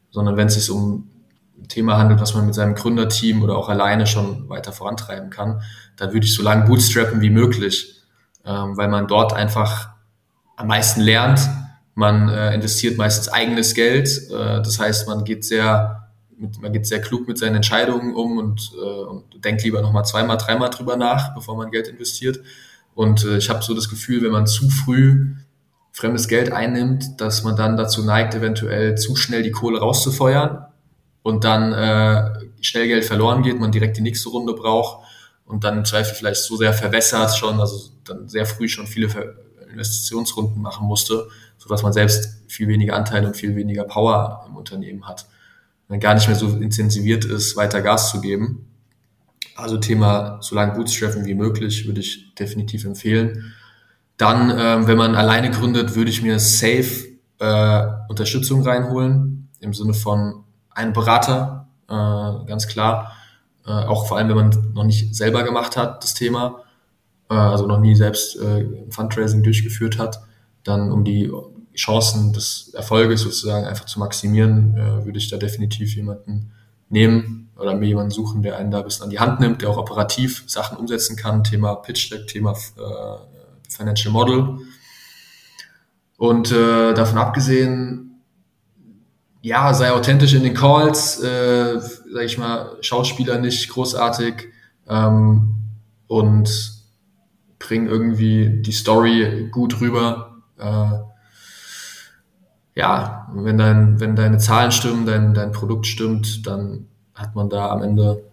sondern 0.09 0.35
wenn 0.35 0.47
es 0.47 0.55
sich 0.55 0.71
um 0.71 1.11
Thema 1.67 1.97
handelt, 1.97 2.21
was 2.21 2.33
man 2.33 2.45
mit 2.45 2.55
seinem 2.55 2.75
Gründerteam 2.75 3.41
oder 3.41 3.57
auch 3.57 3.69
alleine 3.69 4.07
schon 4.07 4.47
weiter 4.49 4.71
vorantreiben 4.71 5.29
kann, 5.29 5.61
dann 5.95 6.13
würde 6.13 6.25
ich 6.25 6.33
so 6.33 6.43
lange 6.43 6.65
bootstrappen 6.65 7.21
wie 7.21 7.29
möglich, 7.29 8.01
ähm, 8.45 8.77
weil 8.77 8.87
man 8.87 9.07
dort 9.07 9.33
einfach 9.33 9.89
am 10.55 10.67
meisten 10.67 11.01
lernt. 11.01 11.39
Man 11.95 12.29
äh, 12.29 12.53
investiert 12.53 12.97
meistens 12.97 13.29
eigenes 13.29 13.73
Geld, 13.73 14.07
äh, 14.29 14.61
das 14.61 14.79
heißt, 14.79 15.07
man 15.07 15.23
geht 15.23 15.43
sehr, 15.43 16.09
mit, 16.37 16.61
man 16.61 16.71
geht 16.71 16.85
sehr 16.85 17.01
klug 17.01 17.27
mit 17.27 17.39
seinen 17.39 17.55
Entscheidungen 17.55 18.13
um 18.15 18.37
und, 18.37 18.71
äh, 18.75 19.03
und 19.03 19.43
denkt 19.43 19.63
lieber 19.63 19.81
nochmal 19.81 20.05
zweimal, 20.05 20.37
dreimal 20.37 20.69
drüber 20.69 20.95
nach, 20.95 21.33
bevor 21.33 21.57
man 21.57 21.71
Geld 21.71 21.87
investiert. 21.87 22.39
Und 22.93 23.25
äh, 23.25 23.37
ich 23.37 23.49
habe 23.49 23.63
so 23.63 23.73
das 23.73 23.89
Gefühl, 23.89 24.21
wenn 24.21 24.31
man 24.31 24.45
zu 24.45 24.69
früh 24.69 25.33
fremdes 25.91 26.27
Geld 26.27 26.51
einnimmt, 26.51 27.19
dass 27.19 27.43
man 27.43 27.55
dann 27.55 27.75
dazu 27.75 28.03
neigt, 28.03 28.35
eventuell 28.35 28.95
zu 28.95 29.15
schnell 29.15 29.41
die 29.41 29.51
Kohle 29.51 29.79
rauszufeuern 29.79 30.66
und 31.27 31.43
dann 31.43 31.73
äh, 31.73 32.39
schnell 32.61 32.87
Geld 32.87 33.03
verloren 33.03 33.43
geht, 33.43 33.59
man 33.59 33.71
direkt 33.71 33.97
die 33.97 34.01
nächste 34.01 34.29
Runde 34.29 34.53
braucht 34.53 35.05
und 35.45 35.65
dann 35.65 35.79
im 35.79 35.85
Zweifel 35.85 36.15
vielleicht 36.15 36.41
so 36.41 36.55
sehr 36.55 36.71
verwässert 36.71 37.35
schon, 37.35 37.59
also 37.59 37.91
dann 38.05 38.29
sehr 38.29 38.45
früh 38.45 38.69
schon 38.69 38.87
viele 38.87 39.09
Investitionsrunden 39.69 40.61
machen 40.61 40.87
musste, 40.87 41.27
sodass 41.57 41.83
man 41.83 41.91
selbst 41.91 42.43
viel 42.47 42.69
weniger 42.69 42.95
Anteile 42.95 43.27
und 43.27 43.35
viel 43.35 43.57
weniger 43.57 43.83
Power 43.83 44.45
im 44.47 44.55
Unternehmen 44.55 45.05
hat. 45.05 45.27
dann 45.89 45.99
gar 45.99 46.13
nicht 46.13 46.27
mehr 46.27 46.37
so 46.37 46.47
intensiviert 46.47 47.25
ist, 47.25 47.57
weiter 47.57 47.81
Gas 47.81 48.09
zu 48.11 48.21
geben. 48.21 48.65
Also 49.57 49.77
Thema 49.77 50.39
so 50.41 50.55
lange 50.55 50.75
bootstrappen 50.75 51.25
wie 51.25 51.35
möglich 51.35 51.87
würde 51.87 51.99
ich 51.99 52.35
definitiv 52.35 52.85
empfehlen. 52.85 53.53
Dann, 54.15 54.49
ähm, 54.57 54.87
wenn 54.87 54.97
man 54.97 55.15
alleine 55.15 55.51
gründet, 55.51 55.93
würde 55.95 56.09
ich 56.09 56.21
mir 56.21 56.39
safe 56.39 57.07
äh, 57.39 57.83
Unterstützung 58.07 58.63
reinholen, 58.63 59.49
im 59.59 59.73
Sinne 59.73 59.93
von 59.93 60.45
einen 60.77 60.93
Berater, 60.93 61.67
äh, 61.89 61.93
ganz 62.45 62.67
klar. 62.67 63.13
Äh, 63.65 63.71
auch 63.71 64.07
vor 64.07 64.17
allem, 64.17 64.29
wenn 64.29 64.35
man 64.35 64.73
noch 64.73 64.83
nicht 64.83 65.15
selber 65.15 65.43
gemacht 65.43 65.75
hat, 65.75 66.03
das 66.03 66.13
Thema, 66.13 66.63
äh, 67.29 67.33
also 67.33 67.65
noch 67.65 67.79
nie 67.79 67.95
selbst 67.95 68.39
äh, 68.39 68.65
Fundraising 68.89 69.43
durchgeführt 69.43 69.97
hat, 69.97 70.21
dann 70.63 70.91
um 70.91 71.03
die 71.03 71.31
Chancen 71.75 72.33
des 72.33 72.71
Erfolges 72.73 73.21
sozusagen 73.21 73.65
einfach 73.65 73.85
zu 73.85 73.99
maximieren, 73.99 74.77
äh, 74.77 75.05
würde 75.05 75.17
ich 75.17 75.29
da 75.29 75.37
definitiv 75.37 75.95
jemanden 75.95 76.51
nehmen 76.89 77.49
oder 77.57 77.75
mir 77.75 77.87
jemanden 77.87 78.11
suchen, 78.11 78.43
der 78.43 78.57
einen 78.57 78.71
da 78.71 78.79
ein 78.79 78.83
bisschen 78.83 79.05
an 79.05 79.09
die 79.09 79.19
Hand 79.19 79.39
nimmt, 79.39 79.61
der 79.61 79.69
auch 79.69 79.77
operativ 79.77 80.43
Sachen 80.47 80.77
umsetzen 80.77 81.15
kann, 81.15 81.43
Thema 81.43 81.75
Pitch 81.75 82.11
Deck, 82.11 82.27
Thema 82.27 82.51
äh, 82.51 83.69
Financial 83.69 84.13
Model. 84.13 84.59
Und 86.17 86.51
äh, 86.51 86.93
davon 86.93 87.17
abgesehen, 87.17 88.06
ja, 89.47 89.73
sei 89.73 89.91
authentisch 89.91 90.33
in 90.33 90.43
den 90.43 90.53
Calls, 90.53 91.23
äh, 91.23 91.79
sag 91.79 92.23
ich 92.23 92.37
mal, 92.37 92.75
Schauspieler 92.81 93.39
nicht 93.39 93.69
großartig 93.69 94.49
ähm, 94.89 95.55
und 96.07 96.73
bring 97.57 97.87
irgendwie 97.87 98.61
die 98.61 98.73
Story 98.73 99.47
gut 99.49 99.79
rüber. 99.79 100.41
Äh, 100.59 100.99
ja, 102.75 103.31
wenn, 103.33 103.57
dein, 103.57 103.99
wenn 104.01 104.17
deine 104.17 104.37
Zahlen 104.37 104.71
stimmen, 104.71 105.05
dein, 105.05 105.33
dein 105.33 105.53
Produkt 105.53 105.87
stimmt, 105.87 106.45
dann 106.45 106.87
hat 107.15 107.33
man 107.33 107.49
da 107.49 107.69
am 107.69 107.81
Ende 107.81 108.23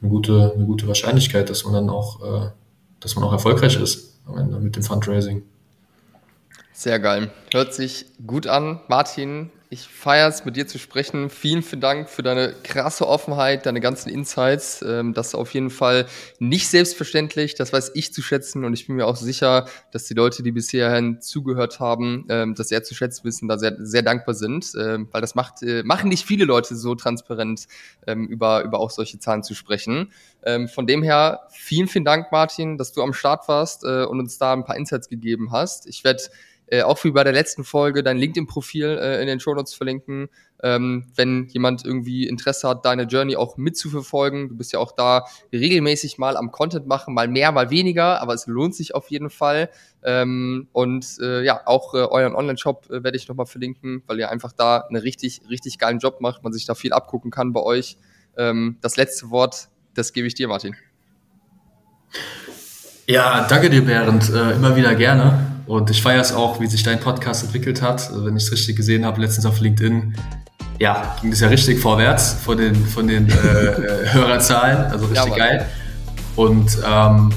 eine 0.00 0.10
gute, 0.10 0.52
eine 0.56 0.66
gute 0.66 0.88
Wahrscheinlichkeit, 0.88 1.48
dass 1.50 1.64
man 1.64 1.74
dann 1.74 1.88
auch, 1.88 2.20
äh, 2.22 2.50
dass 2.98 3.14
man 3.14 3.24
auch 3.24 3.32
erfolgreich 3.32 3.80
ist 3.80 4.18
am 4.26 4.36
Ende 4.36 4.58
mit 4.58 4.74
dem 4.74 4.82
Fundraising. 4.82 5.42
Sehr 6.72 6.98
geil. 6.98 7.30
Hört 7.52 7.74
sich 7.74 8.06
gut 8.26 8.48
an. 8.48 8.80
Martin, 8.88 9.50
ich 9.70 9.86
feiere 9.86 10.28
es, 10.28 10.46
mit 10.46 10.56
dir 10.56 10.66
zu 10.66 10.78
sprechen. 10.78 11.28
Vielen, 11.28 11.62
vielen 11.62 11.82
Dank 11.82 12.08
für 12.08 12.22
deine 12.22 12.54
krasse 12.62 13.06
Offenheit, 13.06 13.66
deine 13.66 13.80
ganzen 13.80 14.08
Insights. 14.08 14.80
Ähm, 14.80 15.12
das 15.12 15.28
ist 15.28 15.34
auf 15.34 15.52
jeden 15.52 15.68
Fall 15.68 16.06
nicht 16.38 16.68
selbstverständlich. 16.68 17.54
Das 17.54 17.72
weiß 17.72 17.90
ich 17.94 18.14
zu 18.14 18.22
schätzen 18.22 18.64
und 18.64 18.72
ich 18.72 18.86
bin 18.86 18.96
mir 18.96 19.06
auch 19.06 19.16
sicher, 19.16 19.66
dass 19.92 20.04
die 20.04 20.14
Leute, 20.14 20.42
die 20.42 20.52
bisher 20.52 21.20
zugehört 21.20 21.80
haben, 21.80 22.24
ähm, 22.30 22.54
das 22.54 22.68
sehr 22.68 22.82
zu 22.82 22.94
schätzen 22.94 23.24
wissen, 23.24 23.46
da 23.46 23.58
sehr, 23.58 23.76
sehr 23.80 24.02
dankbar 24.02 24.34
sind, 24.34 24.72
ähm, 24.78 25.08
weil 25.12 25.20
das 25.20 25.34
macht, 25.34 25.62
äh, 25.62 25.82
machen 25.82 26.08
nicht 26.08 26.24
viele 26.24 26.46
Leute 26.46 26.74
so 26.74 26.94
transparent 26.94 27.66
über, 28.06 28.62
über 28.62 28.80
auch 28.80 28.90
solche 28.90 29.18
Zahlen 29.18 29.42
zu 29.42 29.54
sprechen. 29.54 30.12
Von 30.72 30.86
dem 30.86 31.02
her, 31.02 31.40
vielen, 31.50 31.88
vielen 31.88 32.06
Dank, 32.06 32.32
Martin, 32.32 32.78
dass 32.78 32.92
du 32.92 33.02
am 33.02 33.12
Start 33.12 33.48
warst 33.48 33.84
äh, 33.84 34.04
und 34.04 34.18
uns 34.20 34.38
da 34.38 34.54
ein 34.54 34.64
paar 34.64 34.76
Insights 34.76 35.08
gegeben 35.08 35.52
hast. 35.52 35.86
Ich 35.86 36.04
werde 36.04 36.22
äh, 36.70 36.82
auch 36.82 37.02
wie 37.04 37.10
bei 37.10 37.24
der 37.24 37.32
letzten 37.32 37.64
Folge 37.64 38.02
dein 38.02 38.18
LinkedIn-Profil 38.18 38.98
äh, 39.00 39.20
in 39.20 39.26
den 39.26 39.40
Show 39.40 39.54
Notes 39.54 39.74
verlinken, 39.74 40.28
ähm, 40.62 41.06
wenn 41.14 41.46
jemand 41.48 41.84
irgendwie 41.84 42.26
Interesse 42.26 42.68
hat, 42.68 42.84
deine 42.84 43.04
Journey 43.04 43.36
auch 43.36 43.56
mitzuverfolgen. 43.56 44.48
Du 44.48 44.56
bist 44.56 44.72
ja 44.72 44.78
auch 44.78 44.92
da 44.92 45.24
regelmäßig 45.52 46.18
mal 46.18 46.36
am 46.36 46.50
Content 46.50 46.86
machen, 46.86 47.14
mal 47.14 47.28
mehr, 47.28 47.52
mal 47.52 47.70
weniger, 47.70 48.20
aber 48.20 48.34
es 48.34 48.46
lohnt 48.46 48.74
sich 48.74 48.94
auf 48.94 49.10
jeden 49.10 49.30
Fall. 49.30 49.70
Ähm, 50.02 50.68
und 50.72 51.06
äh, 51.20 51.42
ja, 51.42 51.60
auch 51.64 51.94
äh, 51.94 51.98
euren 51.98 52.34
Online-Shop 52.34 52.90
äh, 52.90 53.02
werde 53.02 53.16
ich 53.16 53.28
nochmal 53.28 53.46
verlinken, 53.46 54.02
weil 54.06 54.18
ihr 54.18 54.30
einfach 54.30 54.52
da 54.52 54.78
einen 54.78 55.00
richtig, 55.00 55.42
richtig 55.48 55.78
geilen 55.78 55.98
Job 55.98 56.20
macht, 56.20 56.42
man 56.42 56.52
sich 56.52 56.66
da 56.66 56.74
viel 56.74 56.92
abgucken 56.92 57.30
kann 57.30 57.52
bei 57.52 57.60
euch. 57.60 57.96
Ähm, 58.36 58.76
das 58.80 58.96
letzte 58.96 59.30
Wort, 59.30 59.68
das 59.94 60.12
gebe 60.12 60.26
ich 60.26 60.34
dir, 60.34 60.48
Martin. 60.48 60.76
Ja, 63.06 63.46
danke 63.48 63.70
dir, 63.70 63.82
Berend. 63.84 64.28
Äh, 64.28 64.52
immer 64.52 64.76
wieder 64.76 64.94
gerne. 64.94 65.57
Und 65.68 65.90
ich 65.90 66.00
feiere 66.00 66.22
es 66.22 66.32
auch, 66.32 66.60
wie 66.60 66.66
sich 66.66 66.82
dein 66.82 66.98
Podcast 66.98 67.44
entwickelt 67.44 67.82
hat. 67.82 68.08
Also 68.08 68.24
wenn 68.24 68.36
ich 68.36 68.44
es 68.44 68.52
richtig 68.52 68.76
gesehen 68.76 69.04
habe, 69.04 69.20
letztens 69.20 69.44
auf 69.44 69.60
LinkedIn, 69.60 70.14
ja, 70.78 71.16
ging 71.20 71.30
es 71.30 71.40
ja 71.40 71.48
richtig 71.48 71.78
vorwärts 71.78 72.32
von 72.42 72.56
den, 72.56 72.74
von 72.86 73.06
den 73.06 73.28
äh, 73.28 73.32
äh 73.32 74.12
Hörerzahlen. 74.12 74.90
Also 74.90 75.06
richtig 75.06 75.28
ja, 75.28 75.36
geil. 75.36 75.66
Und 76.36 76.78
ähm, 76.88 77.30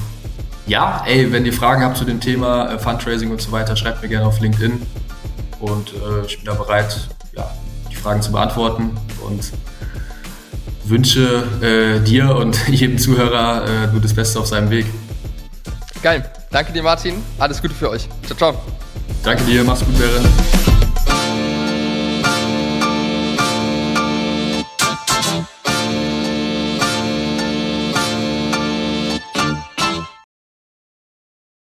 ja, 0.66 1.04
ey, 1.06 1.30
wenn 1.30 1.44
ihr 1.44 1.52
Fragen 1.52 1.84
habt 1.84 1.98
zu 1.98 2.06
dem 2.06 2.20
Thema 2.20 2.72
äh, 2.72 2.78
Fundraising 2.78 3.30
und 3.30 3.42
so 3.42 3.52
weiter, 3.52 3.76
schreibt 3.76 4.02
mir 4.02 4.08
gerne 4.08 4.26
auf 4.26 4.40
LinkedIn. 4.40 4.80
Und 5.60 5.90
äh, 5.90 6.26
ich 6.26 6.38
bin 6.38 6.46
da 6.46 6.54
bereit, 6.54 7.08
ja, 7.36 7.50
die 7.90 7.96
Fragen 7.96 8.22
zu 8.22 8.32
beantworten. 8.32 8.96
Und 9.26 9.52
wünsche 10.84 11.44
äh, 11.60 12.00
dir 12.00 12.34
und 12.34 12.56
jedem 12.68 12.96
Zuhörer 12.96 13.66
äh, 13.66 13.86
nur 13.88 14.00
das 14.00 14.14
Beste 14.14 14.40
auf 14.40 14.46
seinem 14.46 14.70
Weg. 14.70 14.86
Geil. 16.02 16.24
Danke 16.52 16.72
dir, 16.72 16.82
Martin. 16.82 17.14
Alles 17.38 17.60
Gute 17.60 17.74
für 17.74 17.90
euch. 17.90 18.06
Ciao, 18.26 18.36
ciao. 18.36 18.54
Danke 19.24 19.42
dir. 19.44 19.64
Mach's 19.64 19.80
gut, 19.84 19.98
Bären. 19.98 20.71